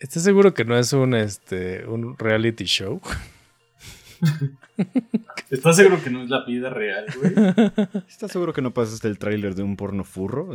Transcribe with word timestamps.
¿Estás 0.00 0.22
seguro 0.22 0.54
que 0.54 0.64
no 0.64 0.78
es 0.78 0.94
un, 0.94 1.14
este, 1.14 1.86
un 1.86 2.16
reality 2.16 2.64
show? 2.64 3.02
¿Estás 5.50 5.76
seguro 5.76 6.02
que 6.02 6.08
no 6.08 6.22
es 6.22 6.30
la 6.30 6.42
vida 6.46 6.70
real, 6.70 7.04
güey? 7.18 7.34
¿Estás 8.08 8.32
seguro 8.32 8.54
que 8.54 8.62
no 8.62 8.72
pasaste 8.72 9.08
el 9.08 9.18
tráiler 9.18 9.54
de 9.54 9.62
un 9.62 9.76
porno 9.76 10.02
furro? 10.04 10.54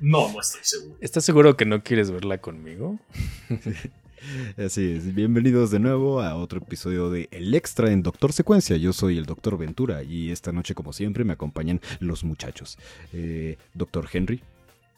no, 0.00 0.30
no 0.30 0.38
estoy 0.38 0.60
seguro. 0.62 0.98
¿Estás 1.00 1.24
seguro 1.24 1.56
que 1.56 1.64
no 1.64 1.82
quieres 1.82 2.10
verla 2.10 2.36
conmigo? 2.42 3.00
Así 4.58 4.92
es, 4.92 5.14
bienvenidos 5.14 5.70
de 5.70 5.78
nuevo 5.78 6.20
a 6.20 6.34
otro 6.34 6.58
episodio 6.58 7.08
de 7.08 7.30
El 7.30 7.54
Extra 7.54 7.90
en 7.90 8.02
Doctor 8.02 8.34
Secuencia. 8.34 8.76
Yo 8.76 8.92
soy 8.92 9.16
el 9.16 9.24
Doctor 9.24 9.56
Ventura 9.56 10.02
y 10.02 10.30
esta 10.30 10.52
noche, 10.52 10.74
como 10.74 10.92
siempre, 10.92 11.24
me 11.24 11.32
acompañan 11.32 11.80
los 12.00 12.22
muchachos. 12.22 12.76
Eh, 13.14 13.56
Doctor 13.72 14.06
Henry. 14.12 14.42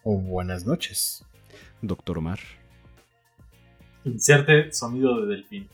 Oh, 0.02 0.18
buenas 0.18 0.66
noches. 0.66 1.24
Doctor 1.82 2.18
Omar. 2.18 2.38
Inserte 4.04 4.72
sonido 4.72 5.20
de 5.20 5.34
delfín. 5.34 5.68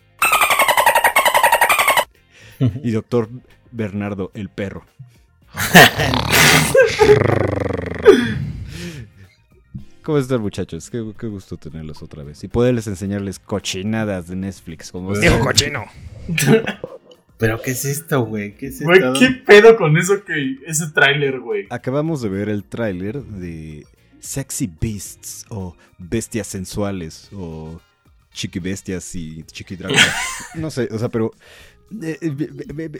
y 2.82 2.91
doctor 2.91 3.29
Bernardo, 3.70 4.30
el 4.34 4.48
perro. 4.48 4.84
¿Cómo 10.02 10.19
están 10.19 10.41
muchachos? 10.41 10.88
Qué, 10.88 11.01
gusto 11.01 11.56
tenerlos 11.56 12.01
otra 12.02 12.23
vez. 12.23 12.45
Y 12.45 12.48
poderles 12.48 12.87
enseñarles 12.87 13.41
cochinadas 13.41 14.29
de 14.29 14.37
Netflix. 14.37 14.93
Como 14.93 15.16
Digo 15.16 15.41
cochino. 15.41 15.84
¿Pero 17.38 17.60
qué 17.60 17.73
es 17.73 17.84
esto, 17.84 18.23
güey? 18.23 18.54
¿Qué 18.54 18.68
es 18.68 18.80
Güey, 18.80 19.01
¿qué 19.18 19.30
pedo 19.45 19.77
con 19.77 19.98
eso 19.98 20.24
que 20.24 20.59
ese 20.65 20.91
tráiler, 20.93 21.41
güey? 21.41 21.66
Acabamos 21.70 22.23
de 22.23 22.29
ver 22.29 22.48
el 22.48 22.65
tráiler 22.65 23.20
de 23.23 23.84
Sexy 24.20 24.70
Beasts 24.80 25.47
o 25.48 25.77
Bestias 25.98 26.47
Sensuales 26.47 27.29
o 27.33 27.80
Chiqui 28.33 28.59
Bestias 28.59 29.15
y 29.15 29.43
Chiqui 29.45 29.77
Dragon. 29.77 29.97
no 30.54 30.71
sé, 30.71 30.88
o 30.90 30.99
sea, 30.99 31.09
pero 31.09 31.32
eh, 32.02 32.18
eh, 32.21 32.90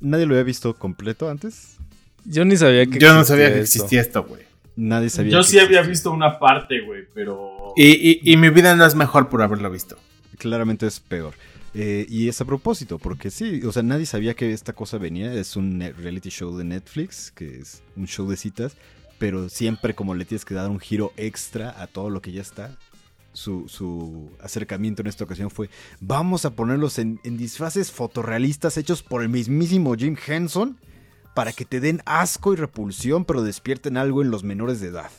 ¿Nadie 0.00 0.26
lo 0.26 0.34
había 0.34 0.44
visto 0.44 0.74
completo 0.74 1.28
antes? 1.28 1.76
Yo 2.24 2.44
ni 2.44 2.56
sabía 2.56 2.86
que 2.86 2.98
Yo 2.98 3.14
no 3.14 3.24
sabía 3.24 3.52
que 3.52 3.60
existía 3.60 4.00
esto, 4.00 4.24
güey. 4.24 4.42
Nadie 4.76 5.08
sabía. 5.08 5.32
Yo 5.32 5.42
sí 5.42 5.58
había 5.58 5.82
visto 5.82 6.10
una 6.10 6.38
parte, 6.38 6.80
güey, 6.80 7.04
pero. 7.14 7.72
Y, 7.76 8.36
mi 8.36 8.50
vida 8.50 8.76
no 8.76 8.84
es 8.84 8.94
mejor 8.94 9.28
por 9.28 9.42
haberlo 9.42 9.70
visto. 9.70 9.96
Claramente 10.38 10.86
es 10.86 11.00
peor. 11.00 11.34
Eh, 11.72 12.06
y 12.08 12.28
es 12.28 12.40
a 12.40 12.44
propósito, 12.44 12.98
porque 12.98 13.30
sí, 13.30 13.62
o 13.64 13.72
sea, 13.72 13.82
nadie 13.82 14.06
sabía 14.06 14.34
que 14.34 14.52
esta 14.52 14.72
cosa 14.72 14.98
venía. 14.98 15.32
Es 15.32 15.56
un 15.56 15.80
reality 15.96 16.30
show 16.30 16.56
de 16.56 16.64
Netflix, 16.64 17.30
que 17.30 17.58
es 17.58 17.82
un 17.96 18.06
show 18.06 18.28
de 18.28 18.36
citas, 18.36 18.76
pero 19.18 19.48
siempre 19.48 19.94
como 19.94 20.14
le 20.14 20.24
tienes 20.24 20.44
que 20.44 20.54
dar 20.54 20.68
un 20.68 20.80
giro 20.80 21.12
extra 21.16 21.80
a 21.80 21.86
todo 21.86 22.10
lo 22.10 22.20
que 22.22 22.32
ya 22.32 22.42
está 22.42 22.76
su, 23.36 24.30
acercamiento 24.40 25.02
en 25.02 25.08
esta 25.08 25.24
ocasión 25.24 25.50
fue, 25.50 25.68
vamos 26.00 26.44
a 26.44 26.50
ponerlos 26.50 26.98
en, 26.98 27.20
disfraces 27.22 27.92
fotorrealistas 27.92 28.76
hechos 28.76 29.02
por 29.02 29.22
el 29.22 29.28
mismísimo 29.28 29.94
Jim 29.94 30.16
Henson 30.26 30.78
para 31.34 31.52
que 31.52 31.64
te 31.64 31.80
den 31.80 32.00
asco 32.06 32.52
y 32.54 32.56
repulsión, 32.56 33.24
pero 33.24 33.42
despierten 33.42 33.98
algo 33.98 34.22
en 34.22 34.30
los 34.30 34.42
menores 34.42 34.80
de 34.80 34.88
edad. 34.88 35.10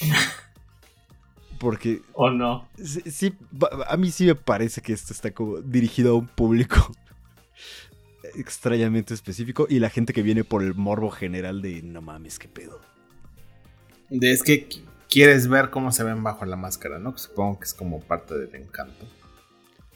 Porque... 1.58 2.02
¿O 2.14 2.30
no? 2.30 2.68
Sí, 2.82 3.34
a 3.86 3.96
mí 3.96 4.10
sí 4.10 4.26
me 4.26 4.34
parece 4.34 4.80
que 4.80 4.92
esto 4.92 5.12
está 5.12 5.30
como 5.32 5.60
dirigido 5.60 6.12
a 6.12 6.18
un 6.18 6.26
público 6.26 6.90
extrañamente 8.34 9.14
específico 9.14 9.66
y 9.68 9.78
la 9.78 9.90
gente 9.90 10.12
que 10.12 10.22
viene 10.22 10.44
por 10.44 10.62
el 10.62 10.74
morbo 10.74 11.10
general 11.10 11.60
de 11.60 11.82
no 11.82 12.00
mames, 12.00 12.38
qué 12.38 12.48
pedo. 12.48 12.80
Es 14.10 14.42
que 14.42 14.68
quieres 15.08 15.48
ver 15.48 15.70
cómo 15.70 15.92
se 15.92 16.04
ven 16.04 16.22
bajo 16.22 16.44
la 16.44 16.56
máscara, 16.56 16.98
¿no? 16.98 17.16
Supongo 17.16 17.58
que 17.58 17.64
es 17.64 17.74
como 17.74 18.00
parte 18.00 18.36
del 18.36 18.54
encanto. 18.54 19.06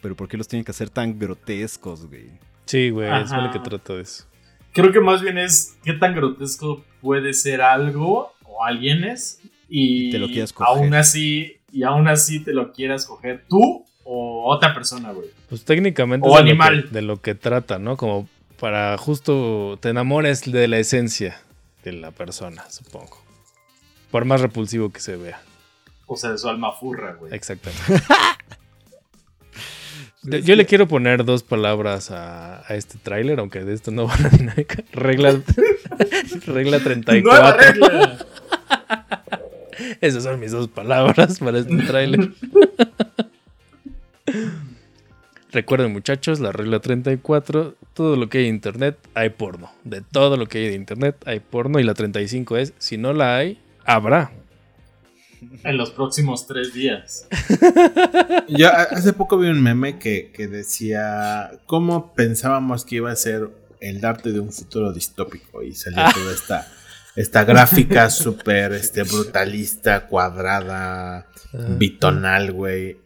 Pero 0.03 0.17
¿por 0.17 0.29
qué 0.29 0.37
los 0.37 0.49
tienen 0.49 0.65
que 0.65 0.71
hacer 0.71 0.91
tan 0.91 1.19
grotescos, 1.19 2.07
güey? 2.07 2.31
Sí, 2.67 2.91
güey, 2.91 3.11
es 3.23 3.31
lo 3.31 3.51
que 3.51 3.59
trato 3.59 3.97
de 3.97 4.03
eso. 4.03 4.25
Creo 4.73 4.93
que 4.93 5.01
más 5.01 5.21
bien 5.21 5.39
es 5.39 5.77
qué 5.85 5.93
tan 5.93 6.15
grotesco 6.15 6.85
puede 7.01 7.35
ser 7.35 7.61
algo 7.61 8.33
o 8.45 8.65
alguien 8.65 9.05
es 9.05 9.41
y, 9.69 10.11
te 10.11 10.19
lo 10.19 10.29
quieras 10.29 10.53
coger. 10.53 10.69
aún 10.69 10.95
así 10.95 11.57
y 11.73 11.83
aún 11.83 12.09
así 12.09 12.41
te 12.41 12.53
lo 12.53 12.73
quieras 12.73 13.07
coger 13.07 13.45
tú 13.49 13.85
o 14.05 14.45
otra 14.53 14.73
persona, 14.75 15.13
güey. 15.13 15.29
Pues 15.49 15.65
técnicamente 15.65 16.29
o 16.29 16.37
animal 16.37 16.89
de 16.91 17.03
lo 17.03 17.21
que 17.21 17.35
trata, 17.35 17.79
¿no? 17.79 17.97
Como 17.97 18.29
para 18.59 18.97
justo 18.99 19.79
te 19.81 19.89
enamores 19.89 20.51
de 20.51 20.69
la 20.69 20.79
esencia 20.79 21.41
de 21.83 21.93
la 21.93 22.11
persona, 22.11 22.65
supongo. 22.71 23.30
Por 24.11 24.25
más 24.25 24.41
repulsivo 24.41 24.91
que 24.91 25.01
se 25.01 25.17
vea. 25.17 25.41
O 26.07 26.17
sea, 26.17 26.31
de 26.33 26.39
su 26.39 26.49
alma 26.49 26.73
furra, 26.73 27.15
güey. 27.15 27.33
Exactamente. 27.33 28.03
Yo 30.43 30.55
le 30.55 30.67
quiero 30.67 30.87
poner 30.87 31.25
dos 31.25 31.43
palabras 31.43 32.11
a, 32.11 32.63
este 32.69 32.99
tráiler, 32.99 33.39
aunque 33.39 33.65
de 33.65 33.73
esto 33.73 33.91
no 33.91 34.07
va 34.09 34.15
a 34.15 34.29
dinámica. 34.29 34.85
Regla, 34.93 35.41
regla 36.47 36.81
34. 36.81 37.23
¡Nueva 37.23 37.57
regla! 37.57 38.27
Esas 40.01 40.25
son 40.25 40.39
mis 40.41 40.53
dos 40.53 40.69
palabras 40.69 41.39
para 41.39 41.59
este 41.59 41.77
tráiler. 41.79 42.33
Recuerden 45.53 45.93
muchachos, 45.93 46.39
la 46.39 46.53
regla 46.53 46.81
34, 46.81 47.75
todo 47.95 48.17
lo 48.17 48.29
que 48.29 48.39
hay 48.39 48.45
en 48.47 48.55
internet 48.55 48.99
hay 49.15 49.31
porno. 49.31 49.71
De 49.85 50.03
todo 50.03 50.37
lo 50.37 50.47
que 50.47 50.59
hay 50.59 50.69
de 50.69 50.75
internet 50.75 51.17
hay 51.25 51.41
porno. 51.41 51.81
Y 51.81 51.83
la 51.83 51.95
35 51.95 52.57
es, 52.59 52.75
si 52.79 52.99
no 52.99 53.13
la 53.13 53.37
hay, 53.37 53.59
habrá. 53.85 54.33
En 55.65 55.77
los 55.77 55.91
próximos 55.91 56.47
tres 56.47 56.75
días. 56.75 57.27
Yo 58.49 58.69
hace 58.71 59.13
poco 59.13 59.39
vi 59.39 59.49
un 59.49 59.63
meme 59.63 59.99
que, 59.99 60.31
decía 60.51 61.51
cómo 61.67 62.13
pensábamos 62.15 62.85
que 62.85 62.97
iba 62.97 63.11
a 63.11 63.17
ser 63.17 63.51
el 63.81 64.05
arte 64.05 64.33
de 64.33 64.41
un 64.41 64.53
futuro 64.53 64.93
distópico 64.93 65.63
y 65.63 65.75
salió 65.75 66.01
ah. 66.01 66.13
toda 66.15 66.35
esta, 66.35 66.67
esta 67.17 67.45
gráfica 67.45 68.11
súper 68.11 68.73
este, 68.73 69.03
brutalista, 69.05 70.07
cuadrada, 70.07 71.27
bitonal, 71.79 72.53
güey. 72.53 72.99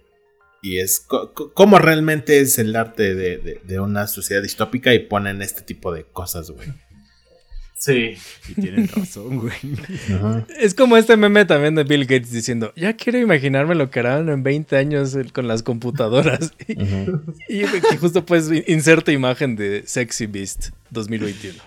Y 0.60 0.78
es 0.78 1.06
cómo 1.54 1.78
realmente 1.78 2.41
es 2.41 2.58
el 2.58 2.74
arte 2.74 3.14
de, 3.14 3.60
de, 3.62 3.80
una 3.80 4.06
sociedad 4.06 4.42
distópica 4.42 4.94
y 4.94 5.00
ponen 5.00 5.42
este 5.42 5.60
tipo 5.60 5.92
de 5.92 6.04
cosas, 6.04 6.50
güey. 6.50 6.72
Sí. 7.84 8.17
Y 8.49 8.55
tienen 8.55 8.89
razón, 8.89 9.41
güey. 9.41 9.53
Es 10.59 10.75
como 10.75 10.97
este 10.97 11.19
meme 11.19 11.45
también 11.45 11.75
de 11.75 11.84
Bill 11.84 12.06
Gates 12.06 12.33
diciendo, 12.33 12.72
ya 12.77 12.97
quiero 12.97 13.19
imaginarme 13.19 13.75
lo 13.75 13.91
que 13.91 14.00
harán 14.00 14.31
en 14.31 14.43
20 14.43 14.75
años 14.78 15.15
con 15.34 15.47
las 15.49 15.62
computadoras. 15.62 16.55
y, 16.67 17.62
justo 18.00 18.25
pues 18.25 18.50
inserte 18.67 19.12
imagen 19.12 19.55
de 19.55 19.83
Sexy 19.87 20.25
Beast 20.25 20.71
2021. 20.93 21.62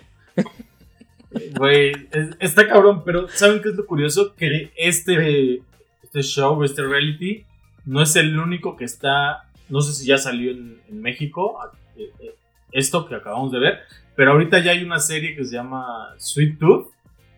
Güey, 1.55 1.91
está 2.39 2.67
cabrón, 2.67 3.03
pero 3.05 3.27
¿saben 3.27 3.61
qué 3.61 3.69
es 3.69 3.75
lo 3.75 3.85
curioso? 3.85 4.33
Que 4.33 4.71
este, 4.75 5.61
este 6.01 6.23
show, 6.23 6.63
este 6.63 6.81
reality, 6.81 7.45
no 7.85 8.01
es 8.01 8.15
el 8.15 8.39
único 8.39 8.75
que 8.75 8.85
está, 8.85 9.43
no 9.69 9.81
sé 9.81 9.93
si 9.93 10.07
ya 10.07 10.17
salió 10.17 10.49
en, 10.49 10.79
en 10.89 10.99
México, 10.99 11.59
eh, 11.95 12.09
eh, 12.21 12.33
esto 12.71 13.05
que 13.05 13.13
acabamos 13.13 13.51
de 13.51 13.59
ver, 13.59 13.79
pero 14.17 14.31
ahorita 14.31 14.57
ya 14.59 14.71
hay 14.71 14.83
una 14.83 14.99
serie 14.99 15.35
que 15.35 15.45
se 15.45 15.55
llama 15.55 15.85
Sweet 16.17 16.57
Tooth, 16.57 16.87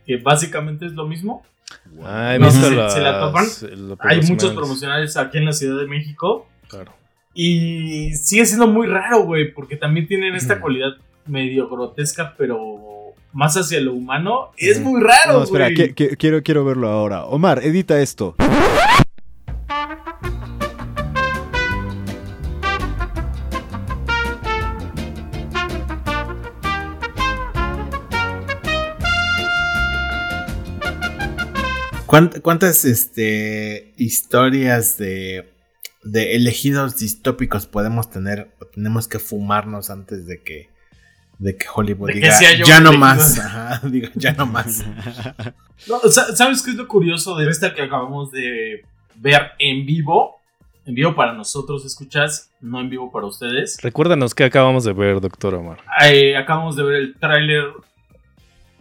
que 0.06 0.16
básicamente 0.16 0.86
es 0.86 0.94
lo 0.94 1.06
mismo. 1.06 1.44
no 1.92 2.52
sé 2.52 2.58
si 2.58 2.70
se 2.70 3.02
la 3.02 3.20
topan. 3.20 3.46
Hay 4.00 4.22
muchos 4.22 4.54
promocionales 4.54 5.18
aquí 5.18 5.40
en 5.40 5.46
la 5.46 5.52
Ciudad 5.52 5.78
de 5.78 5.88
México. 5.88 6.48
Claro. 6.70 6.94
Y 7.34 8.16
sigue 8.16 8.46
siendo 8.46 8.66
muy 8.66 8.88
raro, 8.88 9.24
güey, 9.24 9.54
porque 9.54 9.76
también 9.76 10.08
tienen 10.08 10.36
esta 10.36 10.62
cualidad 10.62 10.92
medio 11.26 11.68
grotesca, 11.68 12.34
pero 12.38 13.14
más 13.34 13.58
hacia 13.58 13.82
lo 13.82 13.94
humano. 13.94 14.52
Es 14.56 14.80
muy 14.80 15.02
raro, 15.02 15.34
no, 15.34 15.44
espera, 15.44 15.68
quiero, 16.18 16.42
quiero 16.42 16.64
verlo 16.64 16.88
ahora. 16.88 17.26
Omar, 17.26 17.60
edita 17.62 18.00
esto. 18.00 18.36
¿Cuántas 32.10 32.86
este, 32.86 33.94
historias 33.98 34.98
de, 34.98 35.48
de 36.02 36.36
elegidos 36.36 36.98
distópicos 36.98 37.68
podemos 37.68 38.10
tener 38.10 38.52
o 38.60 38.66
tenemos 38.66 39.08
que 39.08 39.20
fumarnos 39.20 39.92
antes 39.92 40.26
de 40.26 40.42
que, 40.42 40.70
de 41.38 41.56
que 41.56 41.68
Hollywood 41.72 42.10
diga 42.12 42.36
ya 42.66 42.80
no 42.80 42.94
más? 42.94 43.40
diga 43.92 44.10
ya 44.16 44.34
no 44.34 44.48
más. 44.48 44.84
¿Sabes 46.34 46.64
qué 46.64 46.72
es 46.72 46.78
lo 46.78 46.88
curioso 46.88 47.38
de 47.38 47.48
esta 47.48 47.76
que 47.76 47.84
acabamos 47.84 48.32
de 48.32 48.84
ver 49.16 49.52
en 49.60 49.86
vivo? 49.86 50.40
En 50.88 50.96
vivo 50.96 51.14
para 51.14 51.34
nosotros, 51.34 51.86
escuchas, 51.86 52.50
no 52.60 52.80
en 52.80 52.90
vivo 52.90 53.12
para 53.12 53.28
ustedes. 53.28 53.78
Recuérdanos 53.84 54.34
qué 54.34 54.46
acabamos 54.46 54.84
de 54.84 54.94
ver, 54.94 55.22
doctor 55.22 55.54
Omar. 55.54 55.78
Eh, 56.04 56.36
acabamos 56.36 56.76
de 56.76 56.82
ver 56.82 56.96
el 56.96 57.16
tráiler, 57.20 57.66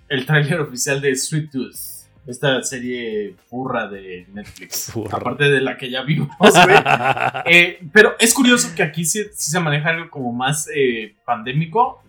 el 0.09 0.25
tráiler 0.25 0.61
oficial 0.61 1.03
de 1.03 1.15
Sweet 1.15 1.51
Tooth 1.51 1.98
esta 2.29 2.63
serie 2.63 3.35
burra 3.51 3.89
de 3.89 4.27
Netflix. 4.33 4.93
Burra. 4.95 5.19
Aparte 5.19 5.45
de 5.45 5.61
la 5.61 5.77
que 5.77 5.91
ya 5.91 6.03
vimos, 6.03 6.29
güey. 6.39 6.77
Eh, 7.47 7.81
pero 7.93 8.15
es 8.19 8.35
curioso 8.35 8.75
que 8.77 8.83
aquí 8.83 9.05
sí, 9.05 9.25
sí 9.33 9.51
se 9.51 9.61
maneja 9.61 9.91
algo 9.91 10.11
como 10.11 10.33
más 10.33 10.69
eh, 10.75 11.15
pandémico, 11.25 12.03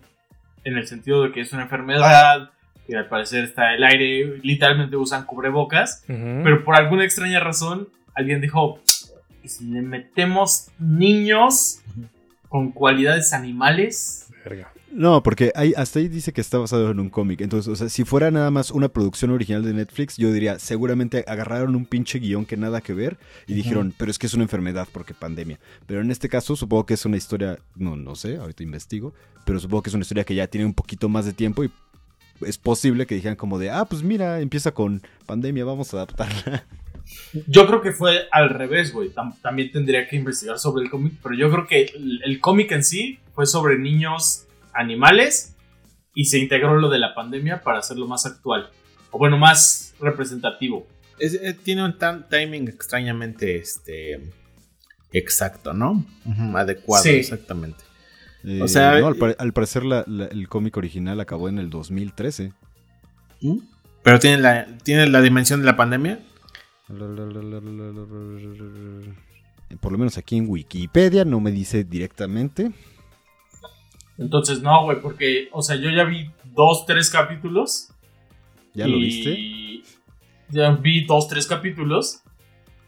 en 0.64 0.76
el 0.76 0.86
sentido 0.86 1.22
de 1.22 1.32
que 1.32 1.40
es 1.40 1.52
una 1.52 1.62
enfermedad, 1.62 2.50
que 2.86 2.96
al 2.96 3.08
parecer 3.08 3.44
está 3.44 3.74
el 3.74 3.82
aire, 3.82 4.38
literalmente 4.42 4.96
usan 4.96 5.24
cubrebocas, 5.24 6.04
pero 6.06 6.64
por 6.64 6.76
alguna 6.76 7.04
extraña 7.04 7.40
razón 7.40 7.88
alguien 8.14 8.40
dijo, 8.40 8.80
"¿Y 9.42 9.48
si 9.48 9.64
le 9.64 9.80
metemos 9.80 10.68
niños 10.78 11.80
con 12.48 12.72
cualidades 12.72 13.32
animales, 13.32 14.28
Verga. 14.44 14.72
No, 14.92 15.22
porque 15.22 15.52
hasta 15.76 16.00
ahí 16.00 16.08
dice 16.08 16.32
que 16.32 16.40
está 16.40 16.58
basado 16.58 16.90
en 16.90 16.98
un 16.98 17.10
cómic. 17.10 17.40
Entonces, 17.42 17.68
o 17.72 17.76
sea, 17.76 17.88
si 17.88 18.04
fuera 18.04 18.30
nada 18.30 18.50
más 18.50 18.70
una 18.72 18.88
producción 18.88 19.30
original 19.30 19.62
de 19.62 19.72
Netflix, 19.72 20.16
yo 20.16 20.32
diría, 20.32 20.58
seguramente 20.58 21.24
agarraron 21.28 21.76
un 21.76 21.86
pinche 21.86 22.18
guion 22.18 22.44
que 22.44 22.56
nada 22.56 22.80
que 22.80 22.92
ver 22.92 23.16
y 23.46 23.54
dijeron, 23.54 23.94
pero 23.96 24.10
es 24.10 24.18
que 24.18 24.26
es 24.26 24.34
una 24.34 24.42
enfermedad 24.42 24.88
porque 24.90 25.14
pandemia. 25.14 25.60
Pero 25.86 26.00
en 26.00 26.10
este 26.10 26.28
caso, 26.28 26.56
supongo 26.56 26.86
que 26.86 26.94
es 26.94 27.04
una 27.04 27.16
historia, 27.16 27.58
no, 27.76 27.94
no 27.94 28.16
sé, 28.16 28.36
ahorita 28.36 28.62
investigo, 28.64 29.14
pero 29.44 29.60
supongo 29.60 29.82
que 29.84 29.90
es 29.90 29.94
una 29.94 30.02
historia 30.02 30.24
que 30.24 30.34
ya 30.34 30.48
tiene 30.48 30.66
un 30.66 30.74
poquito 30.74 31.08
más 31.08 31.24
de 31.24 31.32
tiempo 31.34 31.62
y 31.62 31.70
es 32.44 32.58
posible 32.58 33.06
que 33.06 33.14
dijeran 33.14 33.36
como 33.36 33.58
de, 33.58 33.70
ah, 33.70 33.84
pues 33.84 34.02
mira, 34.02 34.40
empieza 34.40 34.72
con 34.72 35.02
pandemia, 35.26 35.64
vamos 35.64 35.92
a 35.94 35.98
adaptarla. 35.98 36.64
Yo 37.46 37.66
creo 37.66 37.80
que 37.80 37.92
fue 37.92 38.28
al 38.32 38.50
revés, 38.50 38.92
güey. 38.92 39.10
Tam- 39.10 39.34
también 39.42 39.70
tendría 39.72 40.08
que 40.08 40.16
investigar 40.16 40.58
sobre 40.58 40.84
el 40.84 40.90
cómic, 40.90 41.14
pero 41.22 41.34
yo 41.34 41.50
creo 41.50 41.66
que 41.66 41.82
el, 41.94 42.20
el 42.24 42.40
cómic 42.40 42.72
en 42.72 42.82
sí 42.84 43.18
fue 43.34 43.46
sobre 43.46 43.78
niños 43.78 44.46
animales 44.74 45.56
y 46.14 46.24
se 46.26 46.38
integró 46.38 46.78
lo 46.78 46.88
de 46.88 46.98
la 46.98 47.14
pandemia 47.14 47.62
para 47.62 47.78
hacerlo 47.78 48.06
más 48.06 48.26
actual. 48.26 48.70
O 49.10 49.18
bueno, 49.18 49.36
más 49.38 49.94
representativo. 50.00 50.86
Es- 51.18 51.34
eh, 51.34 51.54
tiene 51.54 51.84
un 51.84 51.96
timing 52.30 52.68
extrañamente 52.68 53.56
este 53.56 54.20
exacto, 55.12 55.72
¿no? 55.72 56.04
Adecuado, 56.54 57.02
Sí. 57.04 57.10
exactamente. 57.10 57.82
Eh, 58.44 58.62
O 58.62 58.68
sea, 58.68 58.98
no, 58.98 59.06
al, 59.08 59.16
pare- 59.16 59.36
al 59.38 59.52
parecer 59.52 59.84
la- 59.84 60.04
la- 60.06 60.26
el 60.26 60.48
cómic 60.48 60.76
original 60.76 61.20
acabó 61.20 61.48
en 61.48 61.58
el 61.58 61.68
2013. 61.68 62.52
¿Mm? 63.42 63.58
Pero 64.02 64.18
tiene 64.18 64.38
la, 64.38 64.66
tiene 64.82 65.06
la 65.08 65.20
dimensión 65.20 65.60
de 65.60 65.66
la 65.66 65.76
pandemia. 65.76 66.20
Por 69.80 69.92
lo 69.92 69.98
menos 69.98 70.18
aquí 70.18 70.36
en 70.36 70.48
Wikipedia 70.48 71.24
no 71.24 71.40
me 71.40 71.50
dice 71.52 71.84
directamente. 71.84 72.72
Entonces, 74.20 74.60
no, 74.60 74.84
güey, 74.84 75.00
porque, 75.00 75.48
o 75.50 75.62
sea, 75.62 75.76
yo 75.76 75.90
ya 75.90 76.04
vi 76.04 76.30
dos, 76.54 76.84
tres 76.86 77.08
capítulos. 77.08 77.88
¿Ya 78.74 78.86
lo 78.86 78.98
viste? 78.98 79.82
Ya 80.50 80.70
vi 80.72 81.04
dos, 81.06 81.26
tres 81.26 81.46
capítulos. 81.46 82.20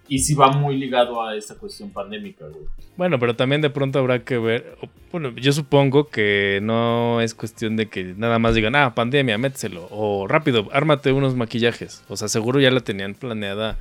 Y 0.08 0.18
sí 0.18 0.34
va 0.34 0.52
muy 0.52 0.76
ligado 0.76 1.24
a 1.24 1.34
esta 1.34 1.54
cuestión 1.54 1.90
pandémica, 1.90 2.44
güey. 2.46 2.66
Bueno, 2.98 3.18
pero 3.18 3.34
también 3.34 3.62
de 3.62 3.70
pronto 3.70 3.98
habrá 3.98 4.24
que 4.24 4.36
ver. 4.36 4.76
Bueno, 5.10 5.34
yo 5.36 5.52
supongo 5.52 6.08
que 6.08 6.60
no 6.62 7.22
es 7.22 7.34
cuestión 7.34 7.76
de 7.76 7.88
que 7.88 8.12
nada 8.14 8.38
más 8.38 8.54
digan, 8.54 8.76
ah, 8.76 8.94
pandemia, 8.94 9.38
méteselo. 9.38 9.88
O 9.90 10.26
rápido, 10.28 10.68
ármate 10.70 11.12
unos 11.12 11.34
maquillajes. 11.34 12.04
O 12.08 12.16
sea, 12.18 12.28
seguro 12.28 12.60
ya 12.60 12.70
la 12.70 12.80
tenían 12.80 13.14
planeada 13.14 13.78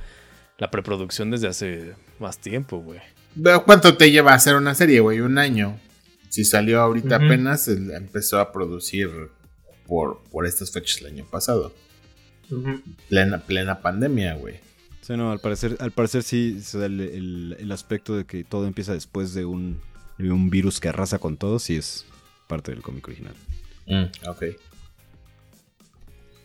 la 0.56 0.70
preproducción 0.70 1.30
desde 1.30 1.48
hace 1.48 1.92
más 2.18 2.38
tiempo, 2.38 2.78
güey. 2.78 3.00
¿Cuánto 3.66 3.98
te 3.98 4.10
lleva 4.10 4.32
a 4.32 4.36
hacer 4.36 4.54
una 4.54 4.74
serie, 4.74 5.00
güey? 5.00 5.20
Un 5.20 5.36
año. 5.36 5.76
Si 6.32 6.46
salió 6.46 6.80
ahorita 6.80 7.16
apenas, 7.16 7.68
empezó 7.68 8.40
a 8.40 8.52
producir 8.52 9.10
por, 9.86 10.22
por 10.30 10.46
estas 10.46 10.70
fechas 10.72 11.02
el 11.02 11.08
año 11.08 11.26
pasado. 11.30 11.74
Plena, 13.10 13.42
plena 13.42 13.82
pandemia, 13.82 14.36
güey. 14.36 14.54
Sí, 15.02 15.14
no, 15.14 15.30
al 15.30 15.40
parecer, 15.40 15.76
al 15.78 15.90
parecer 15.90 16.22
sí 16.22 16.62
se 16.62 16.78
da 16.78 16.86
el, 16.86 17.00
el- 17.02 17.56
el 17.60 17.70
aspecto 17.70 18.16
de 18.16 18.24
que 18.24 18.44
todo 18.44 18.66
empieza 18.66 18.94
después 18.94 19.34
de 19.34 19.44
un, 19.44 19.78
de 20.16 20.32
un 20.32 20.48
virus 20.48 20.80
que 20.80 20.88
arrasa 20.88 21.18
con 21.18 21.36
todos 21.36 21.68
y 21.68 21.76
es 21.76 22.06
parte 22.48 22.70
del 22.70 22.80
cómic 22.80 23.06
original. 23.08 23.34
Mm, 23.86 24.04
ok. 24.26 24.44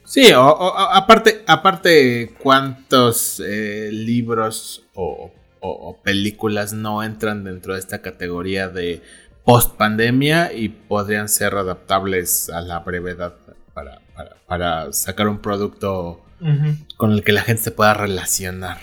Sí, 0.03 0.33
o, 0.33 0.41
o- 0.45 0.67
o- 0.67 0.77
aparte, 0.93 1.43
aparte, 1.47 2.33
¿cuántos 2.43 3.41
eh, 3.45 3.89
libros 3.93 4.83
o, 4.95 5.31
o- 5.61 5.69
o 5.89 6.01
películas 6.01 6.73
no 6.73 7.03
entran 7.03 7.45
dentro 7.45 7.73
de 7.73 7.79
esta 7.79 8.01
categoría 8.01 8.67
de 8.67 9.01
post 9.47 9.77
pandemia 9.77 10.51
y 10.51 10.67
podrían 10.67 11.29
ser 11.29 11.55
adaptables 11.55 12.49
a 12.49 12.59
la 12.59 12.79
brevedad 12.79 13.33
para, 13.73 14.01
para- 14.13 14.35
para 14.45 14.91
sacar 14.91 15.27
un 15.29 15.39
producto 15.39 16.21
con 16.97 17.11
el 17.13 17.23
que 17.23 17.31
la 17.31 17.41
gente 17.41 17.63
se 17.63 17.71
pueda 17.71 17.93
relacionar? 17.93 18.77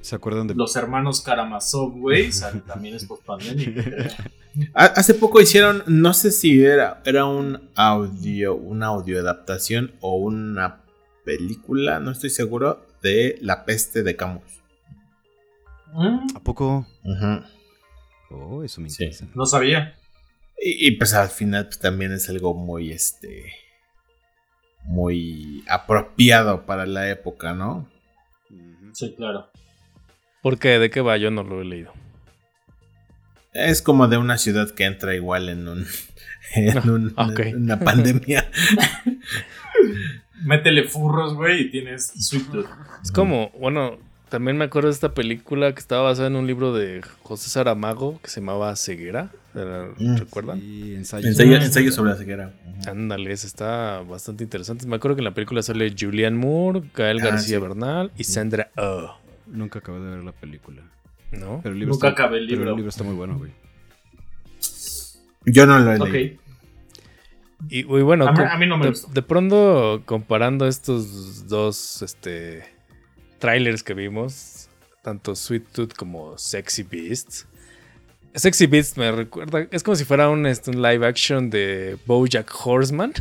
¿Se 0.00 0.16
acuerdan 0.16 0.48
de 0.48 0.54
Los 0.56 0.74
hermanos 0.74 1.20
Karamazov, 1.20 1.92
güey, 2.00 2.28
o 2.28 2.32
sea, 2.32 2.50
también 2.66 2.96
es 2.96 3.04
post-pandémico. 3.04 3.80
Ha- 4.74 4.86
Hace 4.86 5.14
poco 5.14 5.40
hicieron, 5.40 5.84
no 5.86 6.12
sé 6.14 6.32
si 6.32 6.64
era, 6.64 7.00
era 7.04 7.26
un 7.26 7.70
audio, 7.76 8.56
una 8.56 8.86
audio 8.86 9.20
adaptación 9.20 9.92
o 10.00 10.16
una 10.16 10.80
película, 11.24 12.00
no 12.00 12.10
estoy 12.10 12.30
seguro, 12.30 12.84
de 13.02 13.38
La 13.40 13.64
peste 13.64 14.02
de 14.02 14.16
Camus. 14.16 14.42
Mm, 15.92 16.36
¿A 16.36 16.40
poco? 16.40 16.86
Oh, 18.30 18.64
eso 18.64 18.80
me 18.80 18.90
Sí. 18.90 19.04
interesa. 19.04 19.26
No 19.34 19.46
sabía. 19.46 19.94
Y, 20.60 20.88
y, 20.88 20.90
pues 20.96 21.14
al 21.14 21.28
final 21.28 21.66
pues, 21.66 21.78
también 21.78 22.12
es 22.12 22.28
algo 22.28 22.54
muy 22.54 22.90
este 22.90 23.52
muy 24.84 25.64
apropiado 25.68 26.64
para 26.66 26.86
la 26.86 27.10
época, 27.10 27.52
¿no? 27.54 27.88
Sí, 28.92 29.14
claro. 29.16 29.50
¿Por 30.42 30.58
qué? 30.58 30.78
¿De 30.78 30.88
qué 30.90 31.00
va? 31.00 31.16
Yo 31.18 31.30
no 31.30 31.42
lo 31.42 31.60
he 31.60 31.64
leído. 31.64 31.92
Es 33.52 33.82
como 33.82 34.08
de 34.08 34.16
una 34.18 34.38
ciudad 34.38 34.70
que 34.74 34.84
entra 34.84 35.14
igual 35.14 35.48
en 35.48 35.68
un 35.68 35.86
en 36.54 36.90
un- 36.90 37.14
Ok. 37.16 37.40
en 37.40 37.62
una 37.64 37.78
pandemia. 37.80 38.50
Métele 40.44 40.84
furros, 40.84 41.34
güey, 41.34 41.62
y 41.62 41.70
tienes 41.70 42.12
Sweet 42.16 42.50
Tooth. 42.50 42.66
Es 43.02 43.10
como, 43.12 43.50
bueno, 43.58 43.98
también 44.28 44.56
me 44.56 44.64
acuerdo 44.64 44.88
de 44.88 44.94
esta 44.94 45.12
película 45.14 45.72
que 45.72 45.80
estaba 45.80 46.02
basada 46.02 46.28
en 46.28 46.36
un 46.36 46.46
libro 46.46 46.72
de 46.72 47.02
José 47.22 47.50
Saramago 47.50 48.20
que 48.22 48.30
se 48.30 48.40
llamaba 48.40 48.74
Ceguera. 48.76 49.30
¿La 49.54 49.88
Mm. 49.98 50.16
¿Recuerdan? 50.18 50.60
Sí, 50.60 50.94
ensayo. 50.94 51.26
Ensayo, 51.28 51.56
ensayo 51.56 51.92
sobre 51.92 52.10
la 52.10 52.16
ceguera. 52.16 52.52
Ándale, 52.86 53.32
esa 53.32 53.46
está 53.46 54.00
bastante 54.02 54.44
interesante. 54.44 54.86
Me 54.86 54.96
acuerdo 54.96 55.16
que 55.16 55.20
en 55.20 55.24
la 55.24 55.34
película 55.34 55.62
sale 55.62 55.94
Julianne 55.98 56.36
Moore, 56.38 56.82
Gael 56.94 57.18
Ah, 57.20 57.24
García 57.30 57.56
sí. 57.58 57.62
Bernal 57.62 58.12
y 58.16 58.24
Sandra 58.24 58.70
Oh. 58.76 59.14
Nunca 59.46 59.78
acabé 59.78 60.00
de 60.00 60.10
ver 60.16 60.24
la 60.24 60.32
película. 60.32 60.82
¿No? 61.32 61.60
Pero 61.62 61.72
el 61.74 61.80
libro 61.80 61.94
Nunca 61.94 62.08
está, 62.08 62.22
acabé 62.24 62.38
el 62.38 62.46
pero 62.46 62.56
libro. 62.58 62.70
el 62.70 62.76
libro 62.76 62.88
está 62.90 63.04
muy 63.04 63.14
bueno, 63.14 63.38
güey. 63.38 63.50
Yo 65.46 65.66
no 65.66 65.78
lo 65.78 65.92
he 65.92 65.98
Ok. 65.98 66.08
leído. 66.10 66.40
Y, 67.70 67.78
y 67.80 67.82
bueno, 68.02 68.26
A 68.28 68.32
mí- 68.32 68.38
co- 68.38 68.44
a 68.44 68.56
mí 68.58 68.66
no 68.66 68.76
me 68.76 68.84
de, 68.84 68.90
gustó. 68.90 69.08
de 69.10 69.22
pronto 69.22 70.02
comparando 70.04 70.66
estos 70.68 71.48
dos 71.48 72.02
este, 72.02 72.62
trailers 73.38 73.82
que 73.82 73.94
vimos, 73.94 74.68
tanto 75.02 75.34
Sweet 75.34 75.64
Tooth 75.72 75.92
como 75.94 76.36
Sexy 76.38 76.82
Beast. 76.82 77.44
Sexy 78.34 78.66
Beast 78.66 78.96
me 78.98 79.10
recuerda, 79.10 79.66
es 79.70 79.82
como 79.82 79.96
si 79.96 80.04
fuera 80.04 80.28
un, 80.28 80.46
este, 80.46 80.70
un 80.70 80.82
live 80.82 81.06
action 81.06 81.50
de 81.50 81.96
Bojack 82.06 82.50
Horseman. 82.64 83.12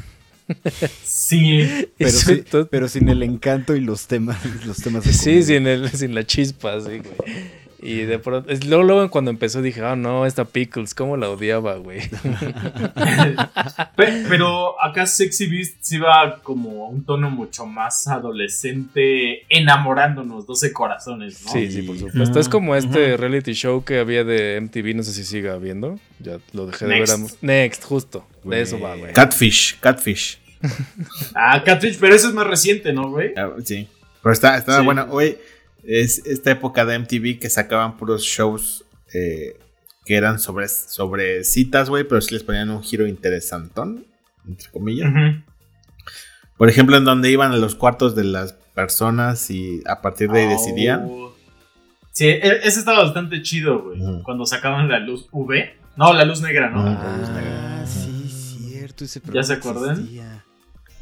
Sí. 1.03 1.87
Pero, 1.97 2.11
sí, 2.11 2.17
Sweet 2.19 2.49
Tooth- 2.49 2.67
pero 2.69 2.87
sin 2.87 3.09
el 3.09 3.21
encanto 3.23 3.75
y 3.75 3.81
los 3.81 4.07
temas, 4.07 4.37
los 4.65 4.77
temas 4.77 5.03
de 5.03 5.11
Sí, 5.13 5.43
sin, 5.43 5.67
el, 5.67 5.89
sin 5.91 6.13
la 6.15 6.25
chispa, 6.25 6.79
sí, 6.79 6.99
güey. 6.99 7.49
Y 7.79 7.97
de 8.05 8.17
pronto, 8.17 8.49
es- 8.51 8.65
luego, 8.65 8.83
luego 8.83 9.09
cuando 9.11 9.29
empezó 9.29 9.61
dije, 9.61 9.81
ah, 9.83 9.95
no, 9.95 10.25
esta 10.25 10.45
Pickles, 10.45 10.95
cómo 10.95 11.15
la 11.15 11.29
odiaba, 11.29 11.75
güey. 11.75 11.99
Pe- 13.95 14.23
Pero 14.29 14.81
acá 14.83 15.05
Sexy 15.05 15.47
Beast 15.47 15.75
sí 15.81 15.97
va 15.97 16.39
como 16.41 16.85
a 16.85 16.89
un 16.89 17.03
tono 17.05 17.29
mucho 17.29 17.65
más 17.65 18.07
adolescente, 18.07 19.45
enamorándonos, 19.49 20.45
12 20.47 20.73
corazones, 20.73 21.43
¿no? 21.45 21.51
Sí, 21.51 21.71
sí, 21.71 21.81
por 21.83 21.97
supuesto. 21.97 22.39
Es 22.39 22.49
como 22.49 22.75
este 22.75 23.17
reality 23.17 23.53
show 23.53 23.83
que 23.83 23.99
había 23.99 24.23
de 24.23 24.57
MTV, 24.61 24.95
no 24.95 25.03
sé 25.03 25.13
si 25.13 25.23
siga 25.23 25.53
habiendo. 25.53 25.99
Ya 26.19 26.37
lo 26.53 26.65
dejé 26.67 26.85
de 26.85 26.99
Next. 26.99 27.17
ver. 27.19 27.29
a- 27.31 27.45
Next, 27.45 27.83
justo. 27.83 28.25
De 28.43 28.61
eso 28.61 28.79
va, 28.79 28.95
güey. 28.95 29.13
Catfish, 29.13 29.79
Catfish. 29.79 30.39
Ah, 31.35 31.61
Catfish, 31.63 31.99
pero 31.99 32.15
eso 32.15 32.27
es 32.29 32.33
más 32.33 32.47
reciente, 32.47 32.91
¿no, 32.93 33.09
güey? 33.09 33.33
Ah, 33.37 33.51
Sí. 33.63 33.87
Pero 34.23 34.33
está, 34.33 34.57
estaba 34.57 34.79
Sí. 34.79 34.85
bueno. 34.85 35.05
Hoy 35.11 35.37
es 35.87 36.25
esta 36.25 36.51
época 36.51 36.85
de 36.85 36.99
MTV 36.99 37.39
que 37.39 37.49
sacaban 37.49 37.97
puros 37.97 38.23
shows 38.23 38.85
eh, 39.13 39.57
que 40.05 40.15
eran 40.15 40.39
sobre, 40.39 40.67
sobre 40.67 41.43
citas, 41.43 41.89
güey, 41.89 42.03
pero 42.03 42.21
sí 42.21 42.33
les 42.33 42.43
ponían 42.43 42.69
un 42.69 42.83
giro 42.83 43.07
interesantón, 43.07 44.05
entre 44.47 44.69
comillas. 44.69 45.09
Por 46.57 46.69
ejemplo, 46.69 46.97
en 46.97 47.05
donde 47.05 47.31
iban 47.31 47.51
a 47.51 47.57
los 47.57 47.75
cuartos 47.75 48.15
de 48.15 48.23
las 48.25 48.53
personas 48.73 49.49
y 49.49 49.81
a 49.85 50.01
partir 50.01 50.29
de 50.29 50.41
ahí 50.41 50.47
decidían. 50.47 51.05
Oh. 51.09 51.33
Sí, 52.11 52.25
e- 52.27 52.59
ese 52.63 52.79
estaba 52.79 53.03
bastante 53.03 53.41
chido, 53.41 53.83
güey. 53.83 53.99
Cuando 54.23 54.45
sacaban 54.45 54.89
la 54.89 54.99
luz 54.99 55.27
UV. 55.31 55.53
No, 55.97 56.13
la 56.13 56.25
luz 56.25 56.41
negra, 56.41 56.69
¿no? 56.69 56.81
Ah. 56.81 57.81
Ah, 57.81 57.85
sí, 57.85 58.27
cierto. 58.29 59.05
Ese 59.05 59.21
¿Ya 59.31 59.43
se 59.43 59.53
acuerdan? 59.53 59.91
existía. 59.99 60.36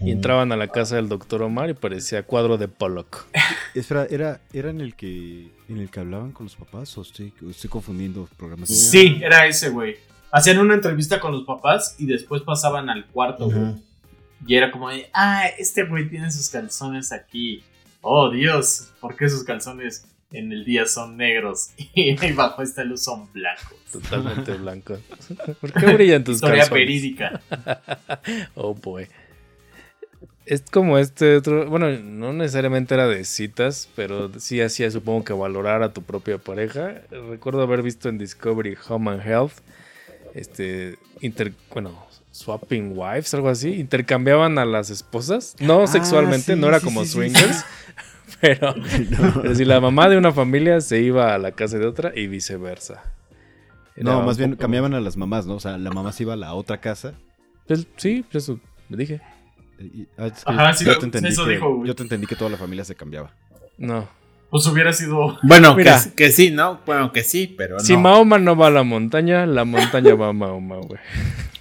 Y 0.01 0.11
entraban 0.11 0.51
a 0.51 0.57
la 0.57 0.67
casa 0.67 0.97
del 0.97 1.07
doctor 1.07 1.41
Omar 1.41 1.69
y 1.69 1.73
parecía 1.73 2.23
cuadro 2.23 2.57
de 2.57 2.67
Pollock. 2.67 3.25
Espera, 3.73 4.05
¿era, 4.09 4.41
¿era 4.53 4.69
en 4.69 4.81
el 4.81 4.95
que 4.95 5.49
en 5.69 5.79
el 5.79 5.89
que 5.89 5.99
hablaban 5.99 6.31
con 6.31 6.45
los 6.45 6.55
papás 6.55 6.97
o 6.97 7.01
estoy, 7.01 7.33
estoy 7.49 7.69
confundiendo 7.69 8.27
programas? 8.37 8.69
Sí, 8.69 9.19
era 9.21 9.47
ese, 9.47 9.69
güey. 9.69 9.95
Hacían 10.31 10.59
una 10.59 10.73
entrevista 10.75 11.19
con 11.19 11.31
los 11.31 11.43
papás 11.43 11.95
y 11.97 12.05
después 12.05 12.41
pasaban 12.41 12.89
al 12.89 13.05
cuarto, 13.05 13.45
güey. 13.45 13.57
Ujú. 13.57 13.81
Y 14.45 14.55
era 14.55 14.69
como 14.69 14.89
de, 14.89 15.09
ah, 15.13 15.47
este 15.57 15.83
güey 15.85 16.09
tiene 16.09 16.29
sus 16.31 16.49
calzones 16.49 17.11
aquí. 17.11 17.63
Oh, 18.01 18.29
Dios, 18.29 18.89
¿por 18.99 19.15
qué 19.15 19.29
sus 19.29 19.43
calzones 19.43 20.05
en 20.31 20.51
el 20.51 20.65
día 20.65 20.85
son 20.87 21.15
negros 21.17 21.69
y 21.95 22.17
ahí 22.19 22.33
bajo 22.33 22.61
esta 22.61 22.83
luz 22.83 23.03
son 23.03 23.31
blancos? 23.31 23.77
Totalmente 23.91 24.53
blanco. 24.57 24.97
¿Por 25.61 25.71
qué 25.73 25.85
brillan 25.93 26.23
tus 26.23 26.35
Historia 26.35 26.59
calzones? 26.63 26.79
verídica. 26.85 27.41
Oh 28.55 28.73
boy. 28.75 29.07
Es 30.45 30.61
como 30.69 30.99
este 30.99 31.37
otro, 31.37 31.67
bueno, 31.69 31.89
no 31.99 32.31
necesariamente 32.31 32.93
era 32.93 33.07
de 33.07 33.25
citas, 33.25 33.89
pero 33.95 34.31
sí 34.39 34.61
hacía 34.61 34.91
supongo 34.91 35.23
que 35.23 35.33
valorar 35.33 35.81
a 35.81 35.91
tu 35.91 36.03
propia 36.03 36.37
pareja. 36.37 37.01
Recuerdo 37.29 37.63
haber 37.63 37.81
visto 37.81 38.09
en 38.09 38.19
Discovery 38.19 38.77
Home 38.87 39.11
and 39.11 39.25
Health, 39.25 39.53
este, 40.35 40.97
inter, 41.21 41.53
bueno, 41.73 42.05
swapping 42.29 42.93
wives, 42.95 43.33
algo 43.33 43.49
así, 43.49 43.73
intercambiaban 43.73 44.59
a 44.59 44.65
las 44.65 44.91
esposas, 44.91 45.55
no 45.59 45.83
Ah, 45.83 45.87
sexualmente, 45.87 46.53
sí, 46.53 46.59
no 46.59 46.67
era 46.67 46.79
sí, 46.79 46.85
como 46.85 47.03
sí, 47.05 47.11
swingers, 47.11 47.65
pero, 48.41 48.75
pero 49.41 49.55
si 49.55 49.65
la 49.65 49.79
mamá 49.79 50.09
de 50.09 50.17
una 50.17 50.31
familia 50.31 50.79
se 50.81 51.01
iba 51.01 51.33
a 51.33 51.39
la 51.39 51.53
casa 51.53 51.79
de 51.79 51.87
otra 51.87 52.11
y 52.15 52.27
viceversa. 52.27 53.01
No, 53.95 54.21
más 54.23 54.37
bien 54.37 54.57
cambiaban 54.57 54.93
a 54.93 54.99
las 54.99 55.15
mamás, 55.15 55.45
¿no? 55.47 55.55
O 55.55 55.59
sea, 55.59 55.77
la 55.77 55.89
mamá 55.89 56.11
se 56.11 56.23
iba 56.23 56.33
a 56.33 56.37
la 56.37 56.53
otra 56.53 56.81
casa. 56.81 57.13
Pues, 57.65 57.87
sí, 57.95 58.25
eso 58.33 58.59
me 58.89 58.97
dije. 58.97 59.21
Y- 59.79 60.07
es 60.17 60.43
que 60.43 60.51
Ajá, 60.51 60.73
sí, 60.73 60.85
yo, 60.85 60.97
te 60.97 61.05
entendí 61.05 61.29
eso 61.29 61.45
que, 61.45 61.51
dijo, 61.51 61.75
güey. 61.75 61.87
yo 61.87 61.95
te 61.95 62.03
entendí 62.03 62.27
que 62.27 62.35
toda 62.35 62.49
la 62.51 62.57
familia 62.57 62.83
se 62.85 62.95
cambiaba. 62.95 63.31
No. 63.77 64.07
Pues 64.49 64.65
hubiera 64.67 64.93
sido. 64.93 65.37
Bueno, 65.43 65.75
Mira. 65.75 65.99
que, 66.03 66.13
que 66.25 66.31
sí, 66.31 66.51
¿no? 66.51 66.79
Bueno, 66.85 67.11
que 67.11 67.23
sí, 67.23 67.53
pero 67.57 67.79
Si 67.79 67.93
no. 67.93 67.99
Mahoma 68.01 68.37
no 68.39 68.55
va 68.55 68.67
a 68.67 68.71
la 68.71 68.83
montaña, 68.83 69.45
la 69.45 69.65
montaña 69.65 70.15
va 70.15 70.29
a 70.29 70.33
Mahoma, 70.33 70.77
güey. 70.77 70.99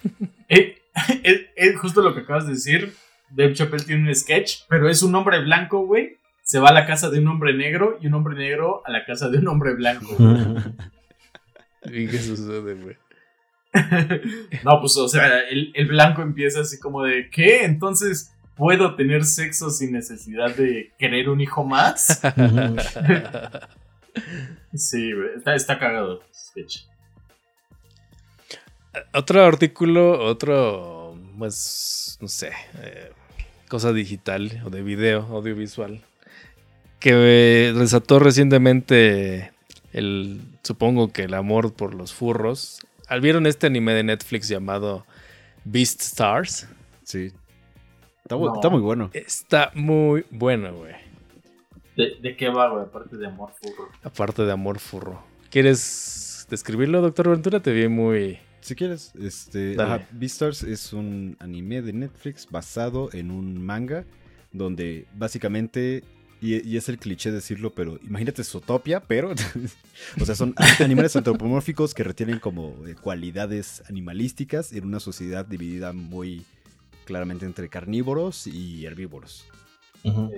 Eh, 0.49 0.79
es, 1.23 1.41
es 1.57 1.77
justo 1.79 2.03
lo 2.03 2.15
que 2.15 2.21
acabas 2.21 2.47
de 2.47 2.53
decir. 2.53 2.95
Dave 3.31 3.55
Chappelle 3.55 3.85
tiene 3.85 4.09
un 4.09 4.15
sketch, 4.15 4.61
pero 4.69 4.89
es 4.89 5.03
un 5.03 5.15
hombre 5.15 5.41
blanco, 5.41 5.85
güey. 5.87 6.19
Se 6.43 6.59
va 6.61 6.69
a 6.69 6.73
la 6.75 6.87
casa 6.87 7.09
de 7.11 7.19
un 7.19 7.27
hombre 7.29 7.55
negro 7.55 7.99
y 8.01 8.07
un 8.07 8.15
hombre 8.15 8.37
negro 8.37 8.83
a 8.87 8.91
la 8.93 9.05
casa 9.07 9.29
de 9.31 9.39
un 9.39 9.49
hombre 9.49 9.75
blanco. 9.75 10.15
güey. 10.19 10.37
¿Y 12.05 12.07
qué 12.07 12.19
sucede, 12.19 12.75
güey? 12.75 12.97
no, 14.65 14.81
pues, 14.81 14.97
o 14.97 15.09
sea, 15.09 15.41
el, 15.51 15.73
el 15.75 15.87
blanco 15.89 16.23
empieza 16.23 16.61
así 16.61 16.79
como 16.79 17.03
de, 17.03 17.29
¿qué? 17.31 17.65
Entonces, 17.65 18.33
¿puedo 18.57 18.95
tener 18.95 19.25
sexo 19.25 19.71
sin 19.71 19.93
necesidad 19.93 20.55
de 20.55 20.93
querer 20.99 21.29
un 21.29 21.41
hijo 21.41 21.65
más? 21.65 22.23
Sí, 24.75 25.11
está, 25.37 25.55
está 25.55 25.79
cagado. 25.79 26.21
Otro 29.13 29.45
artículo, 29.45 30.25
otro, 30.25 31.17
pues, 31.39 32.19
no 32.21 32.29
sé, 32.29 32.51
eh, 32.83 33.11
cosa 33.69 33.93
digital 33.93 34.63
o 34.65 34.71
de 34.71 34.83
video, 34.83 35.23
audiovisual, 35.23 36.01
que 37.01 37.11
eh, 37.13 37.73
resaltó 37.77 38.19
recientemente 38.19 39.53
el, 39.93 40.43
supongo 40.63 41.13
que 41.13 41.25
el 41.25 41.35
amor 41.35 41.73
por 41.73 41.95
los 41.95 42.13
furros. 42.13 42.81
¿Al- 43.09 43.21
¿Vieron 43.21 43.47
este 43.47 43.67
anime 43.67 43.93
de 43.95 44.03
Netflix 44.05 44.49
llamado 44.49 45.05
Beast 45.65 46.01
Stars? 46.03 46.69
Sí. 47.03 47.31
Está, 48.23 48.37
bu- 48.37 48.47
No. 48.49 48.55
está 48.55 48.69
muy 48.71 48.81
bueno. 48.81 49.11
Está 49.13 49.71
muy 49.75 50.25
bueno, 50.31 50.75
güey. 50.75 50.95
¿De, 51.97 52.17
de 52.21 52.37
qué 52.37 52.49
va, 52.49 52.71
güey? 52.71 52.85
Aparte 52.85 53.17
de 53.17 53.27
amor 53.27 53.53
furro. 53.61 53.89
Aparte 54.03 54.43
de 54.45 54.53
amor 54.53 54.79
furro. 54.79 55.23
¿Quieres 55.51 56.47
describirlo, 56.51 57.01
doctor 57.01 57.29
Ventura? 57.31 57.61
Te 57.61 57.73
vi 57.73 57.89
muy... 57.89 58.39
Si 58.61 58.75
quieres, 58.75 59.13
este, 59.21 59.77
ajá, 59.79 60.09
Beastars 60.11 60.63
es 60.63 60.95
un 60.95 61.37
anime 61.39 61.83
de 61.83 61.93
Netflix 61.93 62.49
basado 62.51 63.11
en 63.13 63.31
un 63.31 63.63
manga 63.63 64.05
donde 64.53 65.07
básicamente, 65.15 66.03
y, 66.45 66.69
y 66.69 66.77
es 66.77 66.91
el 66.91 66.99
cliché 66.99 67.33
decirlo, 67.33 67.75
pero 67.75 67.99
imagínate 68.03 68.45
Zootopia, 68.45 69.01
pero, 69.01 69.33
o 70.21 70.25
sea, 70.27 70.35
son 70.35 70.55
animales 70.79 71.17
antropomórficos 71.17 71.95
que 71.95 72.05
retienen 72.05 72.39
como 72.39 72.75
eh, 72.87 72.95
cualidades 73.01 73.83
animalísticas 73.89 74.75
en 74.75 74.85
una 74.85 75.01
sociedad 75.01 75.47
dividida 75.47 75.95
muy 75.95 76.45
claramente 77.07 77.47
entre 77.47 77.71
carnívoros 77.71 78.47
y 78.47 78.85
herbívoros, 78.85 79.47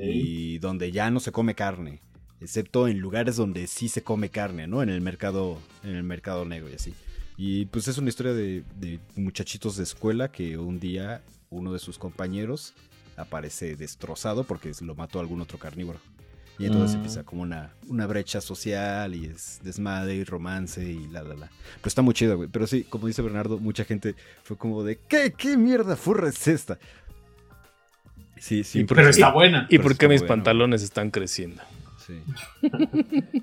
y 0.00 0.58
donde 0.58 0.92
ya 0.92 1.10
no 1.10 1.18
se 1.18 1.32
come 1.32 1.56
carne, 1.56 2.00
excepto 2.40 2.86
en 2.86 3.00
lugares 3.00 3.34
donde 3.34 3.66
sí 3.66 3.88
se 3.88 4.04
come 4.04 4.30
carne, 4.30 4.68
¿no? 4.68 4.84
En 4.84 4.90
el 4.90 5.00
mercado, 5.00 5.58
en 5.82 5.96
el 5.96 6.04
mercado 6.04 6.44
negro 6.44 6.70
y 6.70 6.74
así. 6.74 6.94
Y 7.36 7.66
pues 7.66 7.88
es 7.88 7.98
una 7.98 8.10
historia 8.10 8.32
de, 8.32 8.62
de 8.78 9.00
muchachitos 9.16 9.76
de 9.76 9.82
escuela 9.82 10.30
que 10.30 10.56
un 10.56 10.78
día 10.78 11.22
uno 11.50 11.72
de 11.72 11.80
sus 11.80 11.98
compañeros 11.98 12.74
aparece 13.16 13.76
destrozado 13.76 14.44
porque 14.44 14.72
lo 14.80 14.94
mató 14.94 15.20
algún 15.20 15.40
otro 15.40 15.58
carnívoro. 15.58 15.98
Y 16.58 16.64
entonces 16.64 16.92
Mm. 16.92 16.96
empieza 17.00 17.22
como 17.24 17.42
una, 17.42 17.74
una 17.88 18.06
brecha 18.06 18.40
social 18.40 19.14
y 19.14 19.26
es 19.26 19.60
desmadre 19.62 20.14
y 20.14 20.24
romance 20.24 20.82
y 20.82 21.06
la, 21.08 21.22
la, 21.22 21.34
la. 21.34 21.46
Pero 21.48 21.88
está 21.88 22.00
muy 22.00 22.14
chido, 22.14 22.36
güey. 22.38 22.48
Pero 22.48 22.66
sí, 22.66 22.84
como 22.84 23.06
dice 23.08 23.20
Bernardo, 23.20 23.58
mucha 23.58 23.84
gente 23.84 24.14
fue 24.42 24.56
como 24.56 24.82
de, 24.82 24.98
¿qué, 25.06 25.34
qué 25.36 25.58
mierda 25.58 25.96
furra 25.96 26.30
es 26.30 26.48
esta? 26.48 26.78
Sí, 28.38 28.64
sí. 28.64 28.80
Y 28.80 28.84
Pero 28.84 29.06
y- 29.06 29.10
está 29.10 29.30
buena. 29.32 29.66
¿Y 29.68 29.76
Pero 29.76 29.82
por 29.82 29.96
qué 29.98 30.08
mis 30.08 30.22
pantalones 30.22 30.82
están 30.82 31.10
creciendo? 31.10 31.62
Sí. 32.06 32.22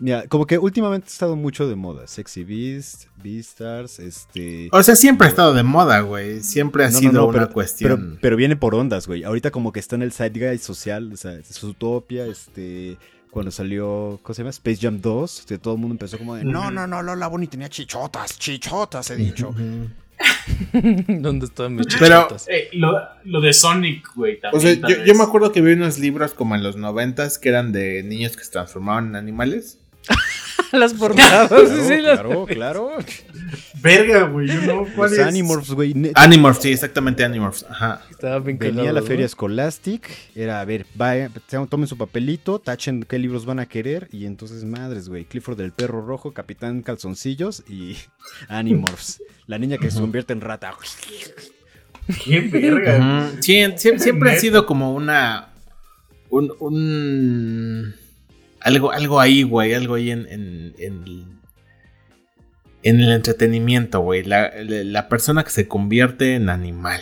Mira, 0.00 0.26
como 0.28 0.46
que 0.46 0.56
últimamente 0.58 1.06
ha 1.08 1.12
estado 1.12 1.36
mucho 1.36 1.68
de 1.68 1.76
moda. 1.76 2.06
Sexy 2.06 2.42
Beast, 2.42 3.04
Beastars, 3.22 3.98
este... 3.98 4.68
O 4.72 4.82
sea, 4.82 4.96
siempre 4.96 5.26
ha 5.26 5.30
estado 5.30 5.52
de 5.52 5.62
moda, 5.62 6.00
güey. 6.00 6.42
Siempre 6.42 6.84
ha 6.86 6.90
No, 6.90 6.98
sido 6.98 7.12
no, 7.12 7.26
una 7.26 7.40
pero, 7.40 7.52
cuestión. 7.52 7.98
Pero, 8.00 8.18
pero 8.20 8.36
viene 8.36 8.56
por 8.56 8.74
ondas, 8.74 9.06
güey. 9.06 9.24
Ahorita 9.24 9.50
como 9.50 9.72
que 9.72 9.80
está 9.80 9.96
en 9.96 10.02
el 10.02 10.12
zeitgeist 10.12 10.64
social, 10.64 11.12
o 11.12 11.16
sea, 11.16 11.38
Zootopia, 11.42 12.26
este... 12.26 12.96
Cuando 13.30 13.52
salió, 13.52 14.18
¿cómo 14.24 14.34
se 14.34 14.42
llama? 14.42 14.50
Space 14.50 14.78
Jam 14.80 15.00
2, 15.00 15.44
que 15.46 15.56
todo 15.58 15.74
el 15.74 15.80
mundo 15.80 15.94
empezó 15.94 16.18
como 16.18 16.34
de, 16.34 16.42
no, 16.44 16.70
no, 16.72 16.88
no, 16.88 17.00
Lola 17.00 17.28
Bonnie 17.28 17.46
tenía 17.46 17.68
chichotas, 17.68 18.36
chichotas, 18.36 19.08
he 19.10 19.14
dicho. 19.16 19.54
¿Dónde 20.72 21.46
están 21.46 21.74
mis 21.76 21.86
Pero- 21.98 22.22
chichotas? 22.22 22.46
Eh, 22.48 22.68
lo, 22.72 22.98
lo 23.24 23.40
de 23.40 23.52
Sonic, 23.52 24.14
güey, 24.14 24.36
O 24.38 24.40
también. 24.40 24.62
sea, 24.62 24.80
tal 24.80 24.90
yo, 24.90 25.04
yo 25.04 25.14
me 25.14 25.22
acuerdo 25.22 25.52
que 25.52 25.60
vi 25.60 25.72
unos 25.72 25.98
libros 25.98 26.34
como 26.34 26.54
en 26.54 26.62
los 26.62 26.76
noventas 26.76 27.38
que 27.38 27.48
eran 27.50 27.72
de 27.72 28.02
niños 28.02 28.36
que 28.36 28.44
se 28.44 28.50
transformaban 28.50 29.08
en 29.08 29.16
animales. 29.16 29.78
las 30.72 30.94
portadas. 30.94 31.48
Claro, 31.48 31.66
sí, 31.66 32.00
las- 32.00 32.20
claro, 32.20 32.46
claro. 32.46 32.90
Verga, 33.82 34.24
güey, 34.24 34.46
yo 34.46 34.60
no. 34.62 34.86
¿cuál 34.94 35.10
Los 35.10 35.18
es? 35.18 35.26
Animorphs, 35.26 35.70
güey. 35.72 35.94
Animorphs, 36.14 36.62
sí, 36.62 36.70
exactamente 36.72 37.24
Animorphs. 37.24 37.64
Ajá. 37.68 38.02
Estaba 38.10 38.38
bien 38.40 38.58
Venía 38.58 38.74
a 38.74 38.76
cagado, 38.76 38.94
la 38.94 39.00
¿no? 39.00 39.06
feria 39.06 39.28
Scholastic, 39.28 40.08
era, 40.34 40.60
a 40.60 40.64
ver, 40.64 40.86
vaya, 40.94 41.30
tomen 41.68 41.86
su 41.86 41.96
papelito, 41.96 42.58
tachen 42.58 43.02
qué 43.04 43.18
libros 43.18 43.46
van 43.46 43.58
a 43.58 43.66
querer, 43.66 44.08
y 44.12 44.26
entonces, 44.26 44.64
madres, 44.64 45.08
güey, 45.08 45.24
Clifford 45.24 45.56
del 45.56 45.72
Perro 45.72 46.04
Rojo, 46.04 46.32
Capitán 46.32 46.82
Calzoncillos 46.82 47.64
y 47.68 47.96
Animorphs, 48.48 49.22
la 49.46 49.58
niña 49.58 49.78
que 49.78 49.90
se 49.90 49.98
convierte 50.00 50.32
en 50.34 50.40
rata. 50.42 50.74
Qué 52.24 52.40
verga. 52.40 53.30
Sí, 53.40 53.62
siempre 53.76 54.32
ha 54.32 54.36
sido 54.38 54.66
como 54.66 54.92
una. 54.94 55.48
Un. 56.28 56.52
un- 56.60 57.94
algo, 58.60 58.92
algo 58.92 59.20
ahí, 59.20 59.42
güey. 59.42 59.74
Algo 59.74 59.94
ahí 59.94 60.10
en. 60.10 60.26
en, 60.30 60.74
en, 60.78 61.40
en 62.82 63.00
el 63.00 63.12
entretenimiento, 63.12 64.00
güey. 64.00 64.22
La, 64.24 64.50
la- 64.62 64.84
la 64.84 65.08
persona 65.08 65.44
que 65.44 65.50
se 65.50 65.68
convierte 65.68 66.34
en 66.34 66.48
animal. 66.48 67.00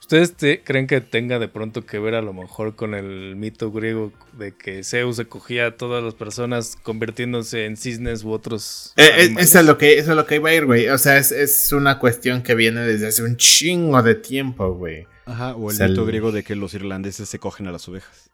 ¿Ustedes 0.00 0.34
te- 0.34 0.62
creen 0.62 0.86
que 0.86 1.00
tenga 1.00 1.38
de 1.38 1.48
pronto 1.48 1.86
que 1.86 1.98
ver 1.98 2.14
a 2.14 2.20
lo 2.20 2.34
mejor 2.34 2.76
con 2.76 2.94
el 2.94 3.36
mito 3.36 3.72
griego 3.72 4.12
de 4.36 4.52
que 4.54 4.84
Zeus 4.84 5.16
se 5.16 5.24
cogía 5.24 5.66
a 5.68 5.76
todas 5.78 6.04
las 6.04 6.12
personas 6.14 6.76
convirtiéndose 6.82 7.64
en 7.64 7.78
cisnes 7.78 8.22
u 8.22 8.30
otros 8.32 8.92
Eh, 8.96 9.02
eh, 9.16 9.34
eso, 9.38 9.60
es 9.60 9.64
lo 9.66 9.78
que, 9.78 9.98
eso 9.98 10.10
es 10.10 10.16
lo 10.16 10.26
que 10.26 10.34
iba 10.34 10.50
a 10.50 10.54
ir, 10.54 10.66
güey. 10.66 10.88
O 10.88 10.98
sea, 10.98 11.16
es, 11.16 11.32
es 11.32 11.72
una 11.72 11.98
cuestión 11.98 12.42
que 12.42 12.54
viene 12.54 12.82
desde 12.82 13.06
hace 13.06 13.22
un 13.22 13.38
chingo 13.38 14.02
de 14.02 14.14
tiempo, 14.14 14.74
güey. 14.74 15.06
Ajá, 15.24 15.54
o 15.54 15.70
el 15.70 15.78
mito 15.88 16.04
griego 16.04 16.32
de 16.32 16.42
que 16.42 16.54
los 16.54 16.74
irlandeses 16.74 17.26
se 17.28 17.38
cogen 17.38 17.66
a 17.66 17.72
las 17.72 17.88
ovejas. 17.88 18.30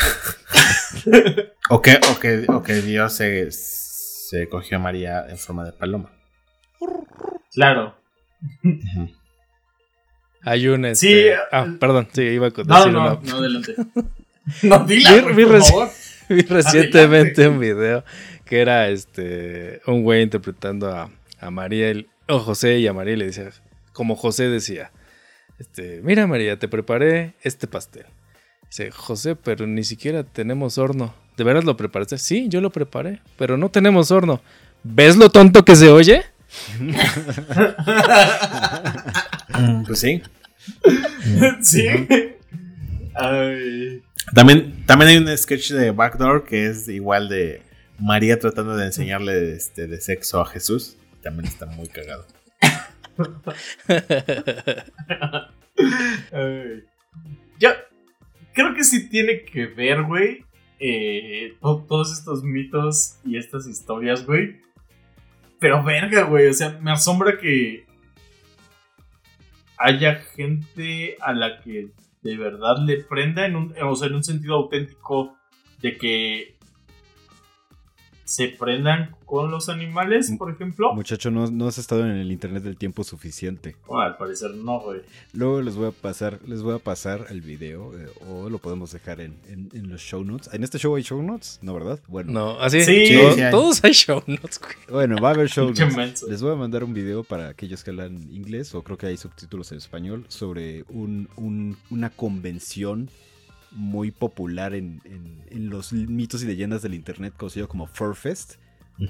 O 1.70 1.80
que, 1.82 2.00
o 2.10 2.18
que, 2.18 2.44
o 2.48 2.62
que 2.64 2.74
Dios 2.82 3.12
se, 3.14 3.50
se 3.52 4.48
cogió 4.48 4.78
a 4.78 4.80
María 4.80 5.24
en 5.28 5.38
forma 5.38 5.64
de 5.64 5.72
paloma. 5.72 6.10
Claro. 7.52 7.94
Hay 10.42 10.66
un... 10.68 10.84
este- 10.86 11.06
Sí, 11.06 11.12
eh, 11.28 11.36
ah, 11.52 11.66
perdón, 11.78 12.08
sí, 12.12 12.22
iba 12.22 12.48
a 12.48 12.50
No, 12.50 12.76
decir 12.76 12.92
no, 12.92 13.00
una- 13.02 13.20
no, 13.22 13.36
adelante. 13.36 13.74
No, 14.62 14.78
dila, 14.80 15.12
Vi- 15.12 15.34
vi 15.34 15.44
por 15.44 15.54
reci- 15.58 15.70
favor. 15.70 15.88
Vi 16.28 16.42
recientemente 16.42 17.42
Adelante. 17.42 17.48
un 17.48 17.60
video 17.60 18.04
que 18.44 18.60
era 18.60 18.88
este 18.88 19.80
un 19.86 20.02
güey 20.02 20.22
interpretando 20.22 20.88
a, 20.90 21.08
a 21.40 21.50
María 21.50 21.90
el- 21.90 22.08
o 22.26 22.40
José 22.40 22.78
y 22.78 22.86
a 22.88 22.92
María 22.92 23.16
le 23.16 23.26
decía, 23.26 23.50
como 23.92 24.16
José 24.16 24.48
decía, 24.48 24.90
Este, 25.58 26.00
mira 26.02 26.26
María, 26.26 26.58
te 26.58 26.66
preparé 26.68 27.34
este 27.42 27.66
pastel. 27.68 28.06
Dice, 28.70 28.90
José, 28.92 29.34
pero 29.34 29.66
ni 29.66 29.82
siquiera 29.82 30.22
tenemos 30.22 30.78
horno. 30.78 31.12
¿De 31.36 31.42
veras 31.42 31.64
lo 31.64 31.76
preparaste? 31.76 32.18
Sí, 32.18 32.46
yo 32.48 32.60
lo 32.60 32.70
preparé, 32.70 33.20
pero 33.36 33.56
no 33.56 33.68
tenemos 33.68 34.12
horno. 34.12 34.40
¿Ves 34.84 35.16
lo 35.16 35.28
tonto 35.28 35.64
que 35.64 35.74
se 35.74 35.90
oye? 35.90 36.22
pues 39.86 39.98
sí. 39.98 40.22
sí. 41.62 41.88
Ay. 43.14 44.02
También, 44.34 44.84
también 44.86 45.10
hay 45.10 45.16
un 45.16 45.36
sketch 45.36 45.72
de 45.72 45.90
Backdoor 45.90 46.44
que 46.44 46.66
es 46.66 46.86
igual 46.88 47.28
de 47.28 47.62
María 47.98 48.38
tratando 48.38 48.76
de 48.76 48.86
enseñarle 48.86 49.54
este, 49.54 49.88
de 49.88 50.00
sexo 50.00 50.40
a 50.40 50.46
Jesús. 50.46 50.96
También 51.22 51.46
está 51.46 51.66
muy 51.66 51.88
cagado. 51.88 52.24
Ay. 56.32 56.84
Yo 57.58 57.70
creo 58.54 58.74
que 58.74 58.84
sí 58.84 59.08
tiene 59.08 59.42
que 59.44 59.66
ver, 59.66 60.02
güey. 60.04 60.44
eh, 60.82 61.56
to- 61.60 61.84
todos 61.86 62.10
estos 62.18 62.42
mitos 62.42 63.18
y 63.24 63.36
estas 63.36 63.66
historias, 63.68 64.24
güey. 64.24 64.56
Pero 65.58 65.84
verga, 65.84 66.22
güey. 66.22 66.46
O 66.46 66.54
sea, 66.54 66.78
me 66.80 66.90
asombra 66.90 67.38
que 67.38 67.84
haya 69.76 70.16
gente 70.16 71.16
a 71.20 71.32
la 71.32 71.60
que 71.60 71.88
de 72.22 72.36
verdad 72.36 72.76
le 72.84 73.02
prenda 73.04 73.46
en 73.46 73.56
un, 73.56 73.74
o 73.82 73.94
sea, 73.96 74.08
en 74.08 74.14
un 74.14 74.24
sentido 74.24 74.54
auténtico 74.54 75.36
de 75.80 75.96
que 75.96 76.56
se 78.30 78.46
prendan 78.46 79.16
con 79.26 79.50
los 79.50 79.68
animales, 79.68 80.32
por 80.38 80.52
ejemplo. 80.52 80.94
Muchacho, 80.94 81.32
no, 81.32 81.50
no 81.50 81.66
has 81.66 81.78
estado 81.78 82.02
en 82.06 82.12
el 82.12 82.30
internet 82.30 82.62
del 82.62 82.76
tiempo 82.76 83.02
suficiente. 83.02 83.74
Bueno, 83.88 84.02
al 84.04 84.16
parecer 84.16 84.52
no, 84.54 84.78
güey. 84.80 85.00
Luego 85.32 85.60
les 85.62 85.74
voy 85.74 85.88
a 85.88 85.90
pasar, 85.90 86.38
les 86.46 86.62
voy 86.62 86.76
a 86.76 86.78
pasar 86.78 87.26
el 87.30 87.40
video 87.40 87.92
eh, 87.98 88.06
o 88.28 88.48
lo 88.48 88.58
podemos 88.58 88.92
dejar 88.92 89.20
en, 89.20 89.34
en- 89.48 89.68
en 89.72 89.88
los 89.90 90.00
show 90.00 90.22
notes. 90.24 90.48
¿En 90.54 90.62
este 90.62 90.78
show 90.78 90.94
hay 90.94 91.02
show 91.02 91.20
notes? 91.20 91.58
¿No, 91.60 91.74
verdad? 91.74 91.98
Bueno, 92.06 92.30
No, 92.32 92.60
así. 92.60 92.82
Sí, 92.84 93.06
sí 93.08 93.40
hay. 93.42 93.50
todos 93.50 93.82
hay 93.82 93.92
show 93.94 94.22
notes, 94.28 94.60
güey. 94.60 94.74
bueno, 94.90 95.16
va 95.20 95.30
a 95.30 95.32
haber 95.32 95.48
show 95.48 95.66
notes. 95.96 96.22
Les 96.28 96.40
voy 96.40 96.52
a 96.52 96.56
mandar 96.56 96.84
un 96.84 96.94
video 96.94 97.24
para 97.24 97.48
aquellos 97.48 97.82
que 97.82 97.90
hablan 97.90 98.14
inglés 98.32 98.72
o 98.76 98.82
creo 98.84 98.96
que 98.96 99.06
hay 99.06 99.16
subtítulos 99.16 99.72
en 99.72 99.78
español 99.78 100.24
sobre 100.28 100.84
un- 100.88 101.28
un- 101.36 101.76
una 101.90 102.10
convención 102.10 103.08
muy 103.72 104.10
popular 104.10 104.74
en, 104.74 105.00
en- 105.04 105.44
en 105.50 105.70
los 105.70 105.92
mitos 105.92 106.42
y 106.42 106.46
leyendas 106.46 106.82
del 106.82 106.94
internet 106.94 107.34
conocido 107.36 107.68
como 107.68 107.86
Furfest. 107.86 108.54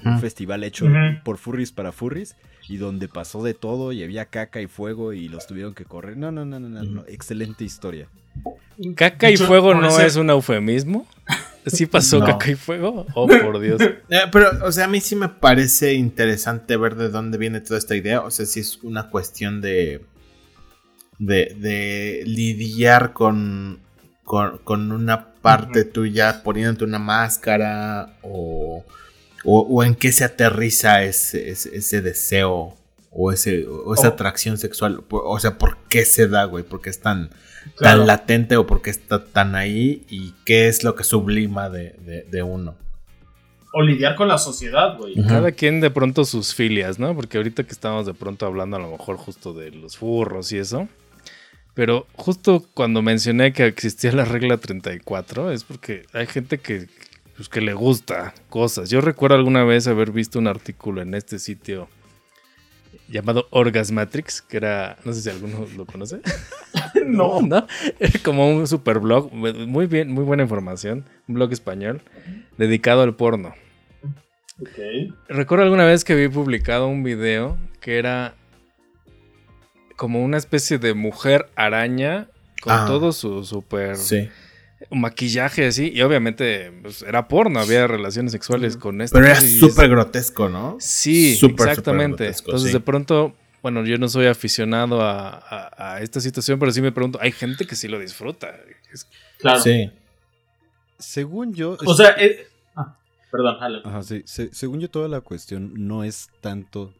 Un 0.05 0.21
festival 0.21 0.63
hecho 0.63 0.87
por 1.25 1.37
furries 1.37 1.73
para 1.73 1.91
furries 1.91 2.37
y 2.69 2.77
donde 2.77 3.09
pasó 3.09 3.43
de 3.43 3.53
todo 3.53 3.91
y 3.91 4.01
había 4.03 4.23
caca 4.27 4.61
y 4.61 4.67
fuego 4.67 5.11
y 5.11 5.27
los 5.27 5.47
tuvieron 5.47 5.73
que 5.73 5.83
correr. 5.83 6.15
No, 6.15 6.31
no, 6.31 6.45
no, 6.45 6.61
no, 6.61 6.69
no, 6.69 6.81
no. 6.81 7.03
excelente 7.09 7.65
historia. 7.65 8.07
¿Caca 8.95 9.29
y 9.29 9.35
fuego 9.35 9.73
no 9.75 9.99
es 9.99 10.15
un 10.15 10.29
eufemismo? 10.29 11.05
¿Sí 11.65 11.87
pasó 11.87 12.19
No. 12.19 12.25
caca 12.25 12.51
y 12.51 12.55
fuego? 12.55 13.05
Oh, 13.15 13.27
por 13.27 13.59
Dios. 13.59 13.81
Eh, 14.09 14.19
pero, 14.31 14.65
o 14.65 14.71
sea, 14.71 14.85
a 14.85 14.87
mí 14.87 15.01
sí 15.01 15.17
me 15.17 15.27
parece 15.27 15.93
interesante 15.93 16.77
ver 16.77 16.95
de 16.95 17.09
dónde 17.09 17.37
viene 17.37 17.59
toda 17.59 17.77
esta 17.77 17.93
idea. 17.97 18.21
O 18.21 18.31
sea, 18.31 18.45
si 18.45 18.61
es 18.61 18.79
una 18.83 19.09
cuestión 19.09 19.59
de. 19.59 19.99
de, 21.19 21.53
de 21.59 22.23
lidiar 22.25 23.11
con, 23.11 23.79
con. 24.23 24.59
con 24.59 24.91
una 24.91 25.27
parte 25.41 25.83
tuya 25.85 26.43
poniéndote 26.43 26.83
una 26.85 26.99
máscara. 26.99 28.17
O. 28.21 28.83
o, 29.43 29.59
o 29.61 29.83
en 29.83 29.95
qué 29.95 30.11
se 30.11 30.23
aterriza 30.23 31.03
ese, 31.03 31.49
ese, 31.49 31.75
ese 31.77 32.01
deseo. 32.01 32.75
O, 33.13 33.31
ese, 33.33 33.67
o 33.67 33.93
esa 33.93 34.07
Oh. 34.07 34.11
atracción 34.13 34.57
sexual. 34.57 35.03
O 35.09 35.37
sea, 35.39 35.57
¿por 35.57 35.77
qué 35.89 36.05
se 36.05 36.27
da, 36.29 36.45
güey? 36.45 36.63
¿Por 36.63 36.81
qué 36.81 36.89
es 36.89 37.01
tan, 37.01 37.29
Claro. 37.75 37.97
tan 37.99 38.07
latente 38.07 38.55
o 38.55 38.65
por 38.65 38.81
qué 38.81 38.89
está 38.89 39.25
tan 39.25 39.55
ahí? 39.55 40.05
¿Y 40.09 40.33
qué 40.45 40.69
es 40.69 40.83
lo 40.85 40.95
que 40.95 41.03
sublima 41.03 41.69
de, 41.69 41.95
de, 42.05 42.23
de 42.23 42.41
uno? 42.43 42.75
O 43.73 43.81
lidiar 43.81 44.15
con 44.15 44.27
la 44.29 44.37
sociedad, 44.37 44.97
güey. 44.97 45.15
Cada 45.27 45.51
quien 45.51 45.81
de 45.81 45.89
pronto 45.91 46.23
sus 46.23 46.53
filias, 46.55 46.99
¿no? 46.99 47.13
Porque 47.13 47.37
ahorita 47.37 47.63
que 47.65 47.71
estamos 47.73 48.05
de 48.05 48.13
pronto 48.13 48.45
hablando 48.45 48.77
a 48.77 48.79
lo 48.79 48.91
mejor 48.91 49.17
justo 49.17 49.53
de 49.53 49.71
los 49.71 49.97
furros 49.97 50.51
y 50.53 50.57
eso. 50.59 50.87
Pero 51.73 52.05
justo 52.13 52.65
cuando 52.73 53.01
mencioné 53.01 53.53
que 53.53 53.65
existía 53.65 54.11
la 54.11 54.25
regla 54.25 54.57
34 54.57 55.51
es 55.51 55.63
porque 55.63 56.05
hay 56.13 56.27
gente 56.27 56.57
que, 56.57 56.87
pues, 57.35 57.47
que 57.49 57.61
le 57.61 57.73
gusta 57.73 58.33
cosas. 58.49 58.89
Yo 58.89 59.01
recuerdo 59.01 59.37
alguna 59.37 59.63
vez 59.63 59.87
haber 59.87 60.11
visto 60.11 60.39
un 60.39 60.47
artículo 60.47 61.01
en 61.01 61.13
este 61.13 61.39
sitio 61.39 61.87
llamado 63.07 63.47
Orgasmatrix, 63.51 64.41
que 64.41 64.57
era, 64.57 64.97
no 65.05 65.13
sé 65.13 65.21
si 65.21 65.29
alguno 65.29 65.65
lo 65.75 65.85
conoce. 65.85 66.21
No. 67.05 67.41
¿no? 67.41 67.67
Era 67.99 68.19
como 68.23 68.49
un 68.49 68.67
super 68.67 68.99
blog, 68.99 69.31
muy 69.33 69.87
bien, 69.87 70.11
muy 70.11 70.23
buena 70.23 70.43
información, 70.43 71.05
un 71.27 71.35
blog 71.35 71.51
español 71.51 72.01
dedicado 72.57 73.01
al 73.01 73.15
porno. 73.15 73.53
Ok. 74.59 75.13
Recuerdo 75.27 75.65
alguna 75.65 75.85
vez 75.85 76.03
que 76.03 76.15
vi 76.15 76.27
publicado 76.27 76.87
un 76.87 77.03
video 77.03 77.57
que 77.79 77.97
era 77.97 78.35
como 80.01 80.23
una 80.23 80.37
especie 80.37 80.79
de 80.79 80.95
mujer 80.95 81.47
araña 81.55 82.27
con 82.63 82.73
Ah. 82.73 82.85
todo 82.87 83.11
su 83.11 83.45
super 83.45 83.95
Sí. 83.97 84.29
maquillaje 84.89 85.67
así 85.67 85.91
y 85.93 86.01
obviamente 86.01 86.71
pues, 86.81 87.03
era 87.03 87.27
porno, 87.27 87.59
había 87.59 87.85
relaciones 87.85 88.31
sexuales 88.31 88.77
con 88.77 88.99
esto. 89.01 89.13
Pero 89.19 89.27
era 89.27 89.39
súper 89.39 89.89
grotesco, 89.89 90.49
¿no? 90.49 90.75
Sí, 90.79 91.33
exactamente. 91.39 92.23
grotesco, 92.23 92.49
Entonces 92.49 92.69
sí. 92.71 92.73
de 92.73 92.79
pronto, 92.79 93.35
bueno, 93.61 93.85
yo 93.85 93.99
no 93.99 94.09
soy 94.09 94.25
aficionado 94.25 95.03
a, 95.03 95.29
a- 95.37 95.93
a 95.93 96.01
esta 96.01 96.19
situación, 96.19 96.57
pero 96.57 96.71
sí 96.71 96.81
me 96.81 96.91
pregunto, 96.91 97.19
hay 97.21 97.31
gente 97.31 97.67
que 97.67 97.75
sí 97.75 97.87
lo 97.87 97.99
disfruta. 97.99 98.55
Es- 98.91 99.07
Claro. 99.37 99.59
Sí. 99.61 99.91
Según 100.97 101.53
yo... 101.53 101.77
O 101.85 101.93
sea, 101.93 102.15
eh, 102.17 102.47
ah, 102.75 102.95
perdón. 103.31 103.57
Ajá, 103.85 104.01
sí. 104.01 104.23
Se- 104.25 104.51
según 104.51 104.79
yo, 104.79 104.89
toda 104.89 105.07
la 105.07 105.21
cuestión 105.21 105.73
no 105.75 106.03
es 106.03 106.29
tanto 106.41 106.91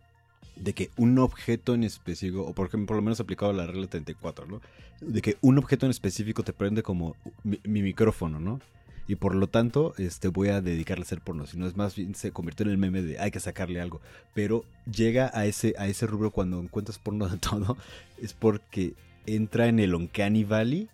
de 0.55 0.73
que 0.73 0.89
un 0.97 1.17
objeto 1.19 1.73
en 1.73 1.83
específico, 1.83 2.43
o 2.43 2.53
por 2.53 2.67
ejemplo, 2.67 2.87
por 2.87 2.95
lo 2.97 3.01
menos 3.01 3.19
aplicado 3.19 3.51
a 3.51 3.55
la 3.55 3.67
regla 3.67 3.87
34, 3.87 4.45
¿no? 4.45 4.61
De 4.99 5.21
que 5.21 5.37
un 5.41 5.57
objeto 5.57 5.85
en 5.85 5.91
específico 5.91 6.43
te 6.43 6.53
prende 6.53 6.83
como 6.83 7.15
mi, 7.43 7.59
mi 7.63 7.81
micrófono, 7.81 8.39
¿no? 8.39 8.59
Y 9.07 9.15
por 9.15 9.35
lo 9.35 9.47
tanto, 9.47 9.93
este, 9.97 10.27
voy 10.29 10.49
a 10.49 10.61
dedicarle 10.61 11.01
a 11.01 11.05
hacer 11.05 11.21
porno. 11.21 11.45
Si 11.45 11.57
no 11.57 11.67
es 11.67 11.75
más 11.75 11.95
bien, 11.95 12.15
se 12.15 12.31
convirtió 12.31 12.65
en 12.65 12.71
el 12.71 12.77
meme 12.77 13.01
de 13.01 13.19
hay 13.19 13.31
que 13.31 13.39
sacarle 13.39 13.81
algo. 13.81 13.99
Pero 14.33 14.63
llega 14.89 15.31
a 15.33 15.45
ese, 15.45 15.73
a 15.77 15.87
ese 15.87 16.07
rubro 16.07 16.31
cuando 16.31 16.59
encuentras 16.61 16.97
porno 16.97 17.27
de 17.27 17.37
todo, 17.49 17.77
es 18.21 18.33
porque 18.33 18.93
entra 19.25 19.67
en 19.67 19.79
el 19.79 19.95
Uncanny 19.95 20.43
Valley, 20.43 20.89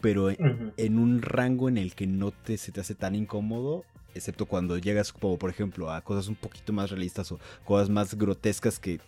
pero 0.00 0.30
en, 0.30 0.72
en 0.76 0.98
un 0.98 1.20
rango 1.20 1.68
en 1.68 1.76
el 1.76 1.94
que 1.94 2.06
no 2.06 2.30
te, 2.30 2.56
se 2.56 2.72
te 2.72 2.80
hace 2.80 2.94
tan 2.94 3.14
incómodo, 3.14 3.84
excepto 4.14 4.46
cuando 4.46 4.78
llegas 4.78 5.12
como 5.12 5.38
por 5.38 5.50
ejemplo 5.50 5.90
a 5.90 6.00
cosas 6.02 6.28
un 6.28 6.34
poquito 6.34 6.72
más 6.72 6.90
realistas 6.90 7.30
o 7.32 7.38
cosas 7.64 7.88
más 7.90 8.14
grotescas 8.14 8.78
que, 8.78 9.00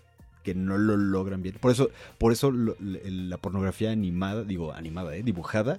que 0.43 0.55
no 0.55 0.79
lo 0.79 0.97
logran 0.97 1.43
bien. 1.43 1.57
Por 1.61 1.71
eso, 1.73 1.91
por 2.19 2.33
eso 2.33 2.51
lo- 2.51 2.77
la 2.81 3.37
pornografía 3.39 3.91
animada, 3.91 4.45
digo 4.45 4.73
animada, 4.73 5.15
¿eh? 5.17 5.23
dibujada, 5.23 5.79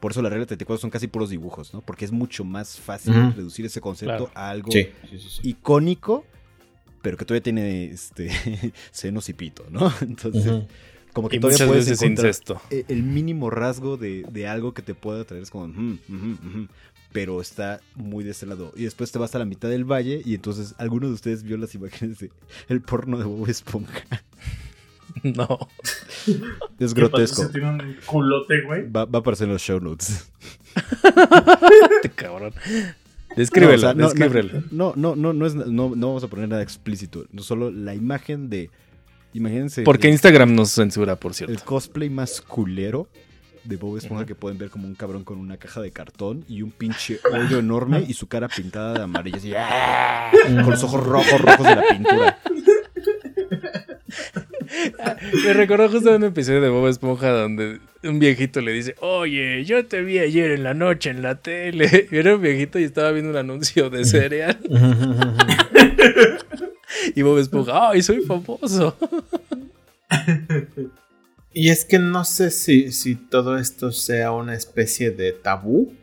por 0.00 0.12
eso 0.12 0.22
la 0.22 0.30
regla 0.30 0.46
34 0.46 0.80
son 0.80 0.90
casi 0.90 1.08
puros 1.08 1.28
dibujos, 1.30 1.74
¿no? 1.74 1.80
Porque 1.82 2.04
es 2.06 2.12
mucho 2.12 2.44
más 2.44 2.78
fácil 2.80 3.12
reducir 3.34 3.66
ese 3.66 3.80
concepto 3.80 4.26
Claro. 4.26 4.30
a 4.34 4.50
algo 4.50 4.72
Sí. 4.72 4.88
sí, 5.10 5.18
sí, 5.18 5.28
sí. 5.28 5.48
icónico, 5.50 6.24
pero 7.02 7.16
que 7.16 7.24
todavía 7.24 7.42
tiene 7.42 7.84
este 7.86 8.28
senos 8.92 9.28
y 9.28 9.34
pito, 9.34 9.64
¿no? 9.70 9.92
Entonces, 10.00 10.64
como 11.12 11.28
que 11.28 11.36
Y 11.36 11.40
todavía 11.40 11.56
muchas 11.56 11.68
puedes 11.68 11.84
veces 11.86 12.02
encontrar 12.02 12.28
incesto. 12.28 12.60
e- 12.70 12.84
el 12.88 13.02
mínimo 13.02 13.50
rasgo 13.50 13.96
de, 13.96 14.22
de 14.30 14.46
algo 14.46 14.72
que 14.74 14.80
te 14.82 14.94
pueda 14.94 15.24
traer 15.24 15.42
es 15.42 15.50
como, 15.50 15.68
"Mm, 15.68 15.98
ujú, 16.08 16.26
ujú", 16.48 16.68
pero 17.12 17.40
está 17.40 17.80
muy 17.94 18.24
de 18.24 18.30
ese 18.30 18.46
lado. 18.46 18.72
Y 18.76 18.84
después 18.84 19.10
te 19.10 19.18
vas 19.18 19.34
a 19.34 19.38
la 19.38 19.44
mitad 19.44 19.68
del 19.68 19.84
valle 19.84 20.22
y 20.24 20.34
entonces 20.34 20.74
alguno 20.78 21.08
de 21.08 21.14
ustedes 21.14 21.42
vio 21.42 21.56
las 21.56 21.74
imágenes 21.74 22.18
de 22.18 22.30
el 22.68 22.80
porno 22.80 23.18
de 23.18 23.24
Bob 23.24 23.48
Esponja. 23.48 24.04
No. 25.24 25.58
Es 26.78 26.94
¿Qué 26.94 27.00
grotesco. 27.00 27.48
tiene 27.48 27.68
un 27.68 27.96
culote, 28.06 28.62
güey? 28.62 28.88
Va, 28.88 29.06
va 29.06 29.18
a 29.18 29.20
aparecer 29.20 29.48
en 29.48 29.54
los 29.54 29.60
show 29.60 29.80
notes. 29.80 30.30
Este 31.96 32.10
cabrón. 32.10 32.54
Descríbelo, 33.36 33.72
No, 33.72 33.76
o 33.76 33.80
sea, 33.80 33.94
no, 33.94 34.08
descríbelo. 34.08 34.62
No, 34.70 34.92
no, 34.96 35.16
no, 35.16 35.32
no, 35.32 35.46
es, 35.46 35.54
no, 35.56 35.66
no 35.66 36.06
vamos 36.06 36.22
a 36.22 36.28
poner 36.28 36.48
nada 36.48 36.62
explícito. 36.62 37.26
No 37.32 37.42
solo 37.42 37.72
la 37.72 37.94
imagen 37.94 38.48
de. 38.50 38.70
Imagínense. 39.34 39.82
Porque 39.82 40.06
el, 40.06 40.12
Instagram 40.12 40.54
nos 40.54 40.70
censura, 40.70 41.16
por 41.16 41.32
el 41.32 41.34
cierto. 41.34 41.64
cosplay 41.64 42.08
más 42.08 42.40
culero 42.40 43.08
de 43.64 43.76
Bob 43.76 43.98
Esponja 43.98 44.26
que 44.26 44.34
pueden 44.34 44.58
ver 44.58 44.70
como 44.70 44.86
un 44.86 44.94
cabrón 44.94 45.24
con 45.24 45.38
una 45.38 45.56
caja 45.56 45.80
de 45.80 45.90
cartón 45.90 46.44
y 46.48 46.62
un 46.62 46.70
pinche 46.70 47.20
hoyo 47.32 47.58
enorme 47.58 48.04
y 48.06 48.14
su 48.14 48.26
cara 48.26 48.48
pintada 48.48 48.94
de 48.94 49.02
amarillo 49.02 49.36
así, 49.36 49.52
¡ah! 49.56 50.30
con 50.46 50.70
los 50.70 50.82
ojos 50.84 51.04
rojos, 51.04 51.40
rojos 51.40 51.66
de 51.66 51.76
la 51.76 51.82
pintura. 51.88 52.38
Me 55.44 55.52
recordó 55.52 55.88
justo 55.88 56.14
un 56.14 56.24
episodio 56.24 56.60
de 56.60 56.68
Bob 56.68 56.88
Esponja 56.88 57.30
donde 57.30 57.80
un 58.02 58.18
viejito 58.18 58.60
le 58.60 58.72
dice, 58.72 58.94
oye, 59.00 59.64
yo 59.64 59.84
te 59.86 60.02
vi 60.02 60.18
ayer 60.18 60.52
en 60.52 60.62
la 60.62 60.74
noche 60.74 61.10
en 61.10 61.22
la 61.22 61.36
tele. 61.36 62.08
Y 62.10 62.16
era 62.16 62.34
un 62.34 62.42
viejito 62.42 62.78
y 62.78 62.84
estaba 62.84 63.10
viendo 63.12 63.30
un 63.30 63.36
anuncio 63.36 63.90
de 63.90 64.04
cereal. 64.04 64.58
Y 67.14 67.22
Bob 67.22 67.38
Esponja, 67.38 67.90
ay, 67.90 68.02
soy 68.02 68.20
famoso. 68.20 68.96
Y 71.52 71.70
es 71.70 71.84
que 71.84 71.98
no 71.98 72.24
sé 72.24 72.50
si, 72.50 72.92
si 72.92 73.16
todo 73.16 73.58
esto 73.58 73.90
sea 73.90 74.32
una 74.32 74.54
especie 74.54 75.10
de 75.10 75.32
tabú. 75.32 75.94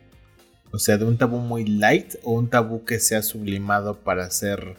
O 0.72 0.80
sea, 0.80 0.98
de 0.98 1.06
un 1.06 1.18
tabú 1.18 1.40
muy 1.40 1.66
light 1.66 2.16
o 2.24 2.34
un 2.34 2.50
tabú 2.50 2.84
que 2.84 3.00
sea 3.00 3.22
sublimado 3.22 4.00
para 4.00 4.30
ser 4.30 4.76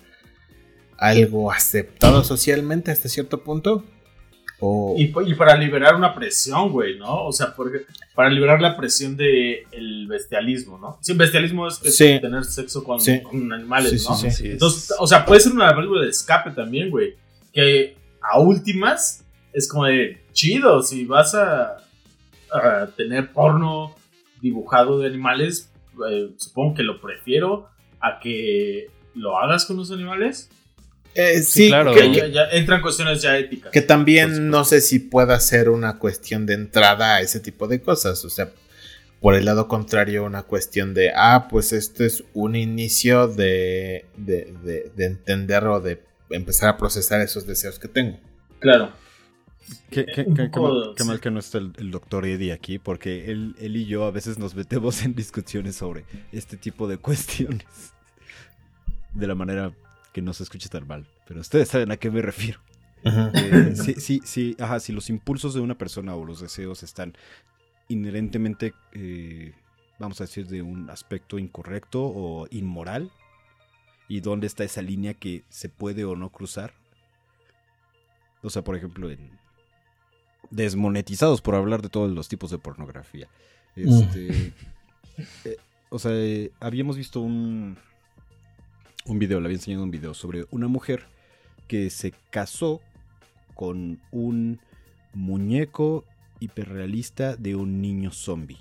algo 0.99 1.51
aceptado 1.51 2.23
socialmente 2.25 2.91
hasta 2.91 3.09
cierto 3.09 3.43
punto. 3.43 3.85
Y, 4.97 5.35
para 5.35 5.57
liberar 5.57 5.95
una 5.95 6.13
presión, 6.15 6.73
güey, 6.73 6.99
¿no? 6.99 7.27
O 7.27 7.33
sea, 7.33 7.55
porque, 7.55 7.83
para 8.13 8.29
liberar 8.29 8.61
la 8.61 8.77
presión 8.77 9.17
del 9.17 9.61
el 9.71 10.09
bestialismo, 10.09 10.79
¿no? 10.79 10.99
Sí, 11.01 11.15
bestialismo 11.15 11.69
es, 11.69 11.79
tener 11.97 12.45
sexo 12.45 12.83
con, 12.83 13.01
animales, 13.53 14.05
¿no? 14.09 14.19
Entonces, 14.41 14.93
o 14.99 15.07
sea, 15.07 15.25
puede 15.25 15.41
ser 15.41 15.53
una 15.53 15.73
válvula 15.73 16.03
de 16.05 16.11
escape 16.11 16.51
también, 16.51 16.91
güey. 16.91 17.15
Que 17.53 17.97
a 18.21 18.41
últimas 18.41 19.25
es 19.59 19.69
como 19.69 19.87
de 19.87 20.19
chido, 20.33 20.83
si 20.83 21.05
vas 21.05 21.35
a, 21.35 21.85
tener 22.97 23.33
porno 23.33 23.95
dibujado 24.41 25.01
de 25.01 25.09
animales, 25.09 25.71
eh, 26.11 26.31
supongo 26.39 26.77
que 26.77 26.83
lo 26.83 26.99
prefiero 26.99 27.69
a 28.01 28.21
que 28.21 28.87
lo 29.15 29.37
hagas 29.39 29.67
con 29.67 29.77
los 29.77 29.91
animales. 29.91 30.49
Eh, 31.15 31.43
sí, 31.43 31.69
claro. 31.69 31.93
Que, 31.93 32.31
ya, 32.33 32.45
entran 32.53 32.81
cuestiones 32.81 33.21
ya 33.21 33.37
éticas. 33.37 33.71
Que 33.71 33.83
también 33.83 34.49
no 34.49 34.65
sé 34.65 34.81
si 34.81 34.99
pueda 34.99 35.39
ser 35.41 35.69
una 35.69 35.99
cuestión 35.99 36.47
de 36.47 36.55
entrada 36.55 37.17
a 37.17 37.21
ese 37.21 37.41
tipo 37.41 37.67
de 37.67 37.83
cosas. 37.83 38.25
O 38.25 38.31
sea, 38.31 38.51
por 39.21 39.35
el 39.35 39.45
lado 39.45 39.69
contrario, 39.69 40.25
una 40.25 40.45
cuestión 40.45 40.95
de, 40.95 41.11
ah, 41.15 41.49
pues 41.51 41.73
esto 41.73 42.05
es 42.05 42.25
un 42.33 42.55
inicio 42.57 43.27
de, 43.29 44.07
de, 44.17 44.55
de, 44.95 45.05
entender 45.05 45.67
o 45.67 45.81
de 45.81 46.01
empezar 46.31 46.69
a 46.71 46.77
procesar 46.79 47.21
esos 47.21 47.47
deseos 47.47 47.79
que 47.79 47.89
tengo. 47.89 48.19
Claro. 48.61 48.93
Qué, 49.91 50.07
mal, 51.05 51.21
que 51.21 51.31
no 51.31 51.39
está 51.39 51.59
el, 51.59 51.91
doctor 51.91 52.27
Eddie 52.27 52.53
aquí, 52.53 52.79
porque 52.79 53.31
él, 53.31 53.57
él 53.59 53.77
y 53.77 53.87
yo 53.87 54.05
a 54.05 54.11
veces 54.11 54.39
nos 54.39 54.55
metemos 54.55 55.03
en 55.05 55.15
discusiones 55.15 55.77
sobre 55.77 56.05
este 56.33 56.57
tipo 56.57 56.89
de 56.89 56.99
cuestiones. 56.99 57.93
De 59.15 59.27
la 59.27 59.35
manera 59.35 59.73
que 60.13 60.23
no 60.23 60.33
se 60.33 60.43
escuche 60.43 60.69
tan 60.69 60.87
mal, 60.87 61.07
pero 61.27 61.41
ustedes 61.41 61.69
saben 61.69 61.91
a 61.91 61.97
qué 61.97 62.11
me 62.11 62.23
refiero. 62.23 62.61
Eh, 63.05 63.75
sí, 63.75 63.95
sí, 63.95 64.21
sí, 64.25 64.57
ajá, 64.59 64.81
si 64.81 64.93
los 64.93 65.09
impulsos 65.09 65.55
de 65.55 65.61
una 65.61 65.79
persona 65.79 66.15
o 66.15 66.25
los 66.25 66.41
deseos 66.41 66.83
están 66.83 67.15
inherentemente, 67.89 68.75
eh, 68.93 69.55
vamos 69.99 70.21
a 70.21 70.25
decir, 70.25 70.47
de 70.47 70.63
un 70.63 70.91
aspecto 70.91 71.39
incorrecto 71.39 72.03
o 72.05 72.47
inmoral, 72.51 73.11
y 74.09 74.21
dónde 74.21 74.47
está 74.47 74.65
esa 74.65 74.83
línea 74.83 75.15
que 75.15 75.45
se 75.49 75.69
puede 75.69 76.05
o 76.05 76.17
no 76.17 76.31
cruzar. 76.31 76.73
O 78.43 78.51
sea, 78.51 78.63
por 78.63 78.77
ejemplo, 78.77 79.11
en 79.11 79.39
desmonetizados 80.51 81.41
por 81.41 81.55
hablar 81.55 81.83
de 81.83 81.89
todos 81.89 82.11
los 82.11 82.29
tipos 82.29 82.51
de 82.51 82.59
pornografía. 82.59 83.29
Este, 83.77 84.53
eh, 85.45 85.57
o 85.91 85.99
sea, 85.99 86.13
habíamos 86.61 86.97
visto 86.97 87.21
un, 87.21 87.77
un 89.07 89.19
video, 89.19 89.41
le 89.41 89.47
había 89.47 89.57
enseñado 89.57 89.85
un 89.85 89.91
video 89.91 90.15
sobre 90.15 90.47
una 90.51 90.69
mujer 90.69 91.05
que 91.67 91.91
se 91.91 92.13
casó 92.31 92.81
con 93.55 94.01
un 94.11 94.61
muñeco 95.15 96.05
hiperrealista 96.41 97.37
de 97.37 97.55
un 97.55 97.81
niño 97.83 98.11
zombie. 98.11 98.59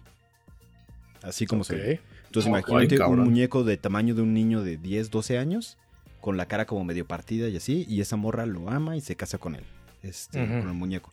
Así 1.22 1.46
como 1.46 1.64
se 1.64 1.76
ve. 1.76 2.02
Entonces 2.26 2.50
imagínate 2.50 3.02
un 3.04 3.22
muñeco 3.22 3.64
de 3.64 3.78
tamaño 3.78 4.14
de 4.16 4.22
un 4.22 4.34
niño 4.34 4.64
de 4.64 4.78
10, 4.78 5.10
12 5.10 5.38
años, 5.38 5.78
con 6.22 6.38
la 6.38 6.48
cara 6.48 6.66
como 6.66 6.84
medio 6.84 7.08
partida 7.08 7.48
y 7.48 7.58
así, 7.58 7.86
y 7.88 8.02
esa 8.02 8.16
morra 8.16 8.46
lo 8.46 8.70
ama 8.70 8.98
y 8.98 9.02
se 9.02 9.16
casa 9.16 9.38
con 9.38 9.56
él, 9.56 9.64
este, 10.04 10.40
con 10.40 10.68
el 10.68 10.74
muñeco. 10.74 11.12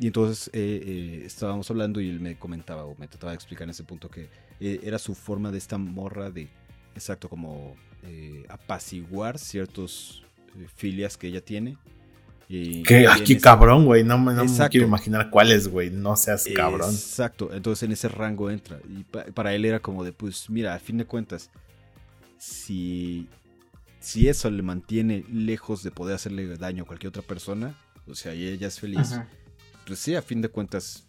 Y 0.00 0.06
entonces 0.06 0.48
eh, 0.54 0.82
eh, 0.84 1.22
estábamos 1.24 1.70
hablando 1.70 2.00
y 2.00 2.08
él 2.08 2.20
me 2.20 2.38
comentaba 2.38 2.84
o 2.84 2.96
me 2.98 3.08
trataba 3.08 3.32
de 3.32 3.36
explicar 3.36 3.64
en 3.64 3.70
ese 3.70 3.84
punto 3.84 4.10
que 4.10 4.28
eh, 4.64 4.80
era 4.84 4.98
su 4.98 5.14
forma 5.14 5.50
de 5.50 5.58
esta 5.58 5.76
morra 5.76 6.30
de, 6.30 6.48
exacto, 6.94 7.28
como 7.28 7.74
eh, 8.04 8.44
apaciguar 8.48 9.38
ciertos 9.38 10.22
eh, 10.56 10.66
filias 10.74 11.16
que 11.16 11.26
ella 11.26 11.44
tiene. 11.44 11.76
Y 12.48 12.82
que 12.84 13.08
aquí 13.08 13.38
cabrón, 13.38 13.86
güey. 13.86 14.04
No, 14.04 14.18
me 14.18 14.34
quiero 14.68 14.86
imaginar 14.86 15.30
cuáles, 15.30 15.68
güey. 15.68 15.90
No 15.90 16.14
seas 16.16 16.46
cabrón. 16.54 16.90
Exacto. 16.90 17.50
Entonces 17.52 17.82
en 17.84 17.92
ese 17.92 18.08
rango 18.08 18.50
entra. 18.50 18.78
Y 18.88 19.02
para 19.02 19.54
él 19.54 19.64
era 19.64 19.80
como 19.80 20.04
de, 20.04 20.12
pues 20.12 20.48
mira, 20.48 20.74
a 20.74 20.78
fin 20.78 20.98
de 20.98 21.06
cuentas, 21.06 21.50
si, 22.38 23.26
si 24.00 24.28
eso 24.28 24.50
le 24.50 24.62
mantiene 24.62 25.24
lejos 25.32 25.82
de 25.82 25.90
poder 25.90 26.14
hacerle 26.14 26.56
daño 26.56 26.84
a 26.84 26.86
cualquier 26.86 27.08
otra 27.08 27.22
persona, 27.22 27.74
o 28.06 28.14
sea, 28.14 28.34
y 28.34 28.46
ella 28.46 28.66
es 28.66 28.78
feliz, 28.78 29.18
pues 29.86 29.98
sí, 29.98 30.14
a 30.14 30.22
fin 30.22 30.40
de 30.40 30.48
cuentas, 30.48 31.04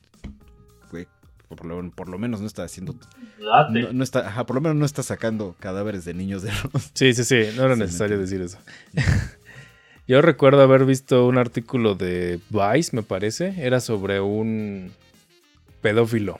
güey, 0.91 1.07
por 1.47 1.65
lo, 1.65 1.91
por 1.91 2.09
lo 2.09 2.17
menos 2.17 2.41
no 2.41 2.47
está 2.47 2.63
haciendo. 2.63 2.95
No, 3.39 4.03
está, 4.03 4.45
por 4.45 4.55
lo 4.55 4.61
menos 4.61 4.77
no 4.77 4.85
está 4.85 5.03
sacando 5.03 5.55
cadáveres 5.59 6.05
de 6.05 6.13
niños 6.13 6.41
de 6.41 6.51
los. 6.51 6.91
Sí, 6.93 7.13
sí, 7.13 7.23
sí, 7.23 7.49
no 7.55 7.63
era 7.63 7.75
necesario 7.75 8.17
decir 8.17 8.41
eso. 8.41 8.57
Yo 10.07 10.21
recuerdo 10.21 10.61
haber 10.61 10.85
visto 10.85 11.25
un 11.25 11.37
artículo 11.37 11.95
de 11.95 12.39
Vice, 12.49 12.93
me 12.93 13.03
parece, 13.03 13.53
era 13.57 13.79
sobre 13.79 14.19
un 14.19 14.91
pedófilo. 15.81 16.39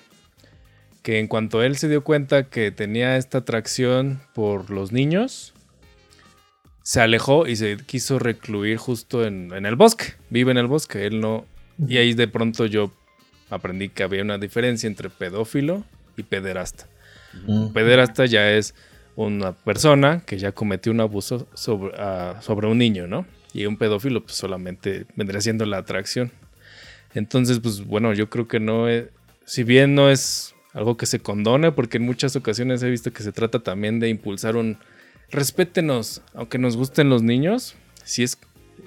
Que 1.02 1.19
en 1.19 1.28
cuanto 1.28 1.63
él 1.63 1.78
se 1.78 1.88
dio 1.88 2.04
cuenta 2.04 2.50
que 2.50 2.72
tenía 2.72 3.17
esta 3.17 3.39
atracción 3.39 4.22
por 4.34 4.69
los 4.69 4.91
niños, 4.91 5.54
se 6.82 7.00
alejó 7.00 7.48
y 7.48 7.56
se 7.56 7.78
quiso 7.78 8.19
recluir 8.19 8.78
justo 8.78 9.26
en, 9.26 9.54
en 9.54 9.65
el 9.65 9.76
bosque. 9.78 10.13
Vive 10.30 10.52
en 10.52 10.58
el 10.58 10.67
bosque, 10.67 11.06
él 11.06 11.22
no. 11.22 11.46
Y 11.88 11.97
ahí 11.97 12.13
de 12.13 12.27
pronto 12.27 12.65
yo 12.65 12.91
aprendí 13.49 13.89
que 13.89 14.03
había 14.03 14.21
una 14.21 14.38
diferencia 14.38 14.88
entre 14.88 15.09
pedófilo 15.09 15.83
y 16.17 16.23
pederasta. 16.23 16.88
Pederasta 17.73 18.25
ya 18.25 18.51
es 18.51 18.75
una 19.15 19.53
persona 19.53 20.21
que 20.25 20.38
ya 20.38 20.51
cometió 20.51 20.91
un 20.91 21.01
abuso 21.01 21.47
sobre, 21.53 21.93
ah, 21.97 22.39
sobre 22.41 22.67
un 22.67 22.77
niño, 22.77 23.07
¿no? 23.07 23.25
Y 23.53 23.65
un 23.65 23.77
pedófilo 23.77 24.23
pues 24.23 24.36
solamente 24.36 25.05
vendría 25.15 25.41
siendo 25.41 25.65
la 25.65 25.77
atracción. 25.77 26.31
Entonces, 27.13 27.59
pues 27.59 27.86
bueno, 27.86 28.13
yo 28.13 28.29
creo 28.29 28.47
que 28.47 28.59
no 28.59 28.88
es, 28.88 29.05
si 29.45 29.63
bien 29.63 29.93
no 29.93 30.09
es 30.09 30.55
algo 30.73 30.97
que 30.97 31.05
se 31.05 31.19
condone, 31.19 31.71
porque 31.71 31.97
en 31.97 32.03
muchas 32.03 32.36
ocasiones 32.36 32.81
he 32.81 32.89
visto 32.89 33.13
que 33.13 33.23
se 33.23 33.31
trata 33.31 33.59
también 33.59 33.99
de 33.99 34.09
impulsar 34.09 34.55
un 34.55 34.77
respétenos, 35.29 36.21
aunque 36.33 36.57
nos 36.57 36.75
gusten 36.75 37.09
los 37.09 37.21
niños, 37.21 37.75
si 38.03 38.23
es 38.23 38.38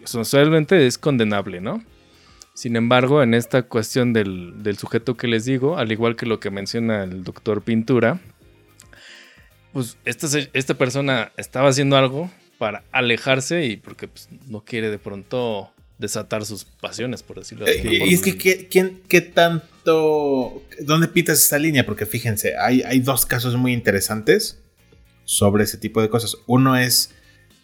socialmente 0.04 0.86
es 0.86 0.98
condenable, 0.98 1.60
¿no? 1.60 1.82
Sin 2.56 2.74
embargo, 2.74 3.22
en 3.22 3.34
esta 3.34 3.64
cuestión 3.64 4.14
del, 4.14 4.54
sujeto 4.78 5.14
que 5.14 5.28
les 5.28 5.44
digo, 5.44 5.76
al 5.76 5.92
igual 5.92 6.16
que 6.16 6.24
lo 6.24 6.40
que 6.40 6.50
menciona 6.50 7.04
el 7.04 7.22
doctor 7.22 7.60
Pintura, 7.60 8.18
pues 9.74 9.98
esta, 10.06 10.26
esta 10.54 10.72
persona 10.72 11.32
estaba 11.36 11.68
haciendo 11.68 11.98
algo 11.98 12.30
para 12.56 12.82
alejarse 12.92 13.66
y 13.66 13.76
porque 13.76 14.08
pues, 14.08 14.30
no 14.46 14.64
quiere 14.64 14.88
de 14.88 14.98
pronto 14.98 15.70
desatar 15.98 16.46
sus 16.46 16.64
pasiones, 16.64 17.22
por 17.22 17.40
decirlo 17.40 17.66
así. 17.66 17.86
Eh, 17.86 18.06
y 18.06 18.14
es 18.14 18.22
que, 18.22 18.38
¿qué, 18.38 18.66
qué, 19.06 19.20
tanto... 19.20 20.62
¿Dónde 20.80 21.08
pitas 21.08 21.38
esa 21.38 21.58
línea? 21.58 21.84
Porque 21.84 22.06
fíjense, 22.06 22.54
hay, 22.56 22.80
hay 22.80 23.00
dos 23.00 23.26
casos 23.26 23.54
muy 23.56 23.74
interesantes 23.74 24.62
sobre 25.26 25.64
ese 25.64 25.76
tipo 25.76 26.00
de 26.00 26.08
cosas. 26.08 26.38
Uno 26.46 26.74
es 26.74 27.12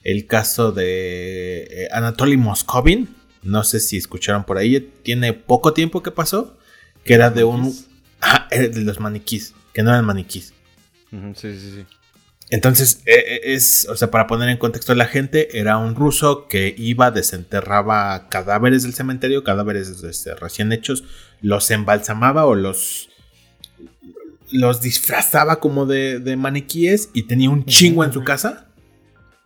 el 0.05 0.26
caso 0.26 0.70
de 0.70 1.62
eh, 1.62 1.88
Anatoly 1.92 2.37
Moskovin, 2.37 3.09
no 3.42 3.64
sé 3.64 3.81
si 3.81 3.96
escucharon 3.96 4.44
por 4.44 4.59
ahí. 4.59 4.92
Tiene 5.02 5.33
poco 5.33 5.72
tiempo 5.72 6.02
que 6.02 6.11
pasó. 6.11 6.57
Que 7.05 7.14
era 7.14 7.31
de 7.31 7.44
un. 7.44 7.74
Ah, 8.20 8.46
era 8.50 8.68
de 8.68 8.81
los 8.83 9.00
maniquís. 9.00 9.55
Que 9.72 9.83
no 9.83 9.90
eran 9.90 10.05
maniquís. 10.05 10.52
sí, 11.11 11.59
sí, 11.59 11.59
sí. 11.59 11.87
Entonces, 12.50 13.00
e, 13.07 13.14
e, 13.14 13.55
es, 13.55 13.88
o 13.88 13.96
sea, 13.96 14.11
para 14.11 14.26
poner 14.26 14.50
en 14.50 14.59
contexto 14.59 14.92
a 14.92 14.94
la 14.94 15.07
gente, 15.07 15.59
era 15.59 15.78
un 15.78 15.94
ruso 15.94 16.48
que 16.48 16.74
iba, 16.76 17.11
desenterraba 17.11 18.28
cadáveres 18.28 18.83
del 18.83 18.92
cementerio, 18.92 19.42
cadáveres 19.42 19.88
este, 20.02 20.35
recién 20.35 20.70
hechos, 20.70 21.02
los 21.40 21.70
embalsamaba 21.70 22.44
o 22.44 22.55
los, 22.55 23.09
los 24.50 24.83
disfrazaba 24.83 25.61
como 25.61 25.87
de, 25.87 26.37
maniquíes 26.37 27.09
y 27.14 27.22
tenía 27.22 27.48
un 27.48 27.64
chingo 27.64 28.05
en 28.05 28.12
su 28.12 28.22
casa. 28.22 28.68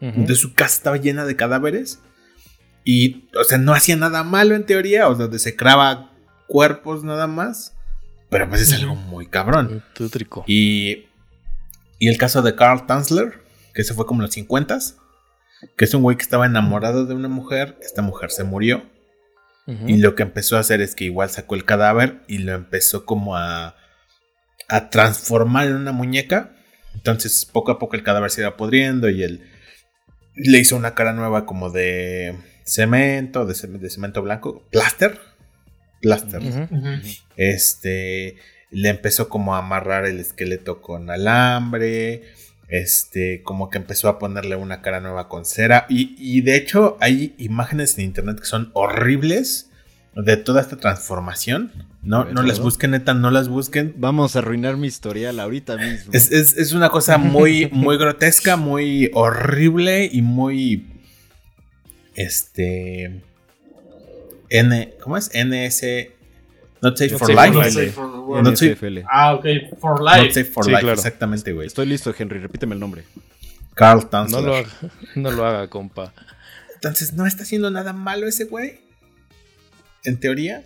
De 0.01 0.35
su 0.35 0.53
casa 0.53 0.75
estaba 0.75 0.97
llena 0.99 1.25
de 1.25 1.37
cadáveres 1.37 2.01
y, 2.87 3.29
o 3.37 3.43
sea, 3.43 3.59
no 3.59 3.75
hacía 3.75 3.97
nada 3.97 4.23
malo 4.23 4.55
en 4.55 4.65
teoría, 4.65 5.09
o 5.09 5.17
sea, 5.17 5.27
desecraba 5.27 6.13
cuerpos 6.47 7.03
nada 7.03 7.27
más. 7.27 7.75
Pero 8.31 8.49
pues 8.49 8.63
es 8.63 8.73
algo 8.75 8.95
muy 8.95 9.27
cabrón. 9.27 9.83
Y, 10.47 11.07
y 11.99 12.09
el 12.09 12.17
caso 12.17 12.43
de 12.43 12.55
Carl 12.55 12.87
Tanzler, 12.87 13.43
que 13.75 13.83
se 13.83 13.93
fue 13.93 14.07
como 14.07 14.21
en 14.21 14.27
los 14.27 14.35
50 14.35 14.79
que 15.77 15.85
es 15.85 15.95
un 15.95 16.03
güey 16.03 16.17
que 16.17 16.23
estaba 16.23 16.47
enamorado 16.47 17.07
de 17.07 17.15
una 17.15 17.29
mujer, 17.29 17.77
esta 17.83 18.03
mujer 18.03 18.31
se 18.31 18.45
murió. 18.45 18.85
Y 19.89 19.97
lo 19.97 20.15
que 20.15 20.23
empezó 20.23 20.57
a 20.57 20.61
hacer 20.61 20.81
es 20.81 20.95
que 20.95 21.07
igual 21.07 21.29
sacó 21.29 21.57
el 21.57 21.65
cadáver 21.65 22.23
y 22.29 22.39
lo 22.39 22.53
empezó 22.53 23.05
como 23.05 23.37
a, 23.37 23.75
a 24.69 24.91
transformar 24.91 25.67
en 25.67 25.75
una 25.75 25.91
muñeca. 25.91 26.53
Entonces 26.95 27.45
poco 27.45 27.73
a 27.73 27.81
poco 27.81 27.97
el 27.97 28.05
cadáver 28.05 28.31
se 28.31 28.43
iba 28.43 28.57
podriendo 28.57 29.11
y 29.11 29.25
él 29.25 29.51
le 30.37 30.59
hizo 30.59 30.77
una 30.77 30.95
cara 30.95 31.15
nueva 31.15 31.47
como 31.47 31.71
de 31.71 32.39
cemento, 32.67 33.47
de, 33.47 33.55
cemento 33.55 34.23
blanco, 34.23 34.63
plaster, 34.71 35.19
blasters. 36.03 36.69
Este, 37.37 38.37
le 38.71 38.89
empezó 38.91 39.29
como 39.29 39.55
a 39.55 39.59
amarrar 39.59 40.05
el 40.05 40.19
esqueleto 40.19 40.83
con 40.83 41.09
alambre, 41.11 42.25
este, 42.69 43.43
como 43.43 43.71
que 43.71 43.79
empezó 43.79 44.09
a 44.09 44.19
ponerle 44.19 44.57
una 44.57 44.83
cara 44.83 45.01
nueva 45.01 45.29
con 45.29 45.45
cera. 45.45 45.87
Y, 45.89 46.41
de 46.43 46.57
hecho 46.57 46.97
hay 47.01 47.35
imágenes 47.39 47.97
en 47.99 48.05
internet 48.05 48.41
que 48.41 48.47
son 48.47 48.71
horribles 48.75 49.71
de 50.15 50.37
toda 50.37 50.61
esta 50.61 50.77
transformación. 50.77 51.73
No, 52.03 52.25
no 52.25 52.43
las 52.43 52.61
busquen, 52.61 52.93
neta, 52.93 53.15
no 53.15 53.31
las 53.31 53.49
busquen. 53.49 53.95
Vamos 53.99 54.35
a 54.35 54.41
arruinar 54.41 54.77
mi 54.77 54.87
historial 54.87 55.39
ahorita 55.39 55.77
mismo. 55.77 56.13
Es, 56.13 56.73
una 56.73 56.89
cosa 56.89 57.19
muy, 57.19 57.69
muy 57.71 57.97
grotesca, 57.99 58.57
muy 58.57 59.11
horrible 59.15 60.09
y 60.11 60.23
muy. 60.23 60.96
Este. 62.17 63.23
N. 64.49 64.95
¿Cómo 65.03 65.17
es? 65.17 65.31
NS. 65.35 66.09
Not 66.83 66.97
safe 66.97 67.17
for 67.17 67.29
life. 67.29 67.53
Not 67.53 68.57
safe 68.57 68.77
for, 68.77 69.05
Ah, 69.11 69.35
ok, 69.35 69.45
for 69.79 70.03
life. 70.03 70.25
Not 70.25 70.33
safe 70.33 70.51
for 70.51 70.71
life, 70.71 70.93
exactamente, 70.93 71.53
güey. 71.53 71.67
Estoy 71.67 71.87
listo, 71.87 72.15
Henry, 72.17 72.39
repíteme 72.39 72.75
el 72.75 72.81
nombre. 72.81 73.05
Carl 73.75 74.09
Tanzler. 74.09 74.41
No 74.43 74.47
lo 74.47 74.57
haga, 74.57 74.69
no 75.15 75.31
lo 75.31 75.47
haga, 75.47 75.69
compa. 75.69 76.15
Entonces, 76.75 77.13
¿no 77.13 77.27
está 77.27 77.43
haciendo 77.43 77.71
nada 77.71 77.93
malo 77.93 78.27
ese 78.27 78.45
güey? 78.45 78.81
En 80.05 80.19
teoría. 80.19 80.63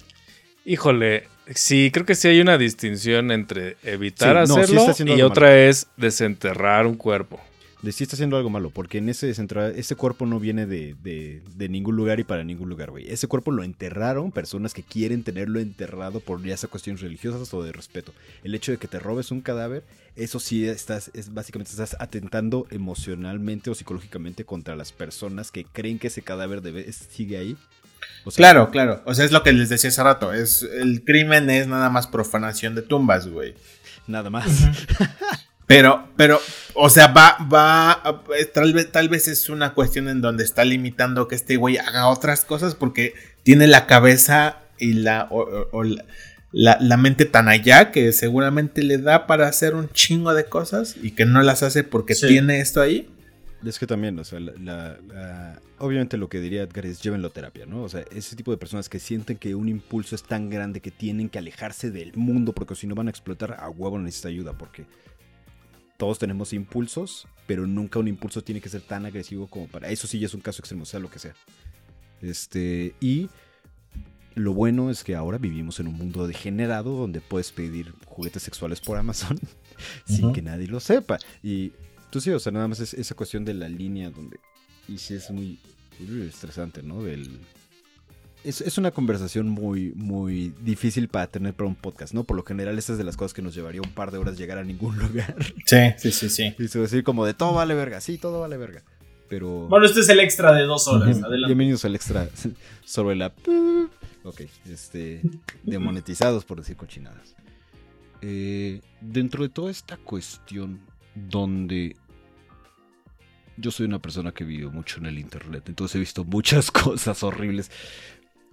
Híjole, 0.65 1.25
sí, 1.55 1.91
creo 1.93 2.05
que 2.05 2.15
sí 2.15 2.29
hay 2.29 2.41
una 2.41 2.59
distinción 2.59 3.31
entre 3.33 3.77
evitar 3.83 4.37
hacerlo 4.37 4.95
y 5.07 5.23
otra 5.23 5.57
es 5.57 5.89
desenterrar 5.97 6.87
un 6.87 6.97
cuerpo 6.97 7.41
de 7.83 7.93
sí 7.93 8.05
está 8.05 8.17
haciendo 8.17 8.37
algo 8.37 8.51
malo, 8.51 8.71
porque 8.71 8.99
en 8.99 9.09
ese 9.09 9.31
ese 9.31 9.97
cuerpo 9.97 10.27
no 10.27 10.39
viene 10.39 10.67
de, 10.67 10.95
de, 11.03 11.69
ningún 11.69 11.97
lugar 11.97 12.21
y 12.21 12.25
para 12.25 12.45
ningún 12.45 12.69
lugar, 12.69 12.91
güey. 12.91 13.11
Ese 13.11 13.27
cuerpo 13.27 13.53
lo 13.53 13.63
enterraron 13.63 14.33
personas 14.33 14.75
que 14.75 14.83
quieren 14.83 15.23
tenerlo 15.23 15.61
enterrado 15.61 16.21
por 16.21 16.43
ya 16.43 16.57
sea 16.57 16.69
cuestiones 16.69 17.01
religiosas 17.01 17.53
o 17.55 17.63
de 17.63 17.73
respeto. 17.73 18.13
El 18.45 18.55
hecho 18.55 18.73
de 18.73 18.79
que 18.79 18.89
te 18.89 18.99
robes 18.99 19.31
un 19.31 19.41
cadáver, 19.41 19.83
eso 20.15 20.41
sí 20.41 20.67
estás, 20.67 21.11
es 21.15 21.33
básicamente 21.33 21.71
estás 21.71 21.97
atentando 22.01 22.67
emocionalmente 22.71 23.71
o 23.71 23.75
psicológicamente 23.75 24.45
contra 24.45 24.77
las 24.77 24.93
personas 24.93 25.51
que 25.51 25.65
creen 25.65 25.99
que 25.99 26.09
ese 26.09 26.23
cadáver 26.23 26.61
debe, 26.61 26.93
sigue 26.93 27.39
ahí. 27.39 27.57
claro, 28.37 28.71
claro. 28.71 29.03
O 29.07 29.15
sea, 29.15 29.25
es 29.25 29.33
lo 29.33 29.43
que 29.43 29.53
les 29.53 29.71
decía 29.71 29.89
hace 29.89 30.03
rato. 30.03 30.35
Es, 30.35 30.63
el 30.63 31.03
crimen 31.03 31.49
es 31.49 31.67
nada 31.67 31.89
más 31.89 32.07
profanación 32.07 32.75
de 32.75 32.83
tumbas, 32.83 33.27
güey. 33.27 33.55
Nada 34.07 34.29
más. 34.29 34.47
Pero, 35.71 36.09
pero, 36.17 36.41
o 36.75 36.91
sea, 36.91 37.07
va, 37.07 37.37
va, 37.49 38.25
tal 38.53 38.73
vez, 38.73 38.91
tal 38.91 39.09
vez 39.09 39.29
es 39.29 39.49
una 39.49 39.73
cuestión 39.73 40.09
en 40.09 40.21
donde 40.21 40.43
está 40.43 40.65
limitando 40.65 41.29
que 41.29 41.37
este 41.37 41.55
güey 41.55 41.79
haga 41.79 42.09
otras 42.09 42.45
cosas 42.45 42.75
porque 42.75 43.15
tiene 43.45 43.69
la 43.69 43.87
cabeza 43.87 44.63
y 44.81 44.95
la, 44.95 45.29
o, 45.31 45.85
la, 46.51 46.97
mente 46.97 47.25
tan 47.25 47.49
allá 47.49 47.93
que 47.93 48.13
seguramente 48.13 48.83
le 48.83 48.99
da 48.99 49.29
para 49.29 49.47
hacer 49.47 49.77
un 49.77 49.89
chingo 49.91 50.35
de 50.35 50.47
cosas 50.47 50.97
y 51.01 51.13
que 51.13 51.25
no 51.25 51.41
las 51.41 51.63
hace 51.63 51.85
porque 51.85 52.17
tiene 52.17 52.61
esto 52.61 52.81
ahí. 52.81 53.09
Es 53.65 53.79
que 53.79 53.87
también, 53.87 54.19
o 54.19 54.25
sea, 54.25 54.41
obviamente 55.79 56.17
lo 56.17 56.29
que 56.29 56.41
diría 56.41 56.63
Edgar 56.63 56.87
es 56.87 57.01
llévenlo 57.01 57.29
a 57.29 57.31
terapia, 57.31 57.67
¿no? 57.67 57.85
O 57.85 57.89
sea, 57.89 58.03
ese 58.11 58.35
tipo 58.35 58.51
de 58.51 58.57
personas 58.57 58.89
que 58.89 58.99
sienten 58.99 59.37
que 59.37 59.55
un 59.55 59.69
impulso 59.69 60.17
es 60.17 60.25
tan 60.25 60.51
grande 60.51 60.81
que 60.81 60.91
tienen 60.91 61.29
que 61.29 61.39
alejarse 61.39 61.93
del 61.93 62.13
mundo 62.17 62.53
porque 62.55 62.75
si 62.75 62.89
no 62.89 62.97
van 62.97 63.07
a 63.07 63.11
explotar, 63.11 63.53
a 63.61 63.69
huevo 63.69 64.01
necesita 64.01 64.31
ayuda 64.31 64.59
porque 64.59 64.87
todos 66.01 66.19
tenemos 66.19 66.55
impulsos, 66.55 67.29
pero 67.47 67.67
nunca 67.67 67.99
un 67.99 68.09
impulso 68.09 68.43
tiene 68.43 68.63
que 68.63 68.71
ser 68.71 68.81
tan 68.81 69.05
agresivo 69.05 69.49
como 69.49 69.69
para. 69.69 69.91
Eso 69.91 70.07
sí 70.07 70.19
ya 70.19 70.25
es 70.25 70.33
un 70.33 70.41
caso 70.41 70.63
extremo, 70.63 70.87
sea 70.87 70.99
lo 70.99 71.11
que 71.11 71.19
sea. 71.19 71.35
Este, 72.23 72.95
y 73.01 73.29
lo 74.35 74.55
bueno 74.55 74.91
es 74.91 75.05
que 75.05 75.15
ahora 75.15 75.37
vivimos 75.37 75.79
en 75.79 75.89
un 75.89 75.99
mundo 75.99 76.27
degenerado 76.27 76.97
donde 76.97 77.21
puedes 77.21 77.53
pedir 77.53 77.93
juguetes 78.07 78.43
sexuales 78.43 78.81
por 78.81 78.97
Amazon 78.97 79.39
sin 80.07 80.33
que 80.33 80.41
nadie 80.41 80.69
lo 80.69 80.81
sepa. 80.81 81.19
Y 81.43 81.75
tú 82.11 82.23
sí, 82.23 82.31
o 82.31 82.41
sea, 82.41 82.51
nada 82.51 82.67
más 82.67 82.81
es 82.81 82.95
esa 82.95 83.15
cuestión 83.15 83.45
de 83.45 83.53
la 83.53 83.69
línea 83.69 84.09
donde. 84.09 84.41
Y 84.89 84.97
sí 84.97 85.13
es 85.13 85.31
muy 85.31 85.59
estresante, 86.27 86.83
¿no? 86.83 87.03
Del 87.03 87.29
es, 88.45 88.79
una 88.79 88.91
conversación 88.91 89.49
muy, 89.49 89.93
muy 89.95 90.55
difícil 90.61 91.09
para 91.09 91.27
tener 91.27 91.55
para 91.55 91.69
un 91.69 91.75
podcast, 91.75 92.15
¿no? 92.15 92.25
Por 92.25 92.37
lo 92.37 92.45
general, 92.45 92.79
esa 92.79 92.93
es 92.93 92.99
de 92.99 93.05
las 93.05 93.17
cosas 93.17 93.35
que 93.35 93.43
nos 93.43 93.55
llevaría 93.55 93.83
un 93.83 93.91
par 93.91 94.11
de 94.11 94.19
horas 94.19 94.39
llegar 94.39 94.59
a 94.59 94.65
ningún 94.65 94.99
lugar. 94.99 95.37
Sí, 95.67 95.79
sí, 95.99 96.13
sí, 96.13 96.31
sí. 96.31 96.55
Y 96.59 96.69
se 96.69 96.79
decir 96.79 97.05
como 97.05 97.27
de 97.27 97.35
todo 97.35 97.53
vale 97.53 97.75
verga, 97.75 98.01
sí, 98.01 98.19
todo 98.19 98.41
vale 98.41 98.57
verga. 98.57 98.83
Pero. 99.29 99.69
Bueno, 99.69 99.87
este 99.87 100.01
es 100.01 100.09
el 100.09 100.21
extra 100.21 100.53
de 100.53 100.65
dos 100.65 100.89
horas. 100.89 101.23
Adelante. 101.23 101.47
Bienvenidos 101.47 101.85
al 101.85 101.95
extra 101.95 102.29
sobre 102.85 103.17
la. 103.17 103.33
Ok, 104.25 104.43
este. 104.69 105.23
Demonetizados 105.63 106.45
por 106.45 106.59
decir 106.59 106.77
cochinadas. 106.77 107.37
Eh, 108.23 108.81
dentro 109.01 109.45
de 109.45 109.49
toda 109.49 109.71
esta 109.71 109.97
cuestión 109.97 110.81
donde 111.15 111.97
yo 113.57 113.71
soy 113.71 113.87
una 113.87 113.99
persona 114.01 114.33
que 114.33 114.45
vive 114.45 114.69
mucho 114.69 114.99
en 114.99 115.07
el 115.07 115.19
internet, 115.19 115.65
entonces 115.69 115.97
he 115.97 115.99
visto 115.99 116.25
muchas 116.25 116.71
cosas 116.71 117.23
horribles. 117.23 117.71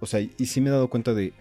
O 0.00 0.06
sea, 0.06 0.20
y 0.20 0.46
sí 0.46 0.60
me 0.60 0.68
he 0.68 0.72
dado 0.72 0.88
cuenta 0.88 1.14
de 1.14 1.32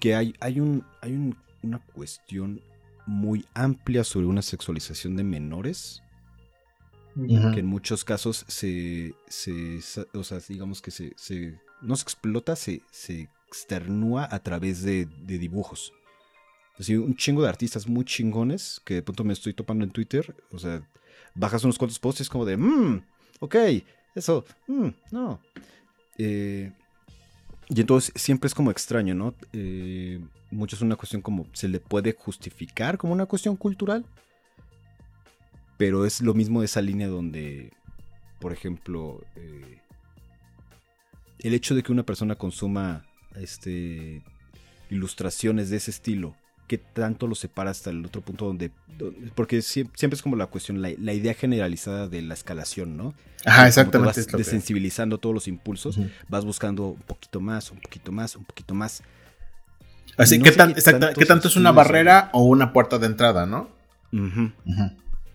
que 0.00 0.14
hay, 0.14 0.34
hay, 0.40 0.60
un, 0.60 0.84
hay 1.00 1.34
una 1.62 1.78
cuestión 1.78 2.60
muy 3.06 3.44
amplia 3.54 4.04
sobre 4.04 4.26
una 4.26 4.42
sexualización 4.42 5.16
de 5.16 5.24
menores. 5.24 6.02
Que 7.14 7.60
en 7.60 7.66
muchos 7.66 8.04
casos 8.04 8.44
se, 8.46 9.14
se, 9.26 9.80
o 10.12 10.22
sea, 10.22 10.38
digamos 10.46 10.82
que 10.82 10.90
se, 10.90 11.14
se 11.16 11.58
no 11.80 11.96
se 11.96 12.02
explota, 12.02 12.56
se, 12.56 12.82
se 12.90 13.30
externúa 13.48 14.28
a 14.30 14.38
través 14.40 14.82
de, 14.82 15.06
de 15.06 15.38
dibujos. 15.38 15.94
Así, 16.78 16.94
un 16.94 17.16
chingo 17.16 17.40
de 17.42 17.48
artistas 17.48 17.86
muy 17.88 18.04
chingones 18.04 18.82
que 18.84 18.94
de 18.94 19.02
pronto 19.02 19.24
me 19.24 19.32
estoy 19.32 19.54
topando 19.54 19.82
en 19.82 19.92
Twitter. 19.92 20.36
O 20.50 20.58
sea, 20.58 20.86
bajas 21.34 21.64
unos 21.64 21.78
cuantos 21.78 21.98
posts 21.98 22.20
y 22.20 22.22
es 22.24 22.28
como 22.28 22.44
de, 22.44 22.58
mmm, 22.58 23.02
ok, 23.40 23.56
eso, 24.14 24.44
mmm, 24.66 24.88
no. 25.10 25.40
Eh, 26.18 26.70
y 27.68 27.80
entonces 27.80 28.12
siempre 28.14 28.46
es 28.46 28.54
como 28.54 28.70
extraño, 28.70 29.14
¿no? 29.14 29.34
Eh, 29.52 30.20
mucho 30.50 30.76
es 30.76 30.82
una 30.82 30.96
cuestión 30.96 31.22
como 31.22 31.46
se 31.52 31.68
le 31.68 31.80
puede 31.80 32.12
justificar 32.12 32.96
como 32.96 33.12
una 33.12 33.26
cuestión 33.26 33.56
cultural. 33.56 34.06
Pero 35.76 36.06
es 36.06 36.20
lo 36.20 36.32
mismo 36.32 36.60
de 36.60 36.66
esa 36.66 36.80
línea 36.80 37.08
donde, 37.08 37.72
por 38.40 38.52
ejemplo, 38.52 39.22
eh, 39.34 39.80
el 41.40 41.54
hecho 41.54 41.74
de 41.74 41.82
que 41.82 41.92
una 41.92 42.04
persona 42.04 42.36
consuma 42.36 43.04
este, 43.34 44.22
ilustraciones 44.88 45.68
de 45.68 45.76
ese 45.76 45.90
estilo 45.90 46.34
qué 46.66 46.78
tanto 46.78 47.26
lo 47.26 47.34
separa 47.34 47.70
hasta 47.70 47.90
el 47.90 48.04
otro 48.04 48.20
punto 48.20 48.46
donde, 48.46 48.70
porque 49.34 49.62
siempre 49.62 50.14
es 50.14 50.22
como 50.22 50.36
la 50.36 50.46
cuestión, 50.46 50.82
la, 50.82 50.90
idea 50.90 51.34
generalizada 51.34 52.08
de 52.08 52.22
la 52.22 52.34
escalación, 52.34 52.96
¿no? 52.96 53.14
Ajá, 53.44 53.68
exactamente. 53.68 54.20
Vas 54.20 54.32
desensibilizando 54.32 55.18
todos 55.18 55.34
los 55.34 55.48
impulsos, 55.48 55.98
vas 56.28 56.44
buscando 56.44 56.88
un 56.88 57.02
poquito 57.02 57.40
más, 57.40 57.70
un 57.70 57.78
poquito 57.80 58.12
más, 58.12 58.36
un 58.36 58.44
poquito 58.44 58.74
más. 58.74 59.02
Así, 60.16 60.40
¿qué, 60.40 60.52
tanto 60.52 61.48
es 61.48 61.56
una 61.56 61.72
barrera 61.72 62.30
o 62.32 62.44
una 62.44 62.72
puerta 62.72 62.98
de 62.98 63.06
entrada, 63.06 63.46
no? 63.46 63.68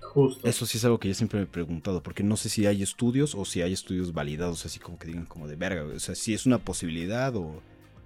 Justo. 0.02 0.46
Eso 0.46 0.66
sí 0.66 0.78
es 0.78 0.84
algo 0.84 1.00
que 1.00 1.08
yo 1.08 1.14
siempre 1.14 1.40
me 1.40 1.46
he 1.46 1.48
preguntado, 1.48 2.04
porque 2.04 2.22
no 2.22 2.36
sé 2.36 2.50
si 2.50 2.66
hay 2.66 2.84
estudios 2.84 3.34
o 3.34 3.46
si 3.46 3.62
hay 3.62 3.72
estudios 3.72 4.12
validados, 4.12 4.66
así 4.66 4.78
como 4.78 5.00
que 5.00 5.08
digan 5.08 5.26
como 5.26 5.48
de 5.48 5.56
verga, 5.56 5.84
o 5.84 6.00
sea, 6.00 6.16
si 6.16 6.34
es 6.34 6.46
una 6.46 6.58
posibilidad 6.58 7.34
o, 7.38 7.62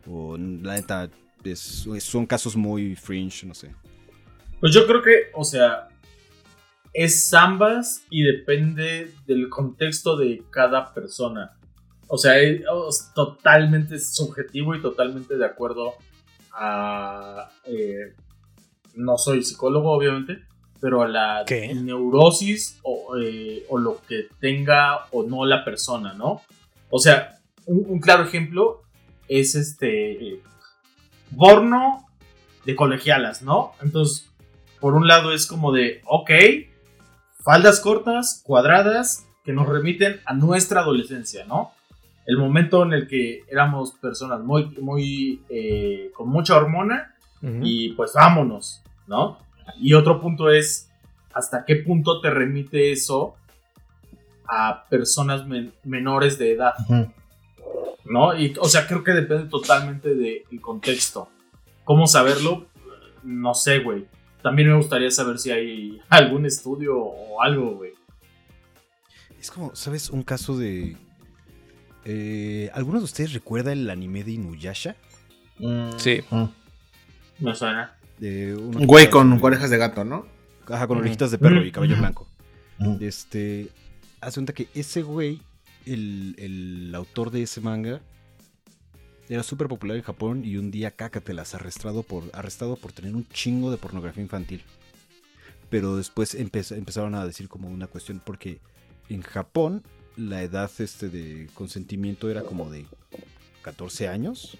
o 0.07 0.37
la 0.37 0.75
neta 0.75 1.09
son 1.55 2.25
casos 2.25 2.55
muy 2.55 2.95
fringe, 2.95 3.45
no 3.45 3.53
sé. 3.53 3.73
Pues 4.59 4.73
yo 4.73 4.87
creo 4.87 5.01
que, 5.01 5.29
o 5.33 5.43
sea, 5.43 5.89
es 6.93 7.33
ambas 7.33 8.05
y 8.09 8.23
depende 8.23 9.13
del 9.27 9.49
contexto 9.49 10.15
de 10.15 10.43
cada 10.49 10.93
persona. 10.93 11.57
O 12.07 12.17
sea, 12.17 12.39
es, 12.39 12.63
totalmente 13.13 13.99
subjetivo 13.99 14.73
y 14.75 14.81
totalmente 14.81 15.37
de 15.37 15.45
acuerdo 15.45 15.93
a... 16.53 17.49
Eh, 17.65 18.13
no 18.95 19.17
soy 19.17 19.43
psicólogo, 19.43 19.91
obviamente, 19.91 20.45
pero 20.79 21.01
a 21.01 21.07
la 21.09 21.43
neurosis 21.49 22.79
eh, 23.19 23.65
o, 23.67 23.77
lo 23.77 24.01
que 24.07 24.29
tenga 24.39 25.07
o 25.11 25.23
no 25.23 25.45
la 25.45 25.65
persona, 25.65 26.13
¿no? 26.13 26.41
O 26.89 26.99
sea, 26.99 27.39
un, 27.65 27.83
un 27.89 27.99
claro 27.99 28.23
ejemplo 28.23 28.83
es 29.27 29.55
este 29.55 30.41
porno 31.35 32.07
de 32.65 32.75
colegialas, 32.75 33.41
¿no? 33.41 33.73
Entonces, 33.81 34.29
por 34.79 34.93
un 34.95 35.07
lado 35.07 35.33
es 35.33 35.47
como 35.47 35.71
de, 35.71 36.01
ok, 36.05 36.31
faldas 37.43 37.79
cortas, 37.79 38.41
cuadradas, 38.45 39.25
que 39.43 39.53
nos 39.53 39.67
remiten 39.67 40.19
a 40.25 40.33
nuestra 40.33 40.81
adolescencia, 40.81 41.45
¿no? 41.45 41.71
El 42.25 42.37
momento 42.37 42.83
en 42.83 42.93
el 42.93 43.07
que 43.07 43.43
éramos 43.47 43.91
personas 43.91 44.41
muy, 44.41 44.65
muy, 44.81 45.43
eh, 45.49 46.11
con 46.15 46.29
mucha 46.29 46.57
hormona 46.57 47.11
y 47.61 47.89
pues 47.93 48.13
vámonos, 48.15 48.81
¿no? 49.05 49.37
Y 49.79 49.93
otro 49.93 50.19
punto 50.19 50.49
es, 50.49 50.89
¿hasta 51.31 51.63
qué 51.63 51.75
punto 51.75 52.19
te 52.19 52.31
remite 52.31 52.91
eso 52.91 53.35
a 54.47 54.85
personas 54.89 55.45
menores 55.83 56.39
de 56.39 56.53
edad? 56.53 56.73
¿No? 58.05 58.37
Y, 58.37 58.53
o 58.59 58.65
sea, 58.69 58.87
creo 58.87 59.03
que 59.03 59.11
depende 59.11 59.49
totalmente 59.49 60.15
del 60.15 60.61
contexto. 60.61 61.29
¿Cómo 61.83 62.07
saberlo? 62.07 62.65
No 63.23 63.53
sé, 63.53 63.79
güey. 63.79 64.05
También 64.41 64.69
me 64.69 64.77
gustaría 64.77 65.09
saber 65.11 65.39
si 65.39 65.51
hay 65.51 66.01
algún 66.09 66.45
estudio 66.45 66.97
o 66.97 67.41
algo, 67.41 67.75
güey. 67.77 67.93
Es 69.39 69.51
como, 69.51 69.75
¿sabes? 69.75 70.09
Un 70.09 70.23
caso 70.23 70.57
de. 70.57 70.95
Eh, 72.05 72.69
¿Alguno 72.73 72.99
de 72.99 73.05
ustedes 73.05 73.33
recuerda 73.33 73.73
el 73.73 73.89
anime 73.89 74.23
de 74.23 74.33
Inuyasha? 74.33 74.95
Mm, 75.59 75.91
Sí. 75.97 76.21
mm. 76.29 76.43
Me 77.39 77.55
suena. 77.55 77.97
De 78.19 78.55
Un 78.55 78.85
güey 78.85 79.09
con 79.09 79.31
sobre- 79.31 79.55
orejas 79.55 79.69
de 79.69 79.77
gato, 79.77 80.03
¿no? 80.05 80.25
Ajá, 80.67 80.87
con 80.87 80.97
Ujú. 80.97 81.01
orejitas 81.05 81.31
de 81.31 81.37
perro 81.37 81.57
y 81.57 81.65
Ujú. 81.67 81.71
cabello 81.73 81.97
blanco. 81.97 82.27
Mm. 82.77 82.97
Este. 83.01 83.69
Hace 84.21 84.35
cuenta 84.39 84.53
que 84.53 84.67
ese 84.73 85.01
güey, 85.01 85.41
el, 85.85 86.35
el 86.37 86.95
autor 86.95 87.31
de 87.31 87.43
ese 87.43 87.61
manga, 87.61 88.01
era 89.27 89.41
súper 89.43 89.67
popular 89.67 89.97
en 89.97 90.03
Japón 90.03 90.45
y 90.45 90.57
un 90.57 90.69
día 90.71 90.91
cácatelas 90.91 91.55
arrestado 91.55 92.03
por, 92.03 92.23
arrestado 92.33 92.75
por 92.75 92.91
tener 92.91 93.15
un 93.15 93.27
chingo 93.29 93.71
de 93.71 93.77
pornografía 93.77 94.21
infantil. 94.23 94.63
Pero 95.69 95.95
después 95.97 96.37
empez- 96.37 96.75
empezaron 96.77 97.15
a 97.15 97.25
decir 97.25 97.47
como 97.49 97.67
una 97.69 97.87
cuestión, 97.87 98.21
porque 98.23 98.59
en 99.09 99.21
Japón 99.23 99.83
la 100.15 100.43
edad 100.43 100.69
este 100.79 101.09
de 101.09 101.49
consentimiento 101.55 102.29
era 102.29 102.43
como 102.43 102.69
de 102.69 102.85
14 103.63 104.07
años. 104.07 104.57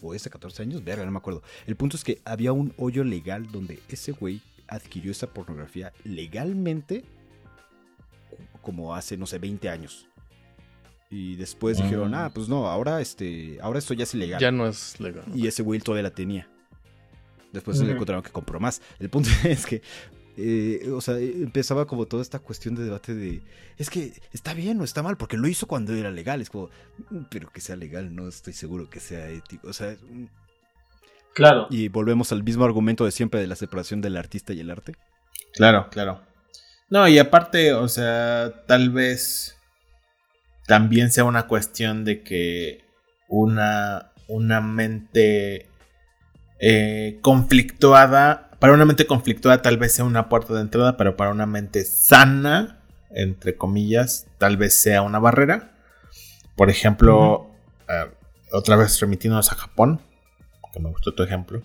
O 0.00 0.14
ese 0.14 0.30
14 0.30 0.62
años, 0.62 0.84
verga, 0.84 1.04
no 1.04 1.10
me 1.10 1.18
acuerdo. 1.18 1.42
El 1.66 1.76
punto 1.76 1.96
es 1.96 2.04
que 2.04 2.20
había 2.24 2.52
un 2.52 2.72
hoyo 2.76 3.04
legal 3.04 3.50
donde 3.52 3.80
ese 3.88 4.12
güey 4.12 4.40
adquirió 4.68 5.10
esa 5.10 5.26
pornografía 5.26 5.92
legalmente 6.04 7.04
como 8.64 8.94
hace, 8.96 9.16
no 9.16 9.26
sé, 9.26 9.38
20 9.38 9.68
años. 9.68 10.08
Y 11.10 11.36
después 11.36 11.78
Mm. 11.78 11.82
dijeron, 11.84 12.14
ah, 12.14 12.32
pues 12.34 12.48
no, 12.48 12.66
ahora 12.66 13.00
este, 13.00 13.58
ahora 13.62 13.78
esto 13.78 13.94
ya 13.94 14.02
es 14.04 14.14
ilegal. 14.14 14.40
Ya 14.40 14.50
no 14.50 14.66
es 14.66 14.98
legal. 14.98 15.24
Y 15.34 15.46
ese 15.46 15.62
güey 15.62 15.78
todavía 15.80 16.02
la 16.02 16.10
tenía. 16.14 16.48
Después 17.52 17.78
se 17.78 17.84
le 17.84 17.92
encontraron 17.92 18.22
que 18.24 18.30
compró 18.32 18.58
más. 18.58 18.82
El 18.98 19.10
punto 19.10 19.28
es 19.44 19.64
que, 19.66 19.80
eh, 20.36 20.90
o 20.92 21.00
sea, 21.00 21.16
empezaba 21.18 21.86
como 21.86 22.06
toda 22.06 22.20
esta 22.22 22.40
cuestión 22.40 22.74
de 22.74 22.82
debate 22.82 23.14
de, 23.14 23.42
es 23.78 23.90
que 23.90 24.12
está 24.32 24.54
bien 24.54 24.80
o 24.80 24.84
está 24.84 25.04
mal, 25.04 25.16
porque 25.16 25.36
lo 25.36 25.46
hizo 25.46 25.68
cuando 25.68 25.94
era 25.94 26.10
legal. 26.10 26.40
Es 26.40 26.50
como, 26.50 26.70
"Mm, 27.10 27.24
pero 27.30 27.48
que 27.50 27.60
sea 27.60 27.76
legal, 27.76 28.12
no 28.12 28.26
estoy 28.26 28.54
seguro 28.54 28.90
que 28.90 28.98
sea 28.98 29.28
ético. 29.28 29.68
O 29.68 29.72
sea, 29.72 29.96
mm, 30.10 30.24
Claro. 31.32 31.68
y 31.70 31.88
volvemos 31.88 32.32
al 32.32 32.42
mismo 32.42 32.64
argumento 32.64 33.04
de 33.04 33.12
siempre 33.12 33.40
de 33.40 33.46
la 33.46 33.54
separación 33.56 34.00
del 34.00 34.16
artista 34.16 34.52
y 34.52 34.58
el 34.60 34.70
arte. 34.70 34.96
Claro, 35.52 35.88
claro. 35.90 36.22
No, 36.90 37.08
y 37.08 37.18
aparte, 37.18 37.72
o 37.72 37.88
sea, 37.88 38.64
tal 38.66 38.90
vez 38.90 39.56
también 40.66 41.10
sea 41.10 41.24
una 41.24 41.46
cuestión 41.46 42.04
de 42.04 42.22
que 42.22 42.84
una, 43.28 44.12
una 44.28 44.60
mente 44.60 45.68
eh, 46.60 47.18
conflictuada, 47.20 48.50
para 48.58 48.74
una 48.74 48.84
mente 48.84 49.06
conflictuada 49.06 49.60
tal 49.60 49.76
vez 49.76 49.92
sea 49.92 50.04
una 50.04 50.28
puerta 50.28 50.54
de 50.54 50.60
entrada, 50.60 50.96
pero 50.96 51.16
para 51.16 51.30
una 51.30 51.46
mente 51.46 51.84
sana, 51.84 52.80
entre 53.10 53.56
comillas, 53.56 54.26
tal 54.38 54.56
vez 54.56 54.74
sea 54.78 55.02
una 55.02 55.18
barrera. 55.18 55.72
Por 56.56 56.70
ejemplo, 56.70 57.50
eh, 57.88 58.10
otra 58.52 58.76
vez 58.76 59.00
remitiéndonos 59.00 59.50
a 59.52 59.56
Japón, 59.56 60.00
que 60.72 60.80
me 60.80 60.90
gustó 60.90 61.14
tu 61.14 61.22
ejemplo, 61.22 61.62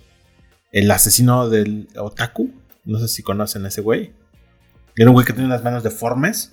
el 0.72 0.90
asesino 0.92 1.50
del 1.50 1.88
otaku, 1.98 2.52
no 2.86 3.00
sé 3.00 3.08
si 3.08 3.24
conocen 3.24 3.66
a 3.66 3.70
ese 3.70 3.82
güey. 3.82 4.14
Era 5.00 5.12
un 5.12 5.14
güey 5.14 5.26
que 5.26 5.32
tenía 5.32 5.48
unas 5.48 5.64
manos 5.64 5.82
deformes. 5.82 6.52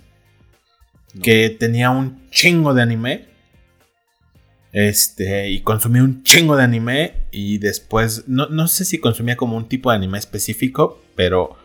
No. 1.14 1.22
Que 1.22 1.50
tenía 1.50 1.90
un 1.90 2.30
chingo 2.30 2.74
de 2.74 2.82
anime. 2.82 3.26
Este. 4.70 5.50
Y 5.50 5.62
consumía 5.62 6.04
un 6.04 6.22
chingo 6.22 6.56
de 6.56 6.62
anime. 6.62 7.26
Y 7.32 7.58
después. 7.58 8.28
No, 8.28 8.46
no 8.46 8.68
sé 8.68 8.84
si 8.84 8.98
consumía 8.98 9.36
como 9.36 9.56
un 9.56 9.68
tipo 9.68 9.90
de 9.90 9.96
anime 9.96 10.18
específico. 10.18 11.02
Pero 11.16 11.56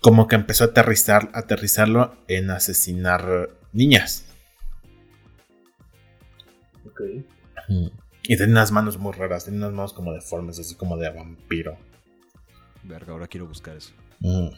como 0.00 0.26
que 0.26 0.34
empezó 0.34 0.64
a 0.64 0.66
aterrizar, 0.68 1.30
aterrizarlo 1.34 2.16
en 2.26 2.50
asesinar 2.50 3.50
niñas. 3.72 4.24
Ok. 6.84 7.00
Y 8.24 8.36
tenía 8.36 8.54
unas 8.54 8.72
manos 8.72 8.98
muy 8.98 9.12
raras. 9.12 9.44
Tenía 9.44 9.60
unas 9.60 9.72
manos 9.72 9.92
como 9.92 10.12
deformes, 10.12 10.58
así 10.58 10.74
como 10.74 10.96
de 10.96 11.10
vampiro. 11.10 11.78
Verga, 12.82 13.12
ahora 13.12 13.28
quiero 13.28 13.46
buscar 13.46 13.76
eso. 13.76 13.92
Mm. 14.18 14.48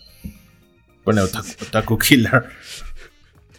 Pone 1.08 1.22
otaku, 1.22 1.48
otaku 1.64 1.96
killer. 1.98 2.44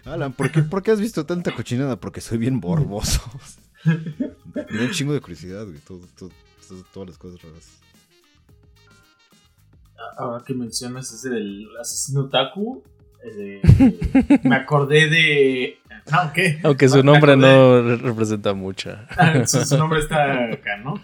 Alan, 0.05 0.33
¿por 0.33 0.51
qué, 0.51 0.61
por 0.61 0.83
qué 0.83 0.91
has 0.91 0.99
visto 0.99 1.25
tanta 1.25 1.51
cochinada? 1.51 1.95
Porque 1.99 2.21
soy 2.21 2.37
bien 2.37 2.55
morboso. 2.59 3.21
Me 3.85 4.77
da 4.77 4.83
un 4.83 4.91
chingo 4.91 5.13
de 5.13 5.19
curiosidad, 5.21 5.65
güey. 5.65 5.79
todo- 5.79 6.05
todo- 6.15 6.29
todo- 6.67 6.83
todas 6.93 7.09
las 7.09 7.17
cosas 7.17 7.41
raras. 7.41 7.79
Ahora 10.19 10.43
que 10.45 10.53
mencionas 10.53 11.11
ese 11.11 11.29
del 11.29 11.67
asesino 11.81 12.29
Taku, 12.29 12.83
eh, 13.23 13.61
me 14.43 14.55
acordé 14.55 15.09
de. 15.09 15.79
Ah, 16.11 16.27
ok. 16.31 16.63
Aunque 16.65 16.87
su 16.87 17.01
nombre 17.03 17.33
acordé- 17.33 17.41
no 17.41 17.81
re- 17.81 17.97
representa 17.97 18.53
mucha. 18.53 19.07
Ah, 19.17 19.47
su, 19.47 19.65
su 19.65 19.75
nombre 19.75 20.01
está 20.01 20.51
acá, 20.53 20.77
¿no? 20.83 21.01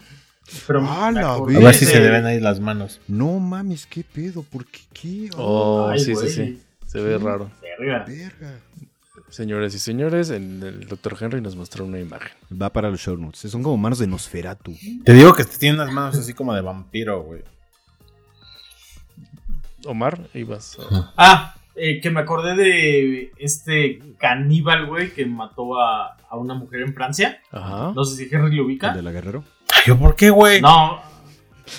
Pero 0.66 0.80
¡A 0.88 1.10
la 1.10 1.34
acordé 1.34 1.56
A 1.56 1.60
ver 1.60 1.74
si 1.74 1.84
se 1.84 1.98
le 2.00 2.10
ven 2.10 2.24
ahí 2.26 2.40
las 2.40 2.60
manos. 2.60 3.00
No 3.08 3.38
mames, 3.40 3.86
¿qué 3.86 4.04
pedo? 4.04 4.42
¿Por 4.42 4.64
qué 4.66 4.80
qué? 4.92 5.30
Oh, 5.36 5.88
Ay, 5.90 5.98
sí, 6.00 6.12
güey, 6.14 6.28
sí, 6.28 6.34
sí. 6.34 6.62
Se 6.86 7.00
ve 7.00 7.18
raro. 7.18 7.50
Verga. 7.78 8.04
verga. 8.06 8.60
Señores 9.28 9.74
y 9.74 9.78
señores, 9.80 10.30
el, 10.30 10.62
el 10.62 10.86
Dr. 10.86 11.16
Henry 11.20 11.40
nos 11.40 11.56
mostró 11.56 11.84
una 11.84 11.98
imagen. 11.98 12.30
Va 12.62 12.72
para 12.72 12.90
los 12.90 13.00
show 13.00 13.16
notes. 13.16 13.50
Son 13.50 13.62
como 13.62 13.76
manos 13.76 13.98
de 13.98 14.06
Nosferatu. 14.06 14.72
Te 15.04 15.12
digo 15.14 15.34
que 15.34 15.44
tiene 15.44 15.74
unas 15.82 15.92
manos 15.92 16.16
así 16.16 16.32
como 16.32 16.54
de 16.54 16.60
vampiro, 16.60 17.22
güey. 17.24 17.42
Omar, 19.84 20.28
ibas. 20.34 20.78
a- 20.78 21.12
Ah, 21.16 21.54
eh, 21.74 22.00
que 22.00 22.10
me 22.10 22.20
acordé 22.20 22.54
de 22.56 23.32
este 23.36 24.00
caníbal, 24.18 24.86
güey, 24.86 25.12
que 25.12 25.26
mató 25.26 25.78
a, 25.80 26.16
a 26.28 26.36
una 26.36 26.54
mujer 26.54 26.80
en 26.82 26.94
Francia. 26.94 27.40
Ajá. 27.50 27.92
No 27.94 28.04
sé 28.04 28.16
si 28.16 28.34
Henry 28.34 28.54
lo 28.54 28.62
¿El 28.62 28.66
ubica. 28.66 28.92
de 28.94 29.02
la 29.02 29.12
Guerrero? 29.12 29.44
Ay, 29.76 29.82
¿yo 29.86 29.98
por 29.98 30.16
qué, 30.16 30.30
güey? 30.30 30.60
No. 30.60 31.02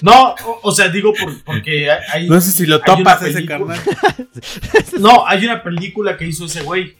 No, 0.01 0.35
o, 0.45 0.59
o 0.63 0.71
sea, 0.73 0.89
digo 0.89 1.13
por- 1.13 1.43
porque 1.43 1.89
hay. 1.89 2.27
No 2.27 2.39
sé 2.41 2.51
si 2.51 2.65
lo 2.65 2.81
topas 2.81 3.21
ese 3.23 3.41
película- 3.43 3.75
carnal. 3.77 4.29
No, 4.99 5.25
hay 5.25 5.45
una 5.45 5.63
película 5.63 6.17
que 6.17 6.25
hizo 6.25 6.45
ese 6.45 6.61
güey. 6.63 6.95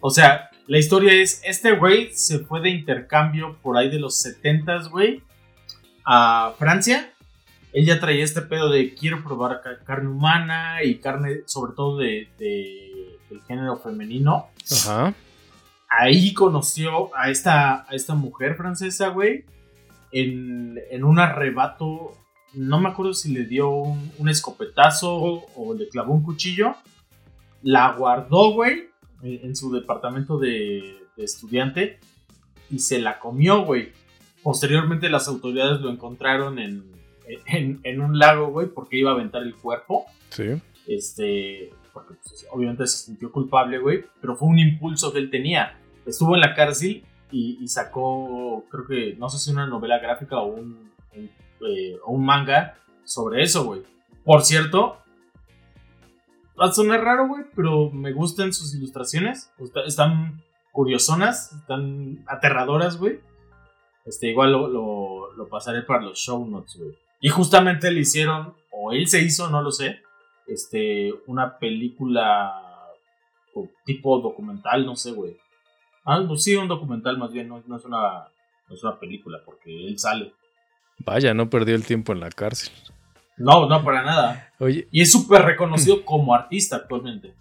O 0.00 0.10
sea, 0.10 0.48
la 0.66 0.78
historia 0.78 1.12
es, 1.12 1.42
este 1.44 1.72
güey 1.72 2.10
se 2.14 2.38
fue 2.40 2.60
de 2.60 2.70
intercambio 2.70 3.58
por 3.62 3.76
ahí 3.76 3.90
de 3.90 3.98
los 3.98 4.24
70s, 4.24 4.88
güey, 4.90 5.22
a 6.06 6.54
Francia. 6.58 7.12
Él 7.74 7.84
ya 7.84 8.00
traía 8.00 8.24
este 8.24 8.40
pedo 8.42 8.70
de 8.70 8.94
quiero 8.94 9.22
probar 9.22 9.60
ca- 9.62 9.78
carne 9.84 10.08
humana 10.08 10.82
y 10.82 10.96
carne 10.96 11.40
sobre 11.46 11.72
todo 11.74 11.98
de, 11.98 12.28
de- 12.38 13.18
del 13.28 13.42
género 13.46 13.76
femenino. 13.76 14.46
Ajá. 14.72 15.12
Ahí 15.90 16.32
conoció 16.32 17.14
a 17.16 17.28
esta, 17.30 17.84
a 17.88 17.94
esta 17.94 18.14
mujer 18.14 18.56
francesa, 18.56 19.08
güey, 19.08 19.44
en, 20.12 20.78
en 20.90 21.04
un 21.04 21.18
arrebato. 21.18 22.12
No 22.54 22.80
me 22.80 22.88
acuerdo 22.88 23.14
si 23.14 23.32
le 23.32 23.44
dio 23.44 23.70
un, 23.70 24.10
un 24.18 24.28
escopetazo 24.28 25.44
o 25.54 25.74
le 25.74 25.88
clavó 25.88 26.14
un 26.14 26.22
cuchillo. 26.22 26.74
La 27.62 27.92
guardó, 27.92 28.52
güey, 28.52 28.88
en, 29.22 29.46
en 29.46 29.56
su 29.56 29.72
departamento 29.72 30.38
de, 30.38 30.96
de 31.16 31.24
estudiante 31.24 31.98
y 32.70 32.78
se 32.78 33.00
la 33.00 33.18
comió, 33.18 33.64
güey. 33.64 33.92
Posteriormente 34.42 35.08
las 35.10 35.28
autoridades 35.28 35.80
lo 35.80 35.90
encontraron 35.90 36.58
en, 36.58 36.84
en, 37.46 37.80
en 37.82 38.00
un 38.00 38.18
lago, 38.18 38.48
güey, 38.48 38.68
porque 38.68 38.98
iba 38.98 39.10
a 39.10 39.14
aventar 39.14 39.42
el 39.42 39.54
cuerpo. 39.56 40.06
Sí. 40.30 40.44
Este, 40.86 41.70
porque 41.92 42.14
pues, 42.22 42.46
obviamente 42.50 42.86
se 42.86 43.06
sintió 43.06 43.30
culpable, 43.32 43.78
güey, 43.78 44.04
pero 44.20 44.36
fue 44.36 44.48
un 44.48 44.58
impulso 44.58 45.12
que 45.12 45.18
él 45.18 45.30
tenía. 45.30 45.78
Estuvo 46.06 46.34
en 46.34 46.40
la 46.40 46.54
cárcel 46.54 47.04
y, 47.30 47.66
sacó, 47.68 48.64
creo 48.70 48.86
que, 48.86 49.14
no 49.18 49.28
sé 49.28 49.38
si 49.38 49.50
una 49.50 49.66
novela 49.66 49.98
gráfica 49.98 50.38
o 50.40 50.46
un, 50.46 50.90
eh, 51.12 51.96
o 52.04 52.12
un 52.12 52.24
manga 52.24 52.76
sobre 53.04 53.42
eso, 53.42 53.64
güey. 53.64 53.82
Por 54.24 54.42
cierto, 54.42 54.98
va 56.60 56.66
a 56.66 56.72
sonar 56.72 57.02
raro, 57.02 57.28
güey, 57.28 57.44
pero 57.54 57.90
me 57.90 58.12
gustan 58.12 58.52
sus 58.52 58.74
ilustraciones. 58.74 59.50
Está- 59.58 59.84
Están 59.84 60.42
curiosonas, 60.72 61.52
están 61.52 62.24
aterradoras, 62.26 62.98
güey. 62.98 63.20
Este, 64.04 64.30
igual 64.30 64.52
lo, 64.52 64.68
lo, 64.68 65.32
lo 65.34 65.48
pasaré 65.48 65.82
para 65.82 66.02
los 66.02 66.18
show 66.18 66.46
notes, 66.46 66.76
güey. 66.78 66.96
Y 67.20 67.28
justamente 67.28 67.90
le 67.90 68.00
hicieron, 68.00 68.54
o 68.70 68.92
él 68.92 69.08
se 69.08 69.20
hizo, 69.22 69.50
no 69.50 69.60
lo 69.60 69.70
sé, 69.72 70.00
este, 70.46 71.12
una 71.26 71.58
película 71.58 72.64
tipo 73.84 74.20
documental, 74.20 74.86
no 74.86 74.94
sé, 74.96 75.10
güey. 75.12 75.36
Ah, 76.10 76.24
pues 76.26 76.42
sí, 76.42 76.56
un 76.56 76.68
documental 76.68 77.18
más 77.18 77.30
bien, 77.32 77.48
no, 77.48 77.62
no 77.66 77.76
es 77.76 77.84
una, 77.84 78.28
no 78.66 78.74
es 78.74 78.82
una 78.82 78.98
película, 78.98 79.40
porque 79.44 79.86
él 79.86 79.98
sale. 79.98 80.32
Vaya, 81.04 81.34
no 81.34 81.50
perdió 81.50 81.74
el 81.74 81.84
tiempo 81.84 82.12
en 82.12 82.20
la 82.20 82.30
cárcel. 82.30 82.72
No, 83.36 83.68
no, 83.68 83.84
para 83.84 84.02
nada. 84.02 84.50
Oye, 84.58 84.88
Y 84.90 85.02
es 85.02 85.12
súper 85.12 85.42
reconocido 85.42 86.04
como 86.06 86.34
artista 86.34 86.76
actualmente. 86.76 87.34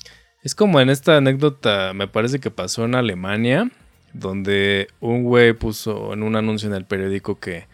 es 0.43 0.53
como 0.53 0.81
en 0.81 0.89
esta 0.89 1.15
anécdota, 1.15 1.93
me 1.93 2.09
parece 2.09 2.39
que 2.39 2.51
pasó 2.51 2.83
en 2.83 2.95
Alemania, 2.95 3.71
donde 4.11 4.89
un 4.99 5.23
güey 5.23 5.53
puso 5.53 6.11
en 6.11 6.23
un 6.23 6.35
anuncio 6.35 6.67
en 6.67 6.75
el 6.75 6.83
periódico 6.83 7.39
que 7.39 7.67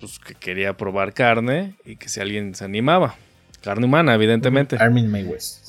pues, 0.00 0.18
que 0.18 0.34
quería 0.34 0.76
probar 0.76 1.14
carne 1.14 1.76
y 1.84 1.94
que 1.96 2.08
si 2.08 2.20
alguien 2.20 2.56
se 2.56 2.64
animaba. 2.64 3.14
Carne 3.62 3.86
humana, 3.86 4.14
evidentemente. 4.14 4.76
Armin 4.78 5.10
May 5.10 5.24
West. 5.24 5.67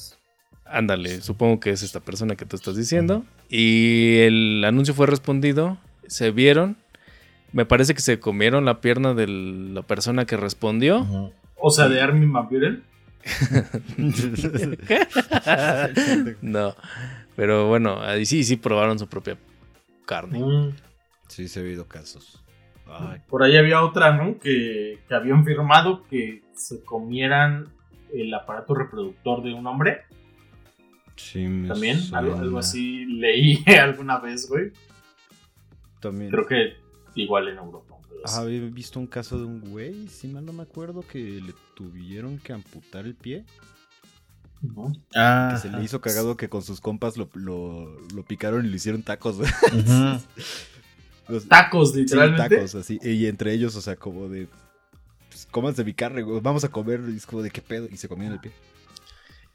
Ándale, 0.71 1.21
supongo 1.21 1.59
que 1.59 1.71
es 1.71 1.83
esta 1.83 1.99
persona 1.99 2.35
que 2.35 2.45
tú 2.45 2.55
estás 2.55 2.75
diciendo. 2.75 3.23
Y 3.49 4.19
el 4.19 4.63
anuncio 4.65 4.93
fue 4.93 5.07
respondido, 5.07 5.77
se 6.07 6.31
vieron. 6.31 6.77
Me 7.51 7.65
parece 7.65 7.95
que 7.95 8.01
se 8.01 8.19
comieron 8.19 8.65
la 8.65 8.79
pierna 8.79 9.13
de 9.13 9.27
la 9.27 9.81
persona 9.81 10.25
que 10.25 10.37
respondió. 10.37 11.33
O 11.55 11.71
sea, 11.71 11.89
de 11.89 12.01
Armin 12.01 12.31
Van 12.31 12.47
Buren. 12.47 12.83
no, 16.41 16.75
pero 17.35 17.67
bueno, 17.67 18.01
ahí 18.01 18.25
sí, 18.25 18.43
sí 18.43 18.55
probaron 18.55 18.99
su 18.99 19.07
propia 19.07 19.37
carne. 20.05 20.39
Mm. 20.39 20.75
Sí, 21.27 21.47
se 21.47 21.59
ha 21.59 21.63
habido 21.63 21.87
casos. 21.87 22.43
Ay, 22.87 23.19
Por 23.27 23.43
ahí 23.43 23.57
había 23.57 23.83
otra, 23.83 24.15
¿no? 24.15 24.39
Que, 24.39 24.99
que 25.07 25.15
habían 25.15 25.45
firmado 25.45 26.05
que 26.07 26.43
se 26.53 26.83
comieran 26.83 27.69
el 28.13 28.33
aparato 28.33 28.73
reproductor 28.73 29.43
de 29.43 29.53
un 29.53 29.67
hombre. 29.67 30.01
Sí, 31.19 31.39
me 31.47 31.67
También, 31.67 31.97
algo, 32.13 32.31
suena. 32.31 32.41
algo 32.41 32.59
así 32.59 33.05
leí 33.05 33.63
alguna 33.79 34.19
vez, 34.19 34.47
güey. 34.47 34.71
También. 35.99 36.31
Creo 36.31 36.45
que 36.47 36.77
igual 37.15 37.47
en 37.49 37.57
Europa. 37.57 37.95
Ah, 38.25 38.39
había 38.39 38.59
visto 38.61 38.99
un 38.99 39.07
caso 39.07 39.37
de 39.37 39.45
un 39.45 39.61
güey, 39.61 40.07
si 40.09 40.27
mal 40.27 40.45
no 40.45 40.51
me 40.51 40.63
acuerdo, 40.63 41.01
que 41.07 41.19
le 41.19 41.53
tuvieron 41.75 42.37
que 42.37 42.51
amputar 42.53 43.05
el 43.05 43.15
pie. 43.15 43.45
Ujú. 44.61 44.91
Ah, 45.15 45.51
Que 45.53 45.69
se 45.69 45.69
le 45.75 45.81
hizo 45.83 46.01
cagado 46.01 46.35
que 46.35 46.49
con 46.49 46.61
sus 46.61 46.81
compas 46.81 47.15
lo, 47.15 47.29
lo, 47.33 47.97
lo 48.13 48.23
picaron 48.25 48.65
y 48.65 48.69
le 48.69 48.75
hicieron 48.75 49.03
tacos. 49.03 49.37
Los- 51.29 51.47
Tacos, 51.47 51.91
sí, 51.93 51.99
literalmente. 52.01 52.55
tacos, 52.57 52.75
así. 52.75 52.99
Y 53.03 53.27
entre 53.27 53.53
ellos, 53.53 53.75
o 53.75 53.81
sea, 53.81 53.95
como 53.95 54.27
de. 54.29 54.47
Pues, 55.29 55.47
cómanse 55.51 55.83
mi 55.85 55.93
carne, 55.93 56.23
güey, 56.23 56.39
vamos 56.41 56.63
a 56.63 56.69
comer. 56.69 57.01
Y 57.07 57.15
es 57.17 57.25
como 57.25 57.41
de 57.43 57.51
qué 57.51 57.61
pedo. 57.61 57.87
Y 57.91 57.97
se 57.97 58.09
comían 58.09 58.33
el 58.33 58.39
pie. 58.39 58.51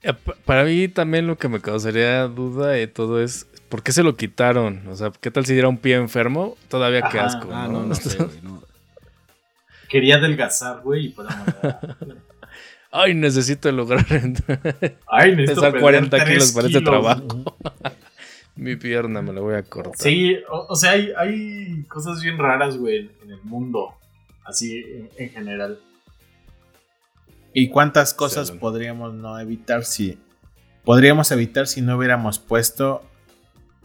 Eh, 0.04 0.12
pa- 0.12 0.34
Para 0.44 0.64
mí 0.64 0.86
también 0.88 1.26
lo 1.26 1.36
que 1.38 1.48
me 1.48 1.60
causaría 1.60 2.24
duda 2.28 2.68
de 2.68 2.86
todo 2.86 3.20
es 3.22 3.46
¿por 3.68 3.82
qué 3.82 3.90
se 3.92 4.02
lo 4.02 4.16
quitaron? 4.16 4.86
O 4.88 4.96
sea, 4.96 5.10
¿qué 5.20 5.30
tal 5.30 5.46
si 5.46 5.54
diera 5.54 5.68
un 5.68 5.78
pie 5.78 5.94
enfermo? 5.96 6.56
Todavía 6.68 7.02
qué 7.10 7.18
Ajá. 7.18 7.26
asco. 7.26 7.48
Ah, 7.52 7.66
¿no? 7.66 7.80
no, 7.80 7.86
no 7.88 7.94
sé, 7.96 8.16
güey, 8.22 8.40
no. 8.42 8.62
Quería 9.88 10.16
adelgazar, 10.16 10.80
güey, 10.82 11.06
y 11.06 11.14
manera. 11.14 11.80
Ay, 12.96 13.14
necesito 13.14 13.70
lograr 13.72 14.04
Ay, 15.08 15.32
necesito 15.34 15.54
pesar 15.62 15.72
perder 15.72 15.80
40 15.80 16.16
tres 16.16 16.28
kilos 16.28 16.52
para 16.52 16.66
este 16.68 16.80
trabajo. 16.80 17.56
Mi 18.56 18.76
pierna 18.76 19.20
me 19.20 19.32
la 19.32 19.40
voy 19.40 19.54
a 19.56 19.62
cortar. 19.64 19.96
Sí, 19.98 20.36
o, 20.48 20.66
o 20.68 20.76
sea, 20.76 20.92
hay, 20.92 21.10
hay 21.16 21.82
cosas 21.88 22.22
bien 22.22 22.38
raras, 22.38 22.76
güey, 22.76 22.98
en, 22.98 23.10
en 23.24 23.30
el 23.32 23.42
mundo. 23.42 23.94
Así, 24.44 24.78
en, 24.78 25.10
en 25.18 25.30
general. 25.30 25.80
¿Y 27.56 27.68
cuántas 27.68 28.12
cosas 28.14 28.50
podríamos 28.50 29.14
no 29.14 29.38
evitar 29.38 29.84
si 29.84 30.18
podríamos 30.84 31.30
evitar 31.30 31.68
si 31.68 31.82
no 31.82 31.96
hubiéramos 31.96 32.40
puesto 32.40 33.02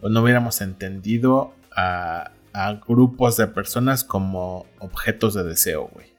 o 0.00 0.08
no 0.08 0.22
hubiéramos 0.22 0.60
entendido 0.60 1.54
a, 1.74 2.32
a 2.52 2.72
grupos 2.74 3.36
de 3.36 3.46
personas 3.46 4.02
como 4.02 4.66
objetos 4.80 5.34
de 5.34 5.44
deseo, 5.44 5.88
güey? 5.92 6.12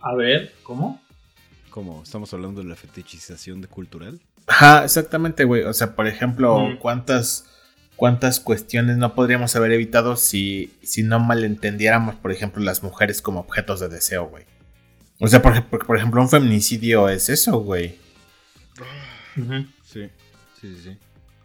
A 0.00 0.14
ver, 0.14 0.54
¿cómo? 0.62 1.02
Como 1.70 2.04
estamos 2.04 2.32
hablando 2.32 2.62
de 2.62 2.68
la 2.68 2.76
fetichización 2.76 3.60
de 3.60 3.66
cultural. 3.66 4.20
Ajá, 4.46 4.84
exactamente, 4.84 5.42
güey. 5.42 5.64
O 5.64 5.72
sea, 5.72 5.96
por 5.96 6.06
ejemplo, 6.06 6.78
cuántas 6.78 7.50
cuántas 7.96 8.38
cuestiones 8.38 8.96
no 8.96 9.14
podríamos 9.16 9.56
haber 9.56 9.72
evitado 9.72 10.14
si 10.14 10.72
si 10.84 11.02
no 11.02 11.18
malentendiéramos, 11.18 12.14
por 12.14 12.30
ejemplo, 12.30 12.62
las 12.62 12.84
mujeres 12.84 13.20
como 13.20 13.40
objetos 13.40 13.80
de 13.80 13.88
deseo, 13.88 14.28
güey. 14.28 14.44
O 15.18 15.26
sea, 15.28 15.40
por, 15.40 15.86
por 15.86 15.96
ejemplo, 15.96 16.20
un 16.20 16.28
feminicidio 16.28 17.08
es 17.08 17.28
eso, 17.28 17.58
güey. 17.58 17.96
Sí, 19.34 19.42
sí, 19.82 20.10
sí. 20.60 20.76
sí. 20.82 20.98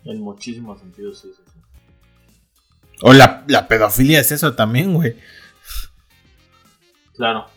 En 0.05 0.19
muchísimos 0.21 0.79
sentidos, 0.79 1.19
sí, 1.19 1.29
sí, 1.35 1.43
sí. 1.45 1.59
O 3.01 3.13
la, 3.13 3.43
la 3.47 3.67
pedofilia 3.67 4.19
es 4.19 4.31
eso 4.31 4.53
también, 4.55 4.93
güey. 4.93 5.15
Claro. 7.15 7.47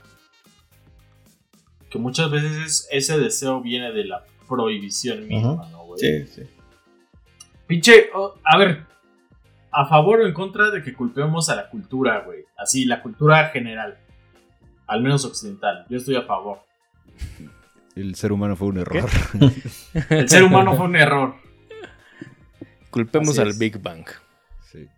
Que 1.90 1.98
muchas 1.98 2.30
veces 2.30 2.88
ese 2.90 3.18
deseo 3.18 3.60
viene 3.60 3.92
de 3.92 4.04
la 4.04 4.24
prohibición 4.48 5.26
misma, 5.26 5.68
¿no, 5.70 5.84
güey? 5.84 6.00
Sí, 6.00 6.26
sí. 6.26 6.42
Pinche, 7.66 8.10
oh, 8.14 8.34
a 8.44 8.58
ver, 8.58 8.84
a 9.70 9.86
favor 9.86 10.20
o 10.20 10.26
en 10.26 10.34
contra 10.34 10.70
de 10.70 10.82
que 10.82 10.94
culpemos 10.94 11.48
a 11.48 11.56
la 11.56 11.68
cultura, 11.68 12.20
güey. 12.20 12.44
Así, 12.56 12.84
la 12.84 13.02
cultura 13.02 13.48
general. 13.48 13.98
Al 14.86 15.02
menos 15.02 15.24
occidental. 15.24 15.86
Yo 15.88 15.98
estoy 15.98 16.16
a 16.16 16.22
favor. 16.22 16.58
El 17.96 18.14
ser 18.16 18.32
humano 18.32 18.56
fue 18.56 18.68
un 18.68 18.78
error. 18.78 19.08
El 20.10 20.28
ser 20.28 20.42
humano 20.42 20.76
fue 20.76 20.86
un 20.86 20.96
error. 20.96 21.34
Culpemos 22.90 23.38
al. 23.38 23.52
Big 23.54 23.80
Bang. 23.80 24.04
Sí. 24.70 24.88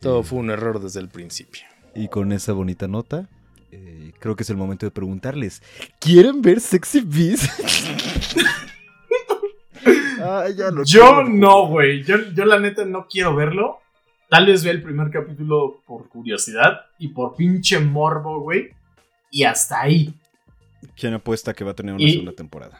Todo 0.00 0.22
fue 0.22 0.38
un 0.38 0.50
error 0.50 0.80
desde 0.80 1.00
el 1.00 1.08
principio. 1.08 1.62
Y 1.94 2.08
con 2.08 2.32
esa 2.32 2.52
bonita 2.52 2.88
nota, 2.88 3.28
eh, 3.72 4.12
creo 4.18 4.36
que 4.36 4.44
es 4.44 4.50
el 4.50 4.56
momento 4.56 4.86
de 4.86 4.90
preguntarles: 4.90 5.62
¿Quieren 6.00 6.42
ver 6.42 6.60
Sexy 6.60 7.00
Beast? 7.00 7.44
ah, 10.20 10.46
ya 10.56 10.70
lo 10.70 10.84
Yo 10.84 11.00
quiero. 11.00 11.28
no, 11.28 11.66
güey. 11.68 12.02
Yo, 12.02 12.16
yo 12.34 12.44
la 12.44 12.58
neta 12.58 12.84
no 12.84 13.06
quiero 13.08 13.34
verlo. 13.34 13.80
Tal 14.30 14.46
vez 14.46 14.62
vea 14.64 14.72
el 14.72 14.82
primer 14.82 15.10
capítulo 15.10 15.82
por 15.86 16.08
curiosidad 16.08 16.82
y 16.98 17.08
por 17.08 17.34
pinche 17.36 17.78
morbo, 17.80 18.40
güey. 18.40 18.68
Y 19.30 19.44
hasta 19.44 19.80
ahí. 19.82 20.14
¿Quién 20.96 21.14
apuesta 21.14 21.52
que 21.52 21.64
va 21.64 21.72
a 21.72 21.74
tener 21.74 21.94
una 21.94 22.02
Y- 22.04 22.12
segunda 22.12 22.32
temporada? 22.32 22.78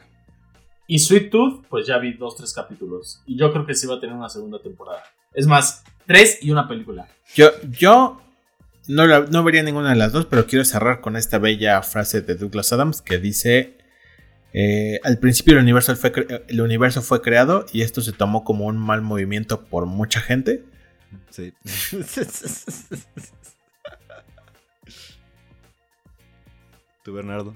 Y 0.87 0.99
Sweet 0.99 1.29
Tooth, 1.29 1.65
pues 1.69 1.87
ya 1.87 1.97
vi 1.99 2.13
dos, 2.13 2.35
tres 2.35 2.53
capítulos. 2.53 3.21
Y 3.25 3.37
yo 3.37 3.51
creo 3.53 3.65
que 3.65 3.75
sí 3.75 3.87
va 3.87 3.95
a 3.95 3.99
tener 3.99 4.15
una 4.15 4.27
segunda 4.29 4.59
temporada. 4.61 5.03
Es 5.33 5.47
más, 5.47 5.83
tres 6.05 6.39
y 6.41 6.51
una 6.51 6.67
película. 6.67 7.07
Yo, 7.35 7.49
yo 7.69 8.21
no, 8.87 9.05
la- 9.05 9.21
no 9.21 9.43
vería 9.43 9.63
ninguna 9.63 9.89
de 9.91 9.95
las 9.95 10.11
dos, 10.11 10.25
pero 10.25 10.47
quiero 10.47 10.65
cerrar 10.65 10.99
con 10.99 11.15
esta 11.15 11.37
bella 11.37 11.81
frase 11.81 12.21
de 12.21 12.35
Douglas 12.35 12.73
Adams 12.73 13.01
que 13.01 13.19
dice: 13.19 13.77
eh, 14.53 14.99
Al 15.03 15.17
principio 15.19 15.53
el 15.53 15.59
universo, 15.59 15.95
fue 15.95 16.11
el 16.49 16.59
universo 16.61 17.01
fue 17.01 17.21
creado 17.21 17.65
y 17.71 17.81
esto 17.83 18.01
se 18.01 18.11
tomó 18.11 18.43
como 18.43 18.65
un 18.65 18.77
mal 18.77 19.01
movimiento 19.01 19.63
por 19.65 19.85
mucha 19.85 20.19
gente. 20.19 20.65
Sí. 21.29 21.53
¿Tú, 27.03 27.13
Bernardo? 27.13 27.55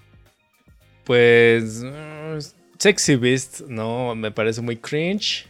Pues. 1.03 1.83
mm, 1.83 2.39
Sexy 2.77 3.15
Beast, 3.15 3.61
no, 3.61 4.15
me 4.15 4.31
parece 4.31 4.61
muy 4.61 4.77
cringe. 4.77 5.47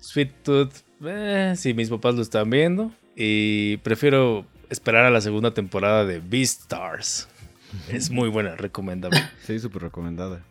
Sweet 0.00 0.42
Tooth, 0.42 0.74
eh, 1.04 1.54
sí, 1.56 1.74
mis 1.74 1.88
papás 1.88 2.14
lo 2.14 2.22
están 2.22 2.50
viendo. 2.50 2.92
Y 3.16 3.78
prefiero 3.78 4.46
esperar 4.70 5.04
a 5.04 5.10
la 5.10 5.20
segunda 5.20 5.52
temporada 5.52 6.04
de 6.04 6.20
Beastars. 6.20 7.28
Es 7.88 8.10
muy 8.10 8.30
buena, 8.30 8.56
recomendable. 8.56 9.20
Sí, 9.44 9.58
súper 9.58 9.82
recomendada. 9.82 10.42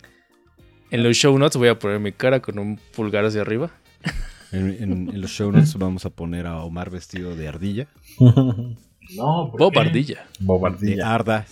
En 0.92 1.04
los 1.04 1.18
show 1.18 1.38
notes 1.38 1.58
voy 1.58 1.70
a 1.70 1.80
poner 1.80 2.00
mi 2.00 2.12
cara 2.12 2.42
con 2.42 2.60
un 2.60 2.78
pulgar 2.96 3.26
hacia 3.26 3.42
arriba. 3.42 3.72
En, 4.52 4.68
en- 4.82 5.10
en 5.10 5.22
los 5.22 5.32
show 5.32 5.52
notes 5.52 5.74
vamos 5.76 6.06
a 6.06 6.10
poner 6.10 6.48
a 6.48 6.58
Omar 6.64 6.90
vestido 6.90 7.36
de 7.36 7.48
ardilla. 7.48 7.88
No, 8.20 9.50
¿por 9.52 9.60
Bob 9.60 9.74
qué? 9.74 9.80
Ardilla. 9.80 10.28
De 10.40 10.46
Bobardilla. 10.46 11.14
Arda. 11.14 11.46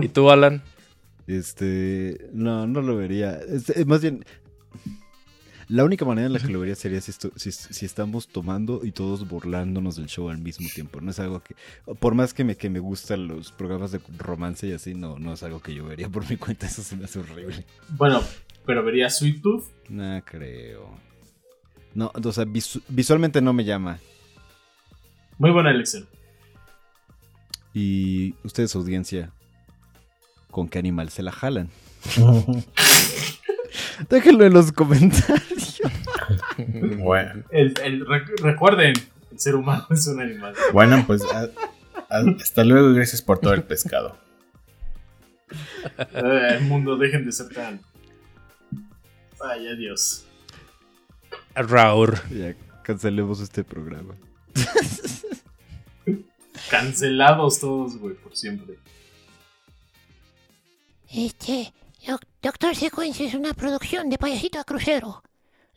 ¿Y 0.00 0.08
tú, 0.08 0.30
Alan? 0.30 0.62
Este. 1.26 2.28
No, 2.32 2.66
no 2.66 2.82
lo 2.82 2.96
vería. 2.96 3.38
Este, 3.38 3.84
más 3.84 4.00
bien. 4.02 4.24
La 5.68 5.82
única 5.82 6.04
manera 6.04 6.26
en 6.26 6.34
la 6.34 6.38
que 6.40 6.48
lo 6.48 6.60
vería 6.60 6.74
sería 6.74 7.00
si, 7.00 7.10
esto- 7.10 7.32
si, 7.36 7.50
si 7.50 7.86
estamos 7.86 8.28
tomando 8.28 8.82
y 8.84 8.92
todos 8.92 9.26
burlándonos 9.26 9.96
del 9.96 10.06
show 10.06 10.28
al 10.28 10.36
mismo 10.38 10.68
tiempo. 10.74 11.00
No 11.00 11.10
es 11.10 11.18
algo 11.18 11.40
que. 11.42 11.54
Por 12.00 12.14
más 12.14 12.34
que 12.34 12.44
me, 12.44 12.54
que 12.56 12.68
me 12.68 12.80
gustan 12.80 13.26
los 13.28 13.50
programas 13.50 13.90
de 13.90 14.00
romance 14.18 14.66
y 14.66 14.72
así, 14.72 14.94
no, 14.94 15.18
no 15.18 15.32
es 15.32 15.42
algo 15.42 15.60
que 15.60 15.74
yo 15.74 15.86
vería 15.86 16.08
por 16.10 16.28
mi 16.28 16.36
cuenta. 16.36 16.66
Eso 16.66 16.82
se 16.82 16.96
me 16.96 17.04
hace 17.06 17.18
horrible. 17.20 17.64
Bueno, 17.96 18.20
pero 18.66 18.84
vería 18.84 19.10
Sweet 19.10 19.42
Tooth. 19.42 19.64
No 19.88 20.22
creo. 20.24 20.98
No, 21.94 22.10
o 22.14 22.32
sea, 22.32 22.44
visu- 22.44 22.82
visualmente 22.88 23.40
no 23.40 23.52
me 23.52 23.64
llama. 23.64 23.98
Muy 25.38 25.50
buena 25.50 25.70
elección. 25.70 26.06
Y 27.72 28.34
ustedes, 28.44 28.74
audiencia, 28.76 29.30
¿con 30.50 30.68
qué 30.68 30.78
animal 30.78 31.08
se 31.10 31.22
la 31.22 31.32
jalan? 31.32 31.68
Déjenlo 34.08 34.44
en 34.44 34.54
los 34.54 34.72
comentarios. 34.72 35.80
bueno, 36.98 37.44
El, 37.50 37.74
el- 37.82 38.06
rec- 38.06 38.40
recuerden, 38.40 38.94
el 39.30 39.38
ser 39.40 39.56
humano 39.56 39.86
es 39.90 40.06
un 40.06 40.20
animal. 40.20 40.54
bueno, 40.72 41.04
pues 41.06 41.22
a- 41.24 41.48
a- 42.10 42.24
hasta 42.40 42.64
luego 42.64 42.90
y 42.90 42.94
gracias 42.94 43.22
por 43.22 43.38
todo 43.38 43.54
el 43.54 43.62
pescado. 43.62 44.16
Eh, 46.14 46.56
el 46.58 46.62
mundo, 46.64 46.96
dejen 46.96 47.26
de 47.26 47.30
ser 47.30 47.48
tan. 47.50 47.78
Ay, 49.44 49.68
adiós. 49.68 50.24
Raur. 51.54 52.20
Ya 52.30 52.54
cancelemos 52.82 53.40
este 53.40 53.62
programa. 53.64 54.14
Cancelados 56.70 57.60
todos, 57.60 57.96
güey, 57.98 58.14
por 58.14 58.36
siempre. 58.36 58.78
Este, 61.08 61.72
Doctor 62.42 62.74
Secuencia 62.74 63.26
es 63.26 63.34
una 63.34 63.54
producción 63.54 64.08
de 64.10 64.18
Payasito 64.18 64.58
a 64.58 64.64
Crucero. 64.64 65.22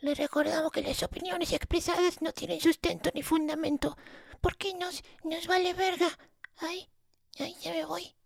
Les 0.00 0.16
recordamos 0.16 0.70
que 0.72 0.82
las 0.82 1.02
opiniones 1.02 1.52
expresadas 1.52 2.22
no 2.22 2.32
tienen 2.32 2.60
sustento 2.60 3.10
ni 3.14 3.22
fundamento, 3.22 3.96
porque 4.40 4.74
nos, 4.74 5.02
nos 5.24 5.46
vale 5.46 5.74
verga. 5.74 6.08
Ay, 6.58 6.88
ay, 7.38 7.54
ya 7.62 7.72
me 7.72 7.84
voy. 7.84 8.17